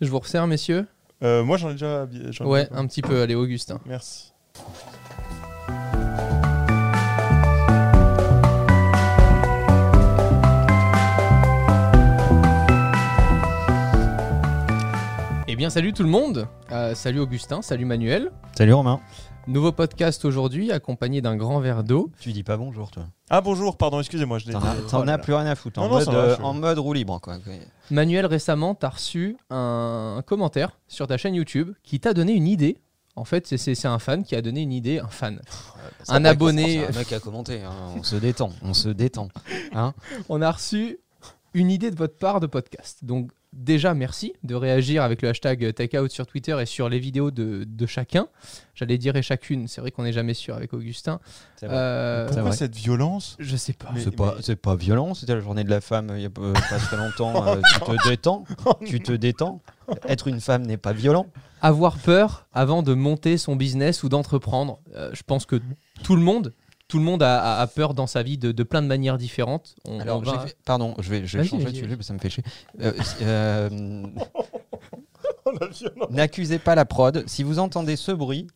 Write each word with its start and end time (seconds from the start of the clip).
Je 0.00 0.08
vous 0.10 0.18
resserre, 0.18 0.46
messieurs 0.46 0.86
Euh, 1.22 1.44
moi, 1.44 1.56
j'en 1.58 1.68
ai 1.70 1.72
déjà. 1.72 2.06
j'en 2.30 2.44
ai 2.44 2.48
Ouais, 2.48 2.68
un 2.72 2.86
petit 2.86 3.02
peu. 3.02 3.20
Allez, 3.22 3.34
Augustin. 3.34 3.80
Merci. 3.86 4.32
Eh 15.48 15.56
bien, 15.56 15.68
salut 15.68 15.92
tout 15.92 16.02
le 16.02 16.08
monde. 16.08 16.46
Euh, 16.70 16.94
salut 16.94 17.20
Augustin, 17.20 17.60
salut 17.62 17.84
Manuel. 17.84 18.30
Salut 18.56 18.72
Romain. 18.72 19.00
Nouveau 19.50 19.72
podcast 19.72 20.24
aujourd'hui, 20.24 20.70
accompagné 20.70 21.20
d'un 21.20 21.34
grand 21.36 21.58
verre 21.58 21.82
d'eau. 21.82 22.12
Tu 22.20 22.30
dis 22.32 22.44
pas 22.44 22.56
bonjour 22.56 22.88
toi. 22.92 23.06
Ah, 23.30 23.40
bonjour, 23.40 23.76
pardon, 23.76 23.98
excusez-moi. 23.98 24.38
Je 24.38 24.46
l'ai 24.46 24.52
T'en 24.52 24.60
dit. 24.60 24.66
as, 24.68 24.88
t'en 24.88 25.18
plus 25.18 25.34
rien 25.34 25.46
à 25.46 25.56
foutre. 25.56 25.80
En, 25.80 25.82
Non, 25.82 25.88
non, 25.88 25.94
mode, 25.96 26.04
ça 26.04 26.10
va, 26.12 26.18
euh, 26.18 26.36
je- 26.38 26.42
en 26.42 26.54
mode 26.54 26.78
roue 26.78 26.92
libre. 26.92 27.18
Quoi. 27.20 27.38
Manuel, 27.90 28.26
récemment, 28.26 28.76
t'as 28.76 28.90
reçu 28.90 29.36
un, 29.50 30.14
un 30.18 30.22
commentaire 30.22 30.78
sur 30.86 31.08
ta 31.08 31.16
chaîne 31.16 31.34
YouTube 31.34 31.72
qui 31.82 31.98
t'a 31.98 32.14
donné 32.14 32.32
une 32.34 32.46
idée. 32.46 32.78
En 33.16 33.24
fait, 33.24 33.44
c'est- 33.48 33.58
c'est 33.58 33.74
c'est 33.74 33.88
un 33.88 33.98
fan 33.98 34.22
qui 34.22 34.36
a 34.36 34.40
donné 34.40 34.60
une 34.62 34.72
idée, 34.72 35.00
un 35.00 35.08
fan. 35.08 35.40
Un 36.06 36.24
abonné. 36.24 36.86
Un 36.86 36.92
mec 36.92 37.12
a 37.12 37.18
commenté. 37.18 37.60
hein. 37.62 37.72
On 37.96 38.04
se 38.04 38.14
détend. 38.14 38.52
On 38.62 38.72
se 38.72 38.88
détend. 38.88 39.30
Hein 39.74 39.94
On 40.28 40.42
a 40.42 40.50
reçu 40.52 40.98
une 41.54 41.72
idée 41.72 41.90
de 41.90 41.96
votre 41.96 42.16
part 42.16 42.38
de 42.38 42.46
podcast. 42.46 43.04
Donc 43.04 43.32
déjà, 43.52 43.94
merci 43.94 44.32
de 44.44 44.54
réagir 44.54 45.02
avec 45.02 45.22
le 45.22 45.28
hashtag 45.30 45.72
takeout 45.74 46.08
sur 46.08 46.26
Twitter 46.26 46.56
et 46.60 46.66
sur 46.66 46.88
les 46.88 46.98
vidéos 46.98 47.30
de, 47.30 47.64
de 47.64 47.86
chacun. 47.86 48.28
J'allais 48.74 48.98
dire 48.98 49.16
et 49.16 49.22
chacune, 49.22 49.68
c'est 49.68 49.80
vrai 49.80 49.90
qu'on 49.90 50.04
n'est 50.04 50.12
jamais 50.12 50.34
sûr 50.34 50.54
avec 50.54 50.72
Augustin. 50.72 51.20
Euh, 51.62 52.26
C'est 52.28 52.34
Pourquoi 52.34 52.52
cette 52.52 52.74
violence? 52.76 53.36
Je 53.38 53.56
sais 53.56 53.72
pas. 53.72 53.90
Mais- 53.94 54.00
c'est 54.00 54.10
pas, 54.14 54.36
c'est 54.40 54.56
pas 54.56 54.76
violent. 54.76 55.14
C'était 55.14 55.34
la 55.34 55.40
journée 55.40 55.64
de 55.64 55.70
la 55.70 55.80
femme 55.80 56.12
il 56.16 56.22
y 56.22 56.26
a 56.26 56.30
pas 56.30 56.52
pas 56.52 56.78
très 56.78 56.96
longtemps. 56.96 57.46
euh, 57.46 57.60
tu 57.74 57.80
te 57.80 58.02
détends. 58.08 58.44
Tu 58.86 59.00
te 59.00 59.12
détends. 59.12 59.60
Être 60.08 60.28
une 60.28 60.40
femme 60.40 60.62
n'est 60.66 60.76
pas 60.76 60.92
violent. 60.92 61.26
Avoir 61.62 61.98
peur 61.98 62.46
avant 62.54 62.82
de 62.82 62.94
monter 62.94 63.36
son 63.36 63.56
business 63.56 64.02
ou 64.02 64.08
d'entreprendre. 64.08 64.78
Euh, 64.94 65.10
je 65.12 65.22
pense 65.22 65.44
que 65.44 65.60
tout 66.02 66.16
le 66.16 66.22
monde, 66.22 66.54
tout 66.90 66.98
le 66.98 67.04
monde 67.04 67.22
a, 67.22 67.64
peur 67.68 67.94
dans 67.94 68.08
sa 68.08 68.22
vie 68.24 68.36
de, 68.36 68.50
de 68.50 68.62
plein 68.64 68.82
de 68.82 68.88
manières 68.88 69.16
différentes. 69.16 69.76
On- 69.84 69.98
on 69.98 70.00
Alors, 70.00 70.22
va- 70.24 70.32
j'ai 70.42 70.48
fait- 70.48 70.56
pardon, 70.64 70.94
je 70.98 71.08
vais, 71.08 71.24
je 71.24 71.38
vais 71.38 71.44
Vas-y, 71.44 71.48
changer 71.50 71.64
de 71.66 71.76
sujet 71.76 71.96
ça 72.00 72.12
me 72.12 72.18
fait 72.18 72.30
chier. 72.30 72.42
Euh, 72.80 72.92
euh. 73.22 74.02
N'accusez 76.10 76.58
pas 76.58 76.74
la 76.74 76.84
prod. 76.84 77.24
Si 77.28 77.44
vous 77.44 77.58
entendez 77.60 77.94
ce 77.96 78.10
bruit, 78.12 78.48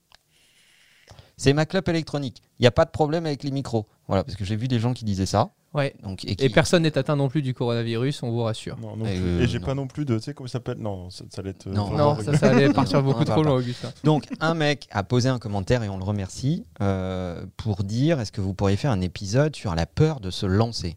c'est 1.36 1.52
ma 1.52 1.64
clope 1.64 1.88
électronique. 1.88 2.42
Il 2.58 2.62
n'y 2.62 2.66
a 2.66 2.72
pas 2.72 2.84
de 2.84 2.90
problème 2.90 3.24
avec 3.26 3.42
les 3.44 3.50
micros. 3.52 3.86
Voilà, 4.08 4.24
parce 4.24 4.36
que 4.36 4.44
j'ai 4.44 4.56
vu 4.56 4.66
des 4.68 4.78
gens 4.80 4.94
qui 4.94 5.04
disaient 5.04 5.26
ça. 5.26 5.50
Ouais. 5.74 5.94
Donc, 6.02 6.24
et 6.24 6.36
qui- 6.36 6.44
Et 6.44 6.48
personne 6.50 6.84
n'est 6.84 6.96
atteint 6.96 7.16
non 7.16 7.28
plus 7.28 7.42
du 7.42 7.52
coronavirus, 7.52 8.22
on 8.22 8.30
vous 8.30 8.42
rassure. 8.42 8.78
Non, 8.78 8.96
non 8.96 9.04
euh, 9.08 9.40
Et 9.42 9.46
j'ai 9.48 9.58
pas 9.60 9.74
non 9.74 9.86
plus 9.88 10.04
de. 10.04 10.16
Tu 10.18 10.22
sais 10.24 10.34
comment 10.34 10.46
ça 10.46 10.52
s'appelle? 10.54 10.78
Non, 10.78 11.10
ça, 11.10 11.24
ça 11.30 11.40
allait 11.40 11.50
être. 11.50 11.66
euh, 11.66 11.72
Non. 11.72 11.90
Non, 11.90 12.16
ça, 12.22 12.36
ça 12.38 12.50
allait 12.50 12.72
partir 12.72 13.00
On 13.00 13.02
beaucoup 13.02 13.24
trop 13.24 13.42
loin. 13.42 13.56
Augustin. 13.56 13.92
Donc, 14.04 14.26
un 14.40 14.54
mec 14.54 14.86
a 14.92 15.02
posé 15.02 15.28
un 15.28 15.38
commentaire 15.40 15.82
et 15.82 15.88
on 15.88 15.98
le 15.98 16.04
remercie 16.04 16.64
euh, 16.80 17.44
pour 17.56 17.82
dire 17.84 18.20
est-ce 18.20 18.30
que 18.32 18.40
vous 18.40 18.54
pourriez 18.54 18.76
faire 18.76 18.92
un 18.92 19.00
épisode 19.00 19.56
sur 19.56 19.74
la 19.74 19.86
peur 19.86 20.20
de 20.20 20.30
se 20.30 20.46
lancer? 20.46 20.96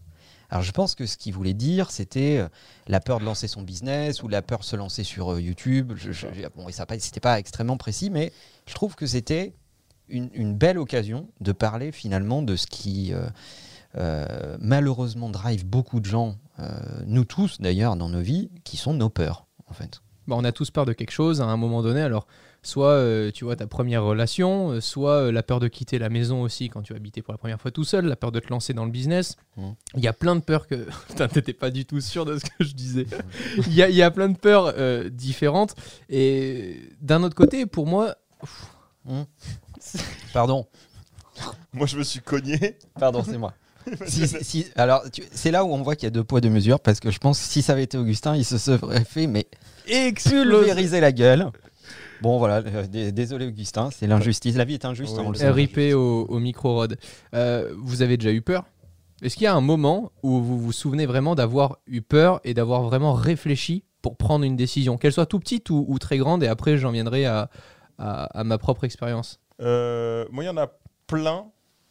Alors, 0.50 0.64
je 0.64 0.72
pense 0.72 0.95
que 0.95 1.05
ce 1.08 1.17
qu'il 1.17 1.33
voulait 1.33 1.53
dire, 1.55 1.92
c'était 1.92 2.38
euh, 2.38 2.48
la 2.88 3.00
peur 3.02 3.20
de 3.20 3.25
lancer 3.25 3.48
son 3.50 3.64
business 3.64 4.23
ou 4.23 4.28
la 4.30 4.42
peur 4.42 4.59
de 4.59 4.64
se 4.64 4.75
lancer 4.78 5.03
sur 5.03 5.39
YouTube. 5.39 5.92
Je, 5.98 6.11
je- 6.14 6.28
bon, 6.55 6.70
et 6.70 6.72
ça 6.72 6.86
pas- 6.86 6.98
c'était 7.00 7.20
pas 7.20 7.38
extrêmement 7.39 7.75
précis, 7.78 8.09
mais 8.09 8.31
je 8.66 8.73
trouve 8.73 8.95
que 8.95 9.08
c'était 9.08 9.53
une, 10.08 10.30
une 10.33 10.53
belle 10.55 10.78
occasion 10.78 11.28
de 11.42 11.52
parler 11.52 11.92
finalement 11.92 12.42
de 12.44 12.55
ce 12.55 12.66
qui 12.66 13.11
euh, 13.14 13.28
euh, 13.97 14.57
malheureusement 14.59 15.29
drive 15.29 15.65
beaucoup 15.65 15.99
de 15.99 16.05
gens, 16.05 16.35
euh, 16.59 16.79
nous 17.05 17.25
tous 17.25 17.59
d'ailleurs 17.59 17.95
dans 17.95 18.09
nos 18.09 18.21
vies, 18.21 18.49
qui 18.63 18.77
sont 18.77 18.93
nos 18.93 19.09
peurs 19.09 19.47
en 19.67 19.73
fait. 19.73 20.01
Bah, 20.27 20.35
on 20.37 20.43
a 20.43 20.51
tous 20.51 20.71
peur 20.71 20.85
de 20.85 20.93
quelque 20.93 21.11
chose 21.11 21.41
à 21.41 21.45
un 21.45 21.57
moment 21.57 21.81
donné. 21.81 22.02
Alors, 22.02 22.27
soit 22.61 22.91
euh, 22.91 23.31
tu 23.31 23.45
vois 23.45 23.55
ta 23.55 23.65
première 23.65 24.03
relation, 24.03 24.71
euh, 24.71 24.81
soit 24.81 25.23
euh, 25.27 25.31
la 25.31 25.41
peur 25.41 25.61
de 25.61 25.69
quitter 25.69 25.99
la 25.99 26.09
maison 26.09 26.41
aussi 26.41 26.67
quand 26.69 26.81
tu 26.81 26.91
vas 26.91 26.97
habiter 26.97 27.21
pour 27.21 27.33
la 27.33 27.37
première 27.37 27.61
fois 27.61 27.71
tout 27.71 27.86
seul, 27.86 28.05
la 28.05 28.17
peur 28.17 28.33
de 28.33 28.41
te 28.41 28.49
lancer 28.49 28.73
dans 28.73 28.83
le 28.83 28.91
business. 28.91 29.37
Mhm. 29.55 29.75
Il 29.95 30.03
y 30.03 30.07
a 30.07 30.13
plein 30.13 30.36
de 30.36 30.41
peurs 30.41 30.67
que. 30.67 30.87
Putain, 31.07 31.27
t'étais 31.30 31.53
pas 31.53 31.71
du 31.71 31.86
tout 31.86 32.02
sûr 32.02 32.25
de 32.25 32.37
ce 32.37 32.43
que 32.43 32.65
je 32.65 32.73
disais. 32.73 33.07
Il 33.67 33.73
y, 33.73 33.81
a, 33.81 33.89
il 33.89 33.95
y 33.95 34.02
a 34.02 34.11
plein 34.11 34.27
de 34.27 34.37
peurs 34.37 34.73
euh, 34.77 35.09
différentes. 35.09 35.75
Et 36.09 36.91
d'un 37.02 37.23
autre 37.23 37.36
côté, 37.36 37.65
pour 37.65 37.87
moi. 37.87 38.15
Pardon, 40.33 40.67
Moi, 41.71 41.87
je 41.87 41.97
me 41.97 42.03
suis 42.03 42.19
cogné. 42.19 42.77
Pardon, 42.99 43.23
c'est 43.23 43.37
moi. 43.37 43.53
Si- 44.08 44.27
si- 44.27 44.65
alors, 44.75 45.03
c'est 45.31 45.52
là 45.52 45.64
où 45.65 45.73
on 45.73 45.81
voit 45.81 45.95
qu'il 45.95 46.05
y 46.05 46.08
a 46.08 46.11
deux 46.11 46.23
poids, 46.23 46.42
deux 46.42 46.49
mesures, 46.49 46.80
parce 46.80 46.99
que 46.99 47.11
je 47.11 47.20
pense 47.20 47.39
que 47.39 47.45
si 47.45 47.61
ça 47.61 47.73
avait 47.73 47.83
été 47.83 47.98
Augustin, 47.98 48.36
il 48.36 48.43
se 48.45 48.58
serait 48.58 49.03
fait 49.05 49.27
mais 49.27 49.48
pulvériser 50.15 50.99
la 50.99 51.11
gueule. 51.11 51.48
Bon, 52.21 52.37
voilà, 52.39 52.58
euh, 52.65 53.11
désolé 53.11 53.45
Augustin, 53.48 53.89
c'est 53.92 54.08
l'injustice. 54.08 54.55
La 54.55 54.65
vie 54.65 54.73
est 54.73 54.86
injuste, 54.86 55.14
Oui. 55.15 55.20
hein, 55.21 55.25
on 55.27 55.31
le 55.31 55.37
sait. 55.37 55.49
RIP 55.49 55.77
au, 55.93 56.25
au 56.27 56.39
micro-rod. 56.39 56.98
Euh, 57.36 57.71
vous 57.77 58.02
avez 58.02 58.17
déjà 58.17 58.31
eu 58.31 58.42
peur? 58.42 58.65
Est-ce 59.21 59.36
qu'il 59.36 59.43
y 59.45 59.48
a 59.48 59.53
un 59.55 59.61
moment 59.61 60.11
où 60.23 60.39
vous 60.42 60.59
vous 60.59 60.71
souvenez 60.71 61.05
vraiment 61.05 61.36
d'avoir 61.36 61.77
eu 61.87 62.02
peur 62.02 62.39
et 62.43 62.54
d'avoir 62.54 62.83
vraiment 62.83 63.14
réfléchi 63.14 63.83
pour 64.02 64.15
prendre 64.17 64.45
une 64.45 64.55
décision, 64.55 64.98
qu'elle 64.98 65.11
soit 65.14 65.25
tout 65.25 65.39
petite 65.39 65.69
ou, 65.69 65.86
ou 65.87 65.99
très 65.99 66.17
grande, 66.17 66.43
et 66.43 66.48
après 66.48 66.77
j'en 66.77 66.92
viendrai 66.92 67.25
à, 67.25 67.49
à- 67.98 68.25
à 68.39 68.43
ma 68.43 68.58
propre 68.58 68.83
expérience? 68.83 69.39
Euh, 69.61 70.25
moi, 70.31 70.43
il 70.43 70.48
y 70.48 70.49
en 70.49 70.58
a 70.58 70.67
plein. 71.08 71.45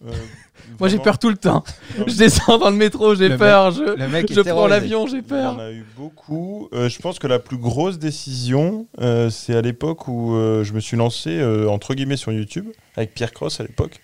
Euh, 0.05 0.12
Moi 0.81 0.89
j'ai 0.89 0.99
peur 0.99 1.19
tout 1.19 1.29
le 1.31 1.37
temps. 1.37 1.65
Non, 1.99 2.05
Je 2.09 2.17
descends 2.17 2.59
dans 2.59 2.71
le 2.71 2.77
métro, 2.77 3.15
j'ai 3.15 3.37
peur. 3.37 3.71
Je, 3.71 3.83
Le 3.83 4.09
mec 4.09 4.31
est 4.31 4.34
je 4.34 4.41
prends 4.41 4.67
l'avion, 4.67 5.07
j'ai 5.07 5.23
peur. 5.23 5.59
a 5.59 5.71
eu 5.73 5.84
beaucoup. 5.97 6.69
Euh, 6.73 6.89
je 6.89 6.99
pense 6.99 7.19
que 7.19 7.27
la 7.27 7.39
plus 7.39 7.57
grosse 7.57 7.99
décision, 7.99 8.87
euh, 9.01 9.31
c'est 9.31 9.55
à 9.55 9.62
l'époque 9.62 10.09
où 10.09 10.34
euh, 10.34 10.65
je 10.65 10.73
me 10.75 10.81
suis 10.81 10.97
lancé, 10.97 11.31
euh, 11.39 11.69
entre 11.69 11.95
guillemets, 11.95 12.17
sur 12.17 12.33
YouTube, 12.33 12.67
avec 12.97 13.15
Pierre 13.15 13.33
Cross 13.33 13.61
à 13.61 13.62
l'époque, 13.62 14.01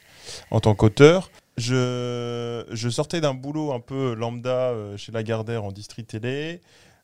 en 0.50 0.60
tant 0.60 0.75
qu'auteur. 0.75 1.30
Je, 1.58 2.64
je 2.70 2.88
sortais 2.88 3.20
d'un 3.20 3.34
boulot 3.34 3.72
un 3.72 3.80
peu 3.80 4.14
lambda 4.14 4.70
euh, 4.70 4.97
chez 4.97 5.12
Lagardère 5.12 5.64
en 5.64 5.72
district 5.72 6.09
télé. 6.10 6.60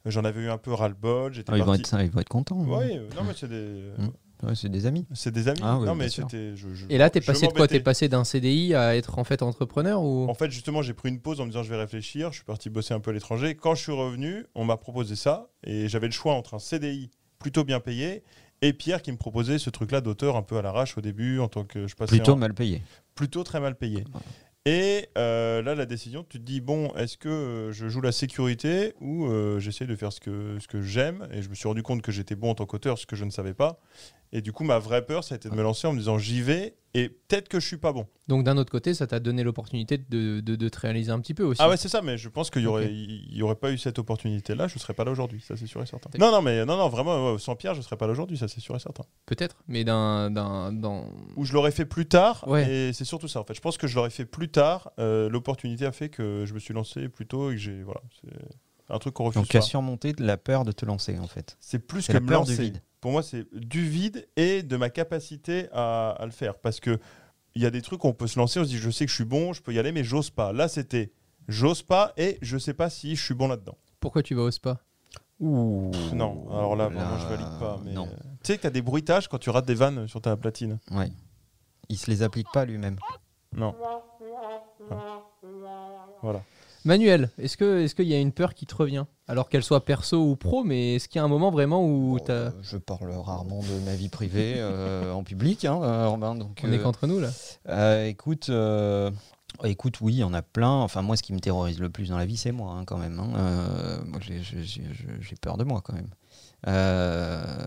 J'en 0.07 0.25
avais 0.25 0.41
eu 0.43 0.49
un 0.49 0.57
peu 0.57 0.73
ras-le-bol. 0.73 1.33
Ah, 1.37 1.53
ils, 1.57 1.59
vont 1.61 1.67
parti... 1.67 1.81
être, 1.83 2.01
ils 2.03 2.11
vont 2.11 2.21
être 2.21 2.29
contents. 2.29 2.63
hein. 2.63 2.79
Ouais, 2.79 2.97
euh, 2.97 3.09
non, 3.17 3.25
mais 3.27 3.35
c'est 3.37 3.49
des, 3.49 3.83
Mm. 3.99 4.09
Ouais, 4.43 4.55
c'est 4.55 4.69
des 4.69 4.87
amis. 4.87 5.05
c'est 5.15 5.33
des 5.33 5.49
amis. 5.49 5.61
Ah 5.63 5.75
oui, 5.79 5.87
non, 5.87 5.95
bien 5.95 6.05
mais 6.05 6.09
sûr. 6.09 6.25
c'était. 6.31 6.55
je- 6.57 6.73
je- 6.75 6.87
Et 6.89 6.97
là, 6.99 7.11
t'es 7.11 7.21
passé 7.21 7.47
de 7.49 7.53
quoi? 7.53 7.67
T'es 7.67 7.81
passé 7.81 8.09
d'un 8.09 8.23
CDI 8.25 8.75
à 8.75 8.97
être 8.97 9.19
en 9.19 9.25
fait 9.25 9.43
entrepreneur 9.43 10.01
ou? 10.03 10.29
En 10.29 10.35
fait, 10.35 10.51
justement, 10.51 10.81
j'ai 10.83 10.95
pris 10.95 11.09
une 11.09 11.21
pause 11.21 11.41
en 11.41 11.45
me 11.45 11.51
disant 11.51 11.63
je 11.65 11.71
vais 11.71 11.77
réfléchir. 11.81 12.31
Je 12.31 12.37
suis 12.37 12.45
parti 12.45 12.71
bosser 12.71 12.95
un 12.95 13.01
peu 13.01 13.11
à 13.11 13.15
l'étranger. 13.15 13.55
Quand 13.57 13.75
je 13.75 13.83
suis 13.83 13.93
revenu, 13.93 14.47
on 14.55 14.65
m'a 14.65 14.77
proposé 14.77 15.17
ça 15.17 15.49
et 15.65 15.89
j'avais 15.89 16.07
le 16.07 16.13
choix 16.13 16.35
entre 16.35 16.55
un 16.55 16.59
CDI 16.59 17.11
plutôt 17.39 17.65
bien 17.65 17.81
payé 17.81 18.23
et 18.63 18.73
Pierre 18.73 19.03
qui 19.03 19.13
me 19.13 19.17
proposait 19.17 19.59
ce 19.59 19.71
truc-là 19.71 20.01
d'auteur 20.01 20.37
un 20.37 20.43
peu 20.43 20.57
à 20.57 20.63
l'arrache 20.63 20.99
au 20.99 21.01
début 21.01 21.39
en 21.41 21.49
tant 21.49 21.65
que 21.65 21.87
je 21.87 21.95
passais 21.95 22.11
Plutôt 22.17 22.33
en- 22.33 22.37
mal 22.37 22.55
payé. 22.55 22.83
plutôt 23.15 23.45
très 23.45 23.61
mal 23.61 23.77
payé. 23.77 24.05
Et 24.67 25.09
euh, 25.17 25.63
là, 25.63 25.75
la 25.75 25.87
décision, 25.87 26.25
tu 26.29 26.39
te 26.39 26.45
dis 26.45 26.61
bon, 26.61 26.93
est-ce 26.95 27.17
que 27.17 27.29
euh, 27.29 27.73
je 27.73 27.89
joue 27.89 28.01
la 28.01 28.13
sécurité 28.13 28.95
ou 29.01 29.27
euh, 29.27 29.59
j'essaie 29.59 29.87
de 29.87 29.97
faire 29.97 30.13
ce 30.13 30.21
que, 30.21 30.59
ce 30.61 30.69
que 30.69 30.83
j'aime? 30.83 31.27
Et 31.33 31.43
je 31.43 31.49
me 31.49 31.55
suis 31.55 31.69
rendu 31.69 31.83
compte 31.83 32.03
que 32.03 32.13
j'étais 32.13 32.35
bon 32.35 32.51
en 32.51 32.55
tant 32.55 32.67
qu'auteur, 32.67 32.99
ce 32.99 33.07
que 33.07 33.17
je 33.17 33.25
ne 33.25 33.31
savais 33.31 33.55
pas. 33.55 33.81
Et 34.33 34.43
du 34.43 34.53
coup, 34.53 34.65
ma 34.65 34.79
vraie 34.79 35.07
peur, 35.07 35.25
ça 35.25 35.35
a 35.35 35.37
été 35.37 35.49
de 35.49 35.55
me 35.55 35.63
lancer 35.63 35.87
en 35.87 35.93
me 35.93 35.99
disant 35.99 36.19
j'y 36.19 36.43
vais 36.43 36.75
et 36.95 37.09
peut-être 37.09 37.49
que 37.49 37.61
je 37.61 37.67
suis 37.67 37.77
pas 37.77 37.93
bon. 37.93 38.07
Donc 38.29 38.45
d'un 38.45 38.57
autre 38.57 38.71
côté, 38.71 38.95
ça 38.95 39.07
t'a 39.07 39.21
donné 39.21 39.43
l'opportunité 39.43 39.99
de, 39.99 40.41
de- 40.41 40.57
de 40.57 40.69
te 40.69 40.79
réaliser 40.81 41.11
un 41.13 41.21
petit 41.21 41.35
peu 41.35 41.45
aussi. 41.45 41.61
Ah 41.63 41.69
ouais, 41.69 41.77
c'est 41.77 41.89
ça, 41.89 42.03
mais 42.03 42.19
je 42.19 42.29
pense 42.29 42.51
qu'il 42.51 42.63
y 42.63 42.67
aurait, 42.67 42.85
Ok. 42.87 42.91
il 42.93 43.37
y 43.37 43.43
aurait 43.43 43.55
pas 43.55 43.71
eu 43.73 43.79
cette 43.79 43.99
opportunité-là, 43.99 44.69
je 44.69 44.79
serais 44.79 44.95
pas 44.95 45.05
là 45.05 45.11
aujourd'hui, 45.11 45.41
ça 45.41 45.57
c'est 45.57 45.67
sûr 45.67 45.83
et 45.83 45.87
certain. 45.87 46.11
Non, 46.19 46.31
non, 46.31 46.43
mais 46.43 46.65
non, 46.65 46.77
non, 46.77 46.89
vraiment, 46.89 47.37
sans 47.39 47.57
Pierre, 47.57 47.75
je 47.75 47.81
serais 47.83 47.97
pas 47.97 48.07
là 48.07 48.13
aujourd'hui, 48.13 48.37
ça 48.39 48.49
c'est 48.49 48.61
sûr 48.61 48.75
et 48.77 48.79
certain. 48.81 49.05
Peut-être, 49.27 49.57
mais 49.69 49.85
d'un, 49.85 50.31
dans... 50.31 50.73
Ou 51.37 51.45
je 51.45 51.53
l'aurais 51.53 51.71
fait 51.73 51.85
plus 51.87 52.07
tard, 52.07 52.45
Ouais. 52.47 52.71
et 52.89 52.93
c'est 52.93 53.05
surtout 53.05 53.29
ça 53.29 53.41
en 53.41 53.45
fait. 53.45 53.55
Je 53.55 53.61
pense 53.61 53.79
que 53.79 53.87
je 53.87 53.95
l'aurais 53.97 54.11
fait 54.11 54.25
plus 54.27 54.49
tard, 54.51 54.91
euh, 54.99 55.29
l'opportunité 55.29 55.87
a 55.87 55.93
fait 55.93 56.09
que 56.09 56.45
je 56.47 56.55
me 56.55 56.59
suis 56.59 56.75
lancé 56.75 57.09
plus 57.09 57.27
tôt 57.27 57.51
et 57.51 57.55
que 57.55 57.61
j'ai, 57.61 57.83
voilà, 57.83 58.01
c'est 58.23 58.31
un 58.91 58.99
truc 58.99 59.13
qu'on 59.15 59.25
refuse 59.25 59.41
Donc, 59.43 59.49
tu 59.49 59.57
as 59.57 59.61
surmonté 59.63 60.15
la 60.19 60.37
peur 60.39 60.65
de 60.65 60.73
te 60.73 60.87
lancer, 60.87 61.19
en 61.19 61.27
fait. 61.29 61.57
C'est 61.61 61.79
plus 61.79 62.07
que 62.07 62.13
la 62.15 62.21
me 62.21 62.27
peur 62.27 62.45
du 62.45 62.55
vide. 62.55 62.81
Pour 63.01 63.13
moi, 63.13 63.23
c'est 63.23 63.47
du 63.55 63.89
vide 63.89 64.29
et 64.37 64.63
de 64.63 64.77
ma 64.77 64.91
capacité 64.91 65.69
à, 65.73 66.11
à 66.11 66.25
le 66.27 66.33
faire, 66.33 66.59
parce 66.59 66.81
que 66.81 66.99
il 67.55 67.63
y 67.63 67.67
a 67.67 67.71
des 67.71 67.83
trucs 67.83 68.05
où 68.05 68.09
on 68.09 68.13
peut 68.13 68.27
se 68.27 68.39
lancer, 68.39 68.61
on 68.61 68.65
se 68.65 68.69
dit 68.69 68.77
je 68.79 68.91
sais 68.91 69.05
que 69.05 69.11
je 69.11 69.17
suis 69.17 69.25
bon, 69.25 69.53
je 69.53 69.63
peux 69.63 69.73
y 69.73 69.79
aller, 69.79 69.93
mais 69.93 70.05
j'ose 70.05 70.31
pas. 70.31 70.53
Là, 70.53 70.69
c'était 70.69 71.13
j'ose 71.49 71.83
pas 71.83 72.13
et 72.17 72.39
je 72.43 72.59
sais 72.59 72.75
pas 72.75 72.91
si 72.91 73.17
je 73.17 73.25
suis 73.25 73.35
bon 73.35 73.49
là-dedans. 73.49 73.77
Pourquoi 74.01 74.23
tu 74.23 74.35
vas 74.35 74.43
au 74.43 74.51
spa? 74.51 74.81
Ouh. 75.41 75.91
Pff, 75.93 76.13
Non, 76.13 76.47
alors 76.51 76.77
là, 76.77 76.89
vraiment, 76.89 77.01
Là, 77.13 77.19
je 77.21 77.27
valide 77.27 77.59
pas. 77.61 77.81
Mais... 77.85 77.93
Non. 77.93 78.07
euh, 78.07 78.17
Tu 78.43 78.53
sais 78.53 78.57
que 78.59 78.63
t'as 78.63 78.71
des 78.71 78.83
bruitages 78.83 79.29
quand 79.29 79.39
tu 79.39 79.51
rates 79.51 79.67
des 79.67 79.75
vannes 79.75 80.07
sur 80.09 80.21
ta 80.21 80.37
platine. 80.37 80.79
Ouais. 80.91 81.11
Il 81.89 81.97
se 81.97 82.11
les 82.11 82.23
applique 82.23 82.49
pas 82.53 82.65
lui-même. 82.65 82.97
Non. 83.53 83.75
Voilà. 86.23 86.43
Manuel, 86.89 87.29
est-ce 87.39 87.59
que 87.59 87.83
est-ce 87.83 87.95
qu'il 87.95 88.07
y 88.09 88.15
a 88.15 88.19
une 88.19 88.33
peur 88.33 88.55
qui 88.55 88.65
te 88.65 88.75
revient? 88.75 89.05
Alors 89.27 89.51
qu'elle 89.51 89.63
soit 89.63 89.85
perso 89.85 90.17
ou 90.25 90.37
pro, 90.37 90.65
mais 90.65 90.95
est-ce 90.95 91.07
qu'il 91.07 91.19
y 91.19 91.21
a 91.21 91.25
un 91.25 91.29
moment 91.29 91.51
vraiment 91.51 91.85
où 91.85 92.17
Bon, 92.17 92.25
t'as... 92.25 92.33
euh, 92.33 92.51
je 92.63 92.79
parle 92.79 93.11
rarement 93.13 93.61
de 93.61 93.85
ma 93.85 93.95
vie 93.95 94.09
privée 94.09 94.55
euh, 94.57 95.13
en 95.13 95.23
public, 95.23 95.67
hein, 95.67 95.79
euh, 95.83 96.35
donc, 96.35 96.63
On 96.65 96.73
est 96.73 96.79
euh, 96.79 96.83
qu'entre 96.83 97.07
nous 97.07 97.21
là 97.21 97.29
euh, 97.69 98.07
écoute, 98.07 98.51
Oh, 98.51 99.67
Écoute, 99.67 100.01
oui, 100.01 100.15
il 100.15 100.19
y 100.19 100.25
en 100.25 100.35
a 100.35 100.43
plein. 100.43 100.71
Enfin, 100.71 101.03
moi, 101.03 101.17
ce 101.17 101.23
qui 101.23 101.33
me 101.33 101.41
terrorise 101.41 101.81
le 101.81 101.89
plus 101.91 102.11
dans 102.11 102.19
la 102.19 102.27
vie, 102.27 102.37
c'est 102.37 102.53
moi, 102.53 102.73
hein, 102.73 102.85
quand 102.85 102.99
même. 102.99 103.19
hein. 103.19 103.31
Euh, 103.37 103.99
j'ai 105.21 105.37
peur 105.41 105.57
de 105.57 105.65
moi, 105.65 105.81
quand 105.83 105.95
même. 105.95 106.11
Euh, 106.69 107.67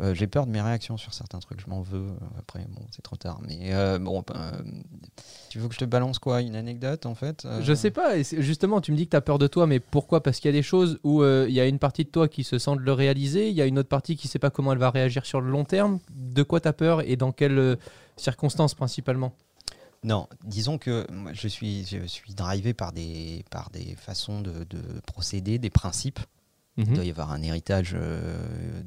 euh, 0.00 0.14
j'ai 0.14 0.28
peur 0.28 0.46
de 0.46 0.52
mes 0.52 0.60
réactions 0.60 0.96
sur 0.96 1.12
certains 1.12 1.40
trucs. 1.40 1.60
Je 1.60 1.68
m'en 1.68 1.80
veux. 1.82 2.06
Euh, 2.06 2.38
Après, 2.38 2.64
bon, 2.70 2.82
c'est 2.90 3.02
trop 3.02 3.16
tard. 3.16 3.40
Mais 3.46 3.74
euh, 3.74 3.98
bon, 3.98 4.22
euh, 4.34 4.52
tu 5.48 5.58
veux 5.58 5.66
que 5.66 5.74
je 5.74 5.80
te 5.80 5.84
balance 5.84 6.18
quoi 6.20 6.42
Une 6.42 6.54
anecdote, 6.54 7.06
en 7.06 7.14
fait 7.16 7.46
Je 7.60 7.74
sais 7.74 7.90
pas, 7.90 8.16
et 8.16 8.22
justement, 8.22 8.80
tu 8.80 8.92
me 8.92 8.96
dis 8.96 9.06
que 9.06 9.10
tu 9.10 9.16
as 9.16 9.20
peur 9.20 9.38
de 9.38 9.48
toi, 9.48 9.66
mais 9.66 9.80
pourquoi? 9.80 10.22
Parce 10.22 10.38
qu'il 10.38 10.48
y 10.48 10.54
a 10.54 10.56
des 10.56 10.62
choses 10.62 11.00
où 11.02 11.24
il 11.24 11.52
y 11.52 11.60
a 11.60 11.66
une 11.66 11.78
partie 11.80 12.04
de 12.04 12.10
toi 12.10 12.28
qui 12.28 12.44
se 12.44 12.58
sent 12.58 12.76
de 12.76 12.82
le 12.82 12.92
réaliser, 12.92 13.48
il 13.48 13.56
y 13.56 13.62
a 13.62 13.66
une 13.66 13.78
autre 13.78 13.88
partie 13.88 14.16
qui 14.16 14.28
sait 14.28 14.38
pas 14.38 14.50
comment 14.50 14.72
elle 14.72 14.78
va 14.78 14.90
réagir 14.90 15.26
sur 15.26 15.40
le 15.40 15.50
long 15.50 15.64
terme. 15.64 15.98
De 16.10 16.42
quoi 16.42 16.60
tu 16.60 16.68
as 16.68 16.72
peur 16.72 17.00
et 17.02 17.16
dans 17.16 17.32
quelles 17.32 17.76
circonstances 18.16 18.74
principalement? 18.74 19.32
Non, 20.02 20.28
disons 20.44 20.78
que 20.78 21.06
moi, 21.12 21.32
je 21.34 21.46
suis, 21.48 21.84
je 21.84 22.06
suis 22.06 22.32
drivé 22.32 22.72
par 22.72 22.92
des, 22.92 23.44
par 23.50 23.68
des 23.70 23.96
façons 23.96 24.40
de, 24.40 24.64
de 24.64 24.80
procéder, 25.06 25.58
des 25.58 25.68
principes. 25.68 26.20
Il 26.76 26.86
Mhm. 26.88 26.94
doit 26.94 27.04
y 27.04 27.10
avoir 27.10 27.32
un 27.32 27.42
héritage 27.42 27.94
euh, 27.94 28.82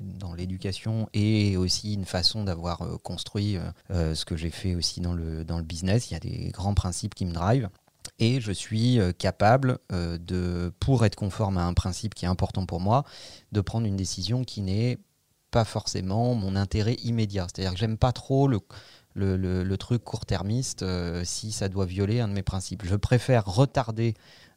dans 0.00 0.34
l'éducation 0.34 1.08
et 1.12 1.56
aussi 1.56 1.94
une 1.94 2.04
façon 2.04 2.44
d'avoir 2.44 2.82
euh, 2.82 2.96
construit 2.98 3.58
euh, 3.90 4.14
ce 4.14 4.24
que 4.24 4.36
j'ai 4.36 4.50
fait 4.50 4.74
aussi 4.74 5.00
dans 5.00 5.12
le, 5.12 5.44
dans 5.44 5.58
le 5.58 5.64
business. 5.64 6.10
Il 6.10 6.14
y 6.14 6.16
a 6.16 6.20
des 6.20 6.50
grands 6.50 6.74
principes 6.74 7.14
qui 7.14 7.26
me 7.26 7.32
drivent. 7.32 7.68
Et 8.18 8.40
je 8.40 8.50
suis 8.52 8.98
capable 9.18 9.78
de, 9.90 10.72
pour 10.80 11.04
être 11.04 11.14
conforme 11.14 11.58
à 11.58 11.64
un 11.64 11.74
principe 11.74 12.14
qui 12.14 12.24
est 12.24 12.28
important 12.28 12.64
pour 12.64 12.80
moi, 12.80 13.04
de 13.52 13.60
prendre 13.60 13.86
une 13.86 13.96
décision 13.96 14.42
qui 14.44 14.62
n'est 14.62 14.98
pas 15.50 15.64
forcément 15.64 16.34
mon 16.34 16.56
intérêt 16.56 16.94
immédiat. 17.04 17.46
C'est-à-dire 17.48 17.72
que 17.74 17.78
j'aime 17.78 17.98
pas 17.98 18.12
trop 18.12 18.48
le, 18.48 18.60
le, 19.14 19.36
le- 19.36 19.62
le 19.62 19.76
truc 19.76 20.02
court-termiste 20.02 20.82
euh, 20.82 21.22
si 21.24 21.52
ça 21.52 21.68
doit 21.68 21.86
violer 21.86 22.20
un 22.20 22.28
de 22.28 22.32
mes 22.32 22.42
principes. 22.42 22.82
Je 22.84 22.96
préfère 22.96 23.44
retarder 23.44 24.14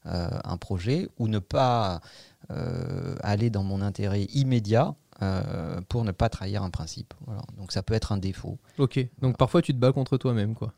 euh, 0.07 0.29
un 0.43 0.57
projet 0.57 1.07
ou 1.19 1.27
ne 1.27 1.39
pas 1.39 2.01
aller 2.49 3.49
dans 3.49 3.63
mon 3.63 3.81
intérêt 3.81 4.23
immédiat 4.33 4.95
euh, 5.21 5.81
pour 5.87 6.03
ne 6.03 6.11
pas 6.11 6.29
trahir 6.29 6.63
un 6.63 6.71
principe. 6.71 7.13
Voilà. 7.27 7.43
Donc 7.57 7.71
ça 7.71 7.83
peut 7.83 7.93
être 7.93 8.11
un 8.11 8.17
défaut. 8.17 8.57
Ok, 8.79 8.99
donc 9.21 9.37
parfois 9.37 9.61
tu 9.61 9.71
te 9.71 9.77
bats 9.77 9.91
contre 9.91 10.17
toi-même, 10.17 10.55
quoi. 10.55 10.73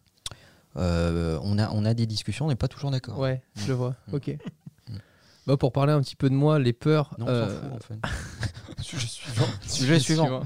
Euh, 0.75 1.39
on, 1.43 1.57
a, 1.59 1.69
on 1.71 1.85
a 1.85 1.93
des 1.93 2.05
discussions, 2.05 2.45
on 2.45 2.49
n'est 2.49 2.55
pas 2.55 2.67
toujours 2.67 2.91
d'accord. 2.91 3.17
Ouais, 3.19 3.41
je 3.55 3.67
le 3.67 3.73
vois. 3.73 3.95
Mm. 4.07 4.15
Ok. 4.15 4.37
Bah, 5.45 5.57
pour 5.57 5.71
parler 5.71 5.93
un 5.93 6.01
petit 6.01 6.15
peu 6.15 6.29
de 6.29 6.35
moi, 6.35 6.59
les 6.59 6.73
peurs. 6.73 7.15
Non, 7.19 7.25
on 7.25 7.29
euh, 7.29 7.47
fout 7.47 7.71
en 7.71 7.79
fait. 7.79 8.81
Sujet 8.81 9.07
suivant. 9.07 9.45
Sujet 9.67 9.99
suivant. 9.99 10.41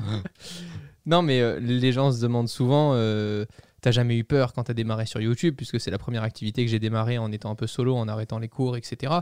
non, 1.06 1.24
mais 1.24 1.42
euh, 1.42 1.60
les 1.60 1.92
gens 1.92 2.12
se 2.12 2.22
demandent 2.22 2.50
souvent 2.50 2.92
euh, 2.94 3.46
T'as 3.82 3.92
jamais 3.92 4.18
eu 4.18 4.24
peur 4.24 4.54
quand 4.54 4.64
t'as 4.64 4.74
démarré 4.74 5.06
sur 5.06 5.22
YouTube, 5.22 5.56
puisque 5.56 5.80
c'est 5.80 5.92
la 5.92 6.00
première 6.00 6.24
activité 6.24 6.66
que 6.66 6.70
j'ai 6.70 6.80
démarré 6.80 7.20
en 7.20 7.32
étant 7.32 7.52
un 7.52 7.56
peu 7.56 7.68
solo, 7.68 7.96
en 7.96 8.08
arrêtant 8.08 8.40
les 8.40 8.50
cours, 8.50 8.76
etc. 8.76 9.14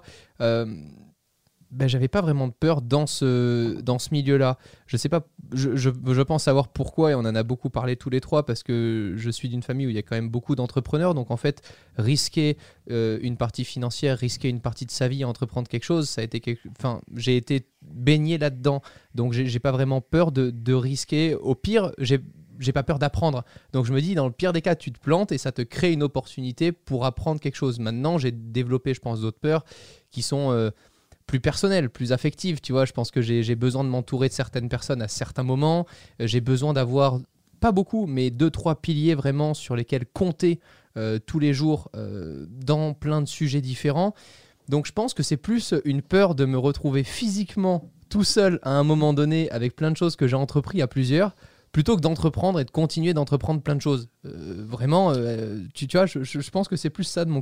Ben, 1.75 1.89
j'avais 1.89 2.07
pas 2.07 2.22
vraiment 2.22 2.48
de 2.48 2.54
peur 2.54 2.81
dans 2.81 3.06
ce, 3.06 3.81
dans 3.81 4.00
ce 4.00 4.10
milieu-là. 4.13 4.57
Je 4.88 4.95
sais 4.95 5.10
pas, 5.10 5.27
je, 5.54 5.75
je, 5.75 6.22
pense 6.22 6.44
savoir 6.44 6.69
pourquoi, 6.69 7.12
et 7.12 7.16
on 7.16 7.19
en 7.19 7.36
a 7.36 7.44
beaucoup 7.44 7.69
parlé 7.69 7.98
tous 7.98 8.10
les 8.10 8.22
trois, 8.22 8.45
parce 8.45 8.63
que 8.63 9.13
je 9.18 9.30
suis 9.30 9.50
d'une 9.50 9.62
famille 9.62 9.86
où 9.86 9.89
il 9.89 9.95
y 9.95 10.00
a 10.00 10.01
quand 10.01 10.16
même 10.16 10.30
beaucoup 10.30 10.56
d'entrepreneurs. 10.56 11.13
Donc 11.13 11.31
en 11.31 11.38
fait, 11.38 11.62
risquer 11.98 12.57
euh, 12.92 13.19
une 13.22 13.36
partie 13.36 13.66
financière, 13.66 14.18
risquer 14.18 14.48
une 14.48 14.62
partie 14.62 14.86
de 14.86 14.92
sa 14.92 15.10
vie 15.10 15.24
à 15.24 15.27
entreprendre 15.27 15.68
quelque 15.68 15.83
chose, 15.83 16.07
ça 16.07 16.22
a 16.22 16.24
été. 16.24 16.57
Enfin, 16.80 17.01
j'ai 17.13 17.36
été 17.36 17.68
baigné 17.81 18.38
là-dedans. 18.38 18.81
Donc 19.13 19.33
j'ai 19.33 19.60
pas 19.60 19.74
vraiment 19.74 20.00
peur 20.00 20.31
de, 20.31 20.51
de 20.51 20.74
risquer. 20.74 21.36
Au 21.36 21.56
pire, 21.56 21.92
j'ai 21.98 22.21
j'ai 22.60 22.71
pas 22.71 22.83
peur 22.83 23.00
d'apprendre. 23.00 23.44
Donc 23.74 23.86
je 23.86 23.94
me 23.94 24.01
dis, 24.01 24.16
dans 24.16 24.28
le 24.28 24.31
pire 24.31 24.54
des 24.54 24.62
cas, 24.62 24.75
tu 24.75 24.92
te 24.92 25.00
plantes 25.00 25.31
et 25.31 25.38
ça 25.38 25.51
te 25.51 25.62
crée 25.62 25.92
une 25.92 26.04
opportunité 26.04 26.71
pour 26.71 27.06
apprendre 27.06 27.39
quelque 27.39 27.56
chose. 27.56 27.80
Maintenant, 27.80 28.18
j'ai 28.18 28.31
développé, 28.31 28.94
je 28.94 29.01
pense, 29.01 29.21
d'autres 29.21 29.39
peurs 29.39 29.66
qui 30.12 30.21
sont 30.21 30.51
euh, 30.51 30.71
plus 31.27 31.39
personnelles, 31.39 31.89
plus 31.89 32.12
affectives. 32.12 32.62
Tu 32.62 32.72
vois, 32.72 32.86
je 32.86 32.94
pense 32.94 33.12
que 33.12 33.22
j'ai 33.22 33.56
besoin 33.56 33.83
de 33.83 33.89
m'entourer 33.89 34.27
de 34.30 34.33
certaines 34.33 34.69
personnes 34.69 35.01
à 35.01 35.07
certains 35.07 35.44
moments. 35.44 35.86
Euh, 36.22 36.27
J'ai 36.27 36.42
besoin 36.42 36.74
d'avoir, 36.74 37.19
pas 37.60 37.72
beaucoup, 37.72 38.06
mais 38.06 38.30
deux, 38.30 38.50
trois 38.51 38.75
piliers 38.81 39.16
vraiment 39.16 39.54
sur 39.54 39.75
lesquels 39.75 40.06
compter 40.06 40.60
euh, 40.98 41.19
tous 41.25 41.39
les 41.39 41.54
jours 41.54 41.89
euh, 41.95 42.45
dans 42.50 42.94
plein 42.94 43.22
de 43.22 43.27
sujets 43.27 43.62
différents. 43.62 44.13
Donc 44.69 44.86
je 44.88 44.92
pense 44.92 45.13
que 45.13 45.24
c'est 45.24 45.38
plus 45.38 45.74
une 45.83 46.01
peur 46.01 46.36
de 46.36 46.45
me 46.45 46.57
retrouver 46.57 47.04
physiquement 47.04 47.92
tout 48.10 48.24
seul 48.24 48.60
à 48.62 48.71
un 48.71 48.83
moment 48.83 49.13
donné 49.13 49.50
avec 49.51 49.75
plein 49.75 49.92
de 49.92 49.98
choses 49.98 50.16
que 50.16 50.28
j'ai 50.28 50.36
entrepris 50.36 50.81
à 50.81 50.88
plusieurs 50.88 51.36
plutôt 51.71 51.98
que 51.98 52.01
d'entreprendre 52.01 52.60
et 52.62 52.66
de 52.66 52.71
continuer 52.71 53.13
d'entreprendre 53.13 53.62
plein 53.62 53.75
de 53.75 53.81
choses. 53.81 54.07
Vraiment, 54.24 55.12
tu, 55.74 55.88
vois, 55.92 56.06
je- 56.06 56.24
je 56.24 56.50
pense 56.50 56.69
que 56.69 56.78
c'est 56.78 56.89
plus 56.89 57.04
ça 57.04 57.25
de 57.25 57.30
mon 57.30 57.42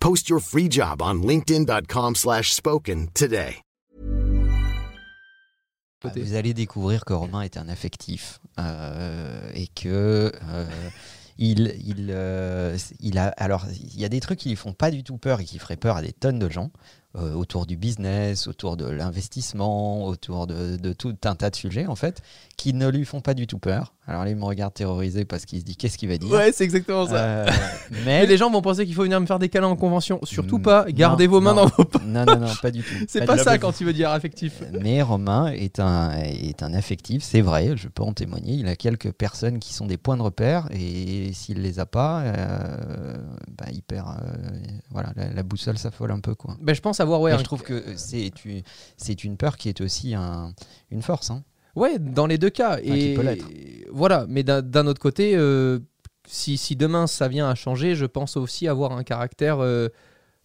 Post 0.00 0.28
your 0.30 0.40
free 0.40 0.68
job 0.70 1.02
on 1.02 1.22
linkedin.com/spoken 1.22 2.14
slash 2.14 2.52
spoken 2.52 3.08
today. 3.14 3.56
Ah, 6.02 6.08
Vous 6.16 6.34
allez 6.34 6.54
découvrir 6.54 7.04
que 7.04 7.12
Romain 7.12 7.42
est 7.42 7.58
un 7.58 7.68
affectif 7.68 8.40
euh, 8.58 9.50
et 9.52 9.66
que 9.66 10.32
euh, 10.48 10.64
il, 11.36 11.74
il, 11.84 12.08
euh, 12.10 12.78
il 13.00 13.18
a 13.18 13.28
alors 13.36 13.66
il 13.70 14.00
y 14.00 14.06
a 14.06 14.08
des 14.08 14.20
trucs 14.20 14.38
qui 14.38 14.48
lui 14.48 14.56
font 14.56 14.72
pas 14.72 14.90
du 14.90 15.04
tout 15.04 15.18
peur 15.18 15.40
et 15.40 15.44
qui 15.44 15.58
feraient 15.58 15.76
peur 15.76 15.96
à 15.96 16.02
des 16.02 16.12
tonnes 16.12 16.38
de 16.38 16.48
gens 16.48 16.70
euh, 17.16 17.34
autour 17.34 17.66
du 17.66 17.76
business, 17.76 18.46
autour 18.46 18.76
de 18.76 18.84
l'investissement, 18.88 20.04
autour 20.06 20.46
de, 20.46 20.76
de 20.76 20.92
tout 20.92 21.16
un 21.24 21.34
tas 21.34 21.50
de 21.50 21.56
sujets 21.56 21.86
en 21.86 21.96
fait 21.96 22.22
qui 22.56 22.74
ne 22.74 22.88
lui 22.88 23.04
font 23.06 23.20
pas 23.20 23.32
du 23.34 23.46
tout 23.46 23.58
peur. 23.58 23.94
Alors 24.06 24.24
là 24.24 24.30
il 24.30 24.36
me 24.36 24.44
regarde 24.44 24.74
terrorisé 24.74 25.24
parce 25.24 25.44
qu'il 25.46 25.58
se 25.60 25.64
dit 25.64 25.76
qu'est-ce 25.76 25.96
qu'il 25.96 26.08
va 26.08 26.18
dire. 26.18 26.30
Ouais, 26.30 26.52
c'est 26.52 26.64
exactement 26.64 27.06
ça. 27.06 27.14
Euh, 27.16 27.46
Mais 27.90 27.98
mais 28.04 28.26
les 28.26 28.36
gens 28.36 28.50
vont 28.50 28.60
penser 28.62 28.84
qu'il 28.86 28.94
faut 28.94 29.02
venir 29.02 29.20
me 29.20 29.26
faire 29.26 29.38
des 29.38 29.48
câlins 29.48 29.68
en 29.68 29.76
convention. 29.76 30.20
Surtout 30.24 30.58
Mm, 30.58 30.62
pas, 30.62 30.84
gardez 30.90 31.26
non, 31.26 31.32
vos 31.32 31.40
mains 31.40 31.54
non. 31.54 31.64
dans 31.64 31.70
vos 31.76 31.84
poches. 31.84 32.02
non 32.04 32.24
non 32.24 32.38
non 32.38 32.52
pas 32.60 32.70
du 32.70 32.82
tout. 32.82 32.94
C'est 33.08 33.24
pas 33.24 33.38
ça 33.38 33.56
quand 33.58 33.80
il 33.80 33.86
veut 33.86 33.92
dire 33.92 34.10
affectif. 34.10 34.62
Mais 34.80 35.00
Romain 35.02 35.46
est 35.52 35.80
un, 35.80 36.12
est 36.20 36.62
un 36.62 36.74
affectif, 36.74 37.22
c'est 37.22 37.40
vrai, 37.40 37.76
je 37.76 37.88
peux 37.88 38.02
en 38.02 38.12
témoigner. 38.12 38.54
Il 38.54 38.68
a 38.68 38.76
quelques 38.76 39.12
personnes 39.12 39.58
qui 39.58 39.72
sont 39.74 39.86
des 39.86 39.96
points 39.96 40.16
de 40.16 40.22
repère 40.22 40.68
et 40.72 41.32
s'il 41.32 41.62
les 41.62 41.78
a 41.80 41.86
pas, 41.86 42.20
euh, 42.22 43.16
bah, 43.58 43.66
il 43.72 43.82
perd. 43.82 44.08
euh, 44.08 44.50
voilà, 44.90 45.12
la, 45.16 45.32
la 45.32 45.42
boussole 45.42 45.78
s'affole 45.78 46.10
un 46.12 46.20
peu. 46.20 46.34
Quoi. 46.34 46.56
Ben, 46.60 46.74
je 46.74 46.80
pense 46.80 46.99
avoir, 47.00 47.20
ouais, 47.20 47.32
un- 47.32 47.38
je 47.38 47.44
trouve 47.44 47.62
que 47.62 47.82
c'est 47.96 48.44
une, 48.44 48.62
c'est 48.96 49.24
une 49.24 49.36
peur 49.36 49.56
qui 49.56 49.68
est 49.68 49.80
aussi 49.80 50.14
un- 50.14 50.52
une 50.90 51.02
force. 51.02 51.30
hein. 51.30 51.42
Ouais, 51.76 51.98
dans 51.98 52.26
les 52.26 52.36
deux 52.38 52.50
cas. 52.50 52.78
qui 52.78 52.90
et 52.90 53.14
peut 53.14 53.22
voilà, 53.92 54.26
mais 54.28 54.42
d'un- 54.42 54.62
d'un 54.62 54.86
autre 54.86 55.00
côté, 55.00 55.34
euh, 55.36 55.78
si, 56.26 56.56
si 56.58 56.76
demain 56.76 57.06
ça 57.06 57.28
vient 57.28 57.48
à 57.48 57.54
changer, 57.54 57.94
je 57.94 58.06
pense 58.06 58.36
aussi 58.36 58.68
avoir 58.68 58.92
un 58.92 59.04
caractère 59.04 59.58
euh, 59.60 59.88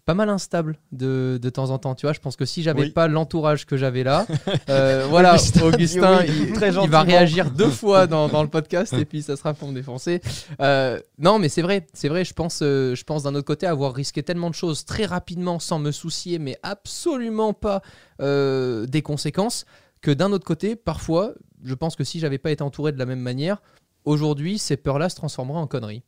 pas 0.06 0.14
mal 0.14 0.30
instable 0.30 0.78
de, 0.92 1.40
de 1.42 1.50
temps 1.50 1.72
en 1.72 1.80
temps. 1.80 1.96
Tu 1.96 2.06
vois, 2.06 2.14
je 2.14 2.20
pense 2.20 2.36
que 2.36 2.46
si 2.46 2.62
j'avais 2.62 2.82
Oui. 2.84 2.90
pas 2.92 3.08
l'entourage 3.08 3.66
que 3.66 3.76
j'avais 3.76 4.04
là, 4.04 4.28
euh, 4.70 5.08
voilà, 5.10 5.34
Augustin 5.34 5.60
dit 5.60 5.66
Augustin, 5.76 6.20
oui, 6.20 6.34
il, 6.48 6.54
très 6.54 6.74
il 6.74 6.90
va 6.90 7.02
réagir 7.02 7.50
deux 7.50 7.70
fois 7.72 8.06
dans, 8.06 8.28
dans 8.28 8.44
le 8.44 8.50
podcast 8.50 8.94
et 8.94 9.06
puis 9.06 9.24
ça 9.24 9.36
sera 9.36 9.54
pour 9.56 9.68
me 9.70 9.74
défoncer. 9.74 10.22
Euh, 10.62 11.00
non, 11.18 11.40
mais 11.40 11.50
c'est 11.50 11.64
vrai, 11.64 11.88
c'est 11.94 12.08
vrai. 12.10 12.24
Je 12.24 12.34
pense, 12.34 12.60
euh, 12.62 12.94
je 12.94 13.04
pense 13.04 13.24
d'un 13.24 13.34
autre 13.34 13.48
côté 13.48 13.66
avoir 13.66 13.94
risqué 13.94 14.22
tellement 14.22 14.50
de 14.52 14.56
choses 14.56 14.86
très 14.86 15.06
rapidement 15.06 15.60
sans 15.60 15.80
me 15.80 15.92
soucier, 15.92 16.38
mais 16.38 16.58
absolument 16.62 17.54
pas 17.54 17.82
euh, 18.22 18.86
des 18.86 19.02
conséquences 19.02 19.66
que 20.02 20.12
d'un 20.12 20.32
autre 20.32 20.46
côté, 20.46 20.76
parfois, 20.76 21.34
je 21.64 21.74
pense 21.74 21.96
que 21.96 22.04
si 22.04 22.20
j'avais 22.20 22.38
pas 22.38 22.52
été 22.52 22.62
entouré 22.62 22.92
de 22.92 23.00
la 23.00 23.08
même 23.08 23.20
manière, 23.22 23.64
aujourd'hui, 24.04 24.60
ces 24.60 24.78
peurs-là 24.78 25.10
se 25.10 25.16
transformeraient 25.16 25.60
en 25.60 25.66
conneries. 25.66 26.04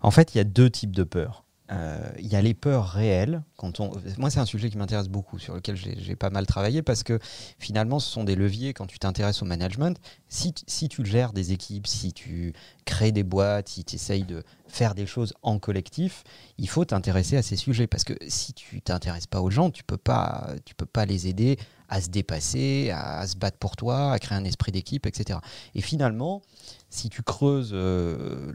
En 0.00 0.10
fait, 0.10 0.34
il 0.34 0.38
y 0.38 0.40
a 0.40 0.44
deux 0.44 0.68
types 0.70 0.90
de 0.96 1.04
peurs. 1.04 1.41
Euh, 1.72 1.98
Il 2.18 2.26
y 2.26 2.36
a 2.36 2.42
les 2.42 2.54
peurs 2.54 2.88
réelles. 2.88 3.42
Quand 3.56 3.80
on... 3.80 3.92
Moi, 4.18 4.30
c'est 4.30 4.40
un 4.40 4.46
sujet 4.46 4.70
qui 4.70 4.76
m'intéresse 4.76 5.08
beaucoup, 5.08 5.38
sur 5.38 5.54
lequel 5.54 5.76
j'ai 5.76 6.16
pas 6.16 6.30
mal 6.30 6.46
travaillé, 6.46 6.82
parce 6.82 7.02
que 7.02 7.18
finalement, 7.58 7.98
ce 7.98 8.10
sont 8.10 8.24
des 8.24 8.34
leviers 8.34 8.74
quand 8.74 8.86
tu 8.86 8.98
t'intéresses 8.98 9.42
au 9.42 9.44
management. 9.44 9.98
Si, 10.28 10.54
si 10.66 10.88
tu 10.88 11.04
gères 11.04 11.32
des 11.32 11.52
équipes, 11.52 11.86
si 11.86 12.12
tu 12.12 12.52
crées 12.84 13.12
des 13.12 13.22
boîtes, 13.22 13.68
si 13.68 13.84
tu 13.84 13.94
essayes 13.94 14.24
de 14.24 14.42
faire 14.68 14.94
des 14.94 15.06
choses 15.06 15.34
en 15.42 15.58
collectif, 15.58 16.24
il 16.58 16.68
faut 16.68 16.84
t'intéresser 16.84 17.36
à 17.36 17.42
ces 17.42 17.56
sujets, 17.56 17.86
parce 17.86 18.04
que 18.04 18.14
si 18.26 18.52
tu 18.52 18.80
t'intéresses 18.80 19.26
pas 19.26 19.40
aux 19.40 19.50
gens, 19.50 19.70
tu 19.70 19.84
peux 19.84 19.96
pas, 19.96 20.50
tu 20.64 20.74
peux 20.74 20.86
pas 20.86 21.06
les 21.06 21.28
aider 21.28 21.58
à 21.88 22.00
se 22.00 22.08
dépasser, 22.08 22.90
à, 22.90 23.18
à 23.18 23.26
se 23.26 23.36
battre 23.36 23.58
pour 23.58 23.76
toi, 23.76 24.12
à 24.12 24.18
créer 24.18 24.36
un 24.36 24.44
esprit 24.44 24.72
d'équipe, 24.72 25.06
etc. 25.06 25.38
Et 25.74 25.82
finalement, 25.82 26.42
si 26.88 27.10
tu 27.10 27.22
creuses 27.22 27.72
euh, 27.72 28.52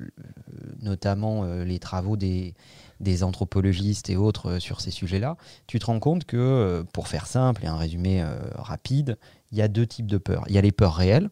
notamment 0.82 1.44
euh, 1.44 1.64
les 1.64 1.80
travaux 1.80 2.18
des, 2.18 2.56
des 3.00 3.24
anthropologistes 3.24 4.10
et 4.10 4.16
autres 4.16 4.52
euh, 4.52 4.60
sur 4.60 4.82
ces 4.82 4.92
sujets-là, 4.92 5.38
tu 5.68 5.80
te 5.80 5.86
rends 5.86 6.00
compte 6.00 6.26
que, 6.26 6.38
euh, 6.38 6.84
pour 6.94 7.08
faire 7.08 7.28
simple 7.28 7.64
et 7.64 7.68
un 7.68 7.78
résumé 7.78 8.22
euh, 8.22 8.38
rapide, 8.56 9.18
il 9.52 9.58
y 9.58 9.62
a 9.62 9.68
deux 9.68 9.86
types 9.86 10.08
de 10.08 10.18
peurs. 10.18 10.44
Il 10.48 10.56
y 10.56 10.58
a 10.58 10.62
les 10.62 10.72
peurs 10.72 10.96
réelles 10.96 11.30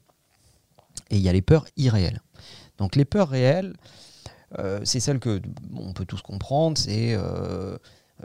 et 1.10 1.18
il 1.18 1.22
y 1.22 1.30
a 1.30 1.34
les 1.34 1.42
peurs 1.42 1.66
irréelles. 1.78 2.22
Donc 2.78 2.96
les 2.96 3.06
peurs 3.06 3.30
réelles, 3.30 3.74
c'est 4.84 5.02
celles 5.02 5.20
que 5.20 5.42
on 5.76 5.92
peut 5.92 6.06
tous 6.06 6.22
comprendre, 6.22 6.78
c'est 6.78 7.18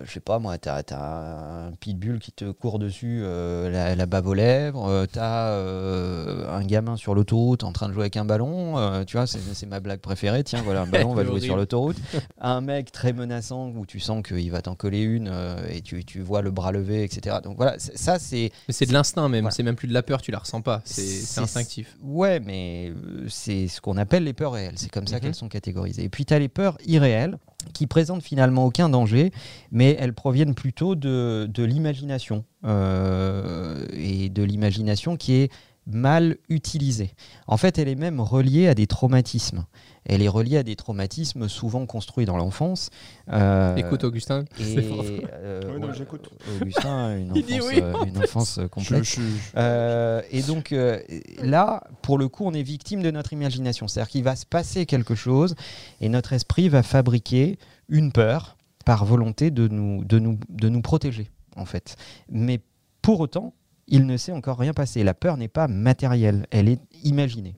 je 0.04 0.10
sais 0.12 0.20
pas 0.20 0.38
moi, 0.38 0.56
t'as 0.56 0.82
as 0.90 1.66
un 1.66 1.72
pitbull 1.72 2.18
qui 2.20 2.30
te 2.32 2.50
court 2.52 2.78
dessus 2.78 3.20
euh, 3.24 3.68
la, 3.70 3.96
la 3.96 4.06
bave 4.06 4.26
aux 4.28 4.34
lèvres, 4.34 4.86
euh, 4.88 5.06
t'as 5.10 5.48
euh, 5.48 6.48
un 6.48 6.64
gamin 6.64 6.96
sur 6.96 7.14
l'autoroute 7.14 7.64
en 7.64 7.72
train 7.72 7.88
de 7.88 7.92
jouer 7.92 8.02
avec 8.04 8.16
un 8.16 8.24
ballon, 8.24 8.78
euh, 8.78 9.04
tu 9.04 9.16
vois, 9.16 9.26
c'est 9.26 9.66
ma 9.66 9.80
blague 9.80 10.00
préférée, 10.00 10.44
tiens, 10.44 10.62
voilà, 10.62 10.82
un 10.82 10.86
ballon 10.90 11.12
va 11.14 11.24
jouer 11.24 11.40
sur 11.40 11.56
l'autoroute. 11.56 11.96
Un 12.40 12.60
mec 12.60 12.92
très 12.92 13.12
menaçant 13.12 13.68
où 13.70 13.84
tu 13.84 13.98
sens 14.00 14.22
qu'il 14.22 14.50
va 14.50 14.62
t'en 14.62 14.74
coller 14.76 15.02
une 15.02 15.28
euh, 15.28 15.56
et 15.68 15.80
tu, 15.82 16.04
tu 16.04 16.20
vois 16.20 16.40
le 16.42 16.50
bras 16.50 16.72
levé, 16.72 17.02
etc. 17.02 17.38
Donc 17.42 17.56
voilà, 17.56 17.74
ça 17.78 18.18
c'est... 18.18 18.52
Mais 18.68 18.74
c'est 18.74 18.86
de 18.86 18.92
l'instinct 18.92 19.28
même, 19.28 19.42
Voilà. 19.42 19.50
c'est 19.54 19.62
même 19.64 19.76
plus 19.76 19.88
de 19.88 19.94
la 19.94 20.02
peur, 20.02 20.22
tu 20.22 20.30
la 20.30 20.38
ressens 20.38 20.60
pas, 20.62 20.82
c'est 20.84 21.40
instinctif. 21.40 21.96
Ouais, 22.02 22.38
mais 22.40 22.92
euh, 22.94 23.26
c'est 23.28 23.66
ce 23.68 23.80
qu'on 23.80 23.96
appelle 23.96 24.24
les 24.24 24.32
peurs 24.34 24.52
réelles. 24.52 24.74
C'est 24.76 24.90
comme 24.90 25.06
ça 25.06 25.16
Mhm. 25.16 25.22
qu'elles 25.22 25.34
sont 25.34 25.48
catégorisées. 25.48 26.04
Et 26.04 26.08
puis 26.08 26.24
tu 26.24 26.32
as 26.32 26.38
les 26.38 26.48
peurs 26.48 26.78
irréelles 26.86 27.36
qui 27.72 27.86
présentent 27.86 28.22
finalement 28.22 28.64
aucun 28.66 28.88
danger, 28.88 29.32
mais 29.70 29.96
elles 29.98 30.14
proviennent 30.14 30.54
plutôt 30.54 30.94
de, 30.94 31.48
de 31.52 31.62
l'imagination. 31.62 32.44
Euh, 32.64 33.86
et 33.94 34.28
de 34.28 34.42
l'imagination 34.42 35.16
qui 35.16 35.34
est 35.36 35.52
mal 35.86 36.36
utilisée. 36.48 37.14
En 37.46 37.56
fait, 37.56 37.78
elle 37.78 37.88
est 37.88 37.94
même 37.96 38.20
reliée 38.20 38.68
à 38.68 38.74
des 38.74 38.86
traumatismes. 38.86 39.64
Elle 40.04 40.22
est 40.22 40.28
reliée 40.28 40.56
à 40.58 40.62
des 40.62 40.76
traumatismes 40.76 41.48
souvent 41.48 41.84
construits 41.86 42.24
dans 42.26 42.36
l'enfance. 42.36 42.90
Euh, 43.32 43.76
Écoute 43.76 44.04
Augustin, 44.04 44.44
c'est 44.56 44.82
fort. 44.82 45.04
euh, 45.34 45.60
Oui, 45.74 45.80
non, 45.80 45.92
j'écoute. 45.92 46.30
Augustin 46.60 47.06
a 47.08 47.16
une 47.16 47.32
Il 47.34 47.44
dit 47.44 47.54
enfance, 47.60 47.68
oui. 47.72 47.80
euh, 47.82 48.04
une 48.04 48.18
enfance 48.18 48.60
complète. 48.70 49.04
Je- 49.04 49.20
je- 49.20 49.20
Euh, 49.56 50.22
et 50.30 50.42
donc 50.42 50.72
euh, 50.72 51.00
là, 51.42 51.82
pour 52.02 52.18
le 52.18 52.28
coup, 52.28 52.44
on 52.46 52.52
est 52.54 52.62
victime 52.62 53.02
de 53.02 53.10
notre 53.10 53.32
imagination. 53.32 53.88
C'est-à-dire 53.88 54.10
qu'il 54.10 54.24
va 54.24 54.36
se 54.36 54.46
passer 54.46 54.86
quelque 54.86 55.14
chose 55.14 55.54
et 56.00 56.08
notre 56.08 56.32
esprit 56.32 56.68
va 56.68 56.82
fabriquer 56.82 57.58
une 57.88 58.12
peur 58.12 58.56
par 58.84 59.04
volonté 59.04 59.50
de 59.50 59.68
nous, 59.68 60.04
de 60.04 60.18
nous, 60.18 60.38
de 60.48 60.68
nous 60.68 60.82
protéger, 60.82 61.30
en 61.56 61.64
fait. 61.66 61.96
Mais 62.30 62.60
pour 63.02 63.20
autant, 63.20 63.54
il 63.90 64.06
ne 64.06 64.16
s'est 64.16 64.32
encore 64.32 64.58
rien 64.58 64.72
passé. 64.72 65.04
La 65.04 65.14
peur 65.14 65.36
n'est 65.36 65.48
pas 65.48 65.68
matérielle, 65.68 66.46
elle 66.50 66.68
est 66.68 66.80
imaginée. 67.04 67.56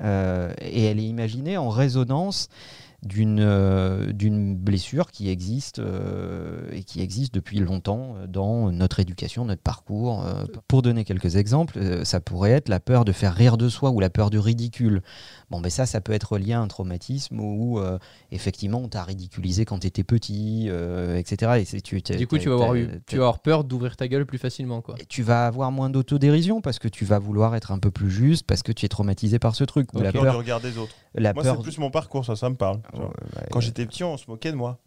Euh, 0.00 0.52
et 0.60 0.84
elle 0.84 0.98
est 0.98 1.04
imaginée 1.04 1.56
en 1.56 1.68
résonance 1.68 2.48
d'une 3.02 3.40
euh, 3.40 4.12
blessure 4.54 5.10
qui 5.10 5.28
existe 5.28 5.80
euh, 5.80 6.70
et 6.72 6.84
qui 6.84 7.00
existe 7.00 7.34
depuis 7.34 7.58
longtemps 7.58 8.14
dans 8.28 8.70
notre 8.70 9.00
éducation, 9.00 9.44
notre 9.44 9.62
parcours. 9.62 10.24
Pour 10.68 10.82
donner 10.82 11.04
quelques 11.04 11.36
exemples, 11.36 12.04
ça 12.04 12.20
pourrait 12.20 12.52
être 12.52 12.68
la 12.68 12.80
peur 12.80 13.04
de 13.04 13.12
faire 13.12 13.34
rire 13.34 13.56
de 13.56 13.68
soi 13.68 13.90
ou 13.90 13.98
la 13.98 14.10
peur 14.10 14.30
du 14.30 14.38
ridicule. 14.38 15.02
Bon, 15.52 15.60
ben 15.60 15.68
ça, 15.70 15.84
ça 15.86 16.00
peut 16.00 16.12
être 16.12 16.38
lié 16.38 16.54
à 16.54 16.60
un 16.60 16.66
traumatisme 16.66 17.38
où 17.38 17.78
euh, 17.78 17.98
effectivement 18.30 18.78
on 18.78 18.88
t'a 18.88 19.04
ridiculisé 19.04 19.64
quand 19.66 19.80
tu 19.80 19.86
étais 19.86 20.02
petit, 20.02 20.66
euh, 20.70 21.16
etc. 21.18 21.52
Et 21.60 21.64
c'est- 21.66 21.82
tu, 21.82 22.00
Du 22.00 22.26
coup, 22.26 22.38
tu 22.38 22.48
vas 22.48 22.54
avoir, 22.54 22.74
eu, 22.74 22.88
tu 23.06 23.16
vas 23.18 23.24
avoir 23.24 23.38
peur 23.40 23.62
d'ouvrir 23.62 23.96
ta 23.96 24.08
gueule 24.08 24.24
plus 24.24 24.38
facilement, 24.38 24.80
quoi. 24.80 24.94
et 24.98 25.04
tu 25.04 25.22
vas 25.22 25.46
avoir 25.46 25.70
moins 25.70 25.90
d'autodérision 25.90 26.60
parce 26.62 26.78
que 26.78 26.88
tu 26.88 27.04
vas 27.04 27.18
vouloir 27.18 27.54
être 27.54 27.70
un 27.70 27.78
peu 27.78 27.90
plus 27.90 28.10
juste 28.10 28.46
parce 28.46 28.62
que 28.62 28.72
tu 28.72 28.86
es 28.86 28.88
traumatisé 28.88 29.38
par 29.38 29.54
ce 29.54 29.64
truc. 29.64 29.92
Ou 29.92 29.98
Ok. 29.98 30.04
la 30.04 30.12
peur 30.12 30.22
du 30.22 30.28
regard 30.30 30.60
des 30.62 30.78
autres. 30.78 30.94
la 31.14 31.34
Moi, 31.34 31.42
peur. 31.42 31.56
c'est 31.56 31.62
plus 31.62 31.76
mon 31.78 31.90
parcours, 31.90 32.24
ça, 32.24 32.34
ça 32.34 32.48
me 32.48 32.56
parle. 32.56 32.80
Quand 33.50 33.60
j'étais 33.60 33.84
petit, 33.84 34.02
on 34.04 34.16
se 34.16 34.24
moquait 34.28 34.52
de 34.52 34.56
moi. 34.56 34.78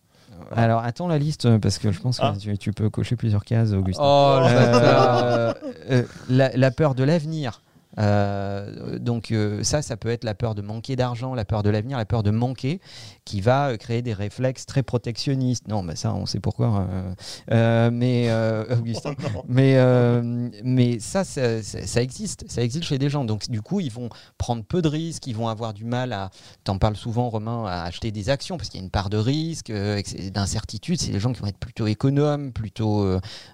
Alors 0.51 0.81
attends 0.83 1.07
la 1.07 1.17
liste 1.19 1.45
euh, 1.45 1.59
parce 1.59 1.77
que 1.77 1.91
je 1.91 1.99
pense 2.01 2.17
que 2.17 2.25
Ah. 2.25 2.33
tu, 2.37 2.57
tu 2.57 2.73
peux 2.73 2.89
cocher 2.89 3.15
plusieurs 3.15 3.45
cases, 3.45 3.71
Augustin. 3.71 4.01
Oh 4.03 4.39
Euh, 4.41 5.53
euh, 5.91 6.03
la, 6.27 6.49
la 6.57 6.71
peur 6.71 6.95
de 6.95 7.03
l'avenir. 7.03 7.61
Euh, 7.97 8.99
donc 8.99 9.31
euh, 9.31 9.63
ça, 9.63 9.81
ça 9.81 9.97
peut 9.97 10.09
être 10.09 10.23
la 10.23 10.33
peur 10.35 10.55
de 10.55 10.61
manquer 10.61 10.95
d'argent, 10.95 11.33
la 11.33 11.45
peur 11.45 11.63
de 11.63 11.69
l'avenir, 11.69 11.97
la 11.97 12.05
peur 12.05 12.23
de 12.23 12.31
manquer, 12.31 12.79
qui 13.25 13.41
va 13.41 13.69
euh, 13.69 13.77
créer 13.77 14.01
des 14.01 14.13
réflexes 14.13 14.65
très 14.65 14.83
protectionnistes. 14.83 15.67
Non, 15.67 15.81
mais 15.81 15.95
ça, 15.95 16.13
on 16.13 16.25
sait 16.25 16.39
pourquoi. 16.39 16.87
euh, 16.91 17.13
euh, 17.51 17.89
mais 17.91 18.25
euh, 18.29 18.65
Augustin, 18.79 19.13
mais 19.47 19.75
euh, 19.77 20.49
mais 20.63 20.99
ça, 20.99 21.23
ça, 21.23 21.61
ça- 21.63 21.85
ça 21.87 22.01
existe, 22.01 22.45
ça 22.49 22.61
existe 22.61 22.85
chez 22.85 22.97
des 22.97 23.09
gens. 23.09 23.23
Donc 23.25 23.49
du 23.49 23.61
coup, 23.61 23.79
ils 23.79 23.91
vont 23.91 24.09
prendre 24.37 24.63
peu 24.63 24.81
de 24.81 24.87
risques, 24.87 25.27
ils 25.27 25.35
vont 25.35 25.47
avoir 25.47 25.73
du 25.73 25.85
mal 25.85 26.11
à. 26.13 26.29
T'en 26.63 26.77
parles 26.77 26.95
souvent, 26.97 27.29
Romain, 27.29 27.65
à 27.65 27.83
acheter 27.83 28.11
des 28.11 28.29
actions 28.29 28.57
parce 28.57 28.69
qu'il 28.69 28.79
y 28.79 28.83
a 28.83 28.85
une 28.85 28.91
part 28.91 29.09
de 29.09 29.17
risque, 29.17 29.69
euh, 29.69 30.01
d'incertitude. 30.33 30.99
C'est 30.99 31.11
des 31.11 31.19
gens 31.19 31.31
qui 31.33 31.41
vont 31.41 31.47
être 31.47 31.57
plutôt 31.59 31.87
économes, 31.87 32.51
plutôt. 32.51 33.05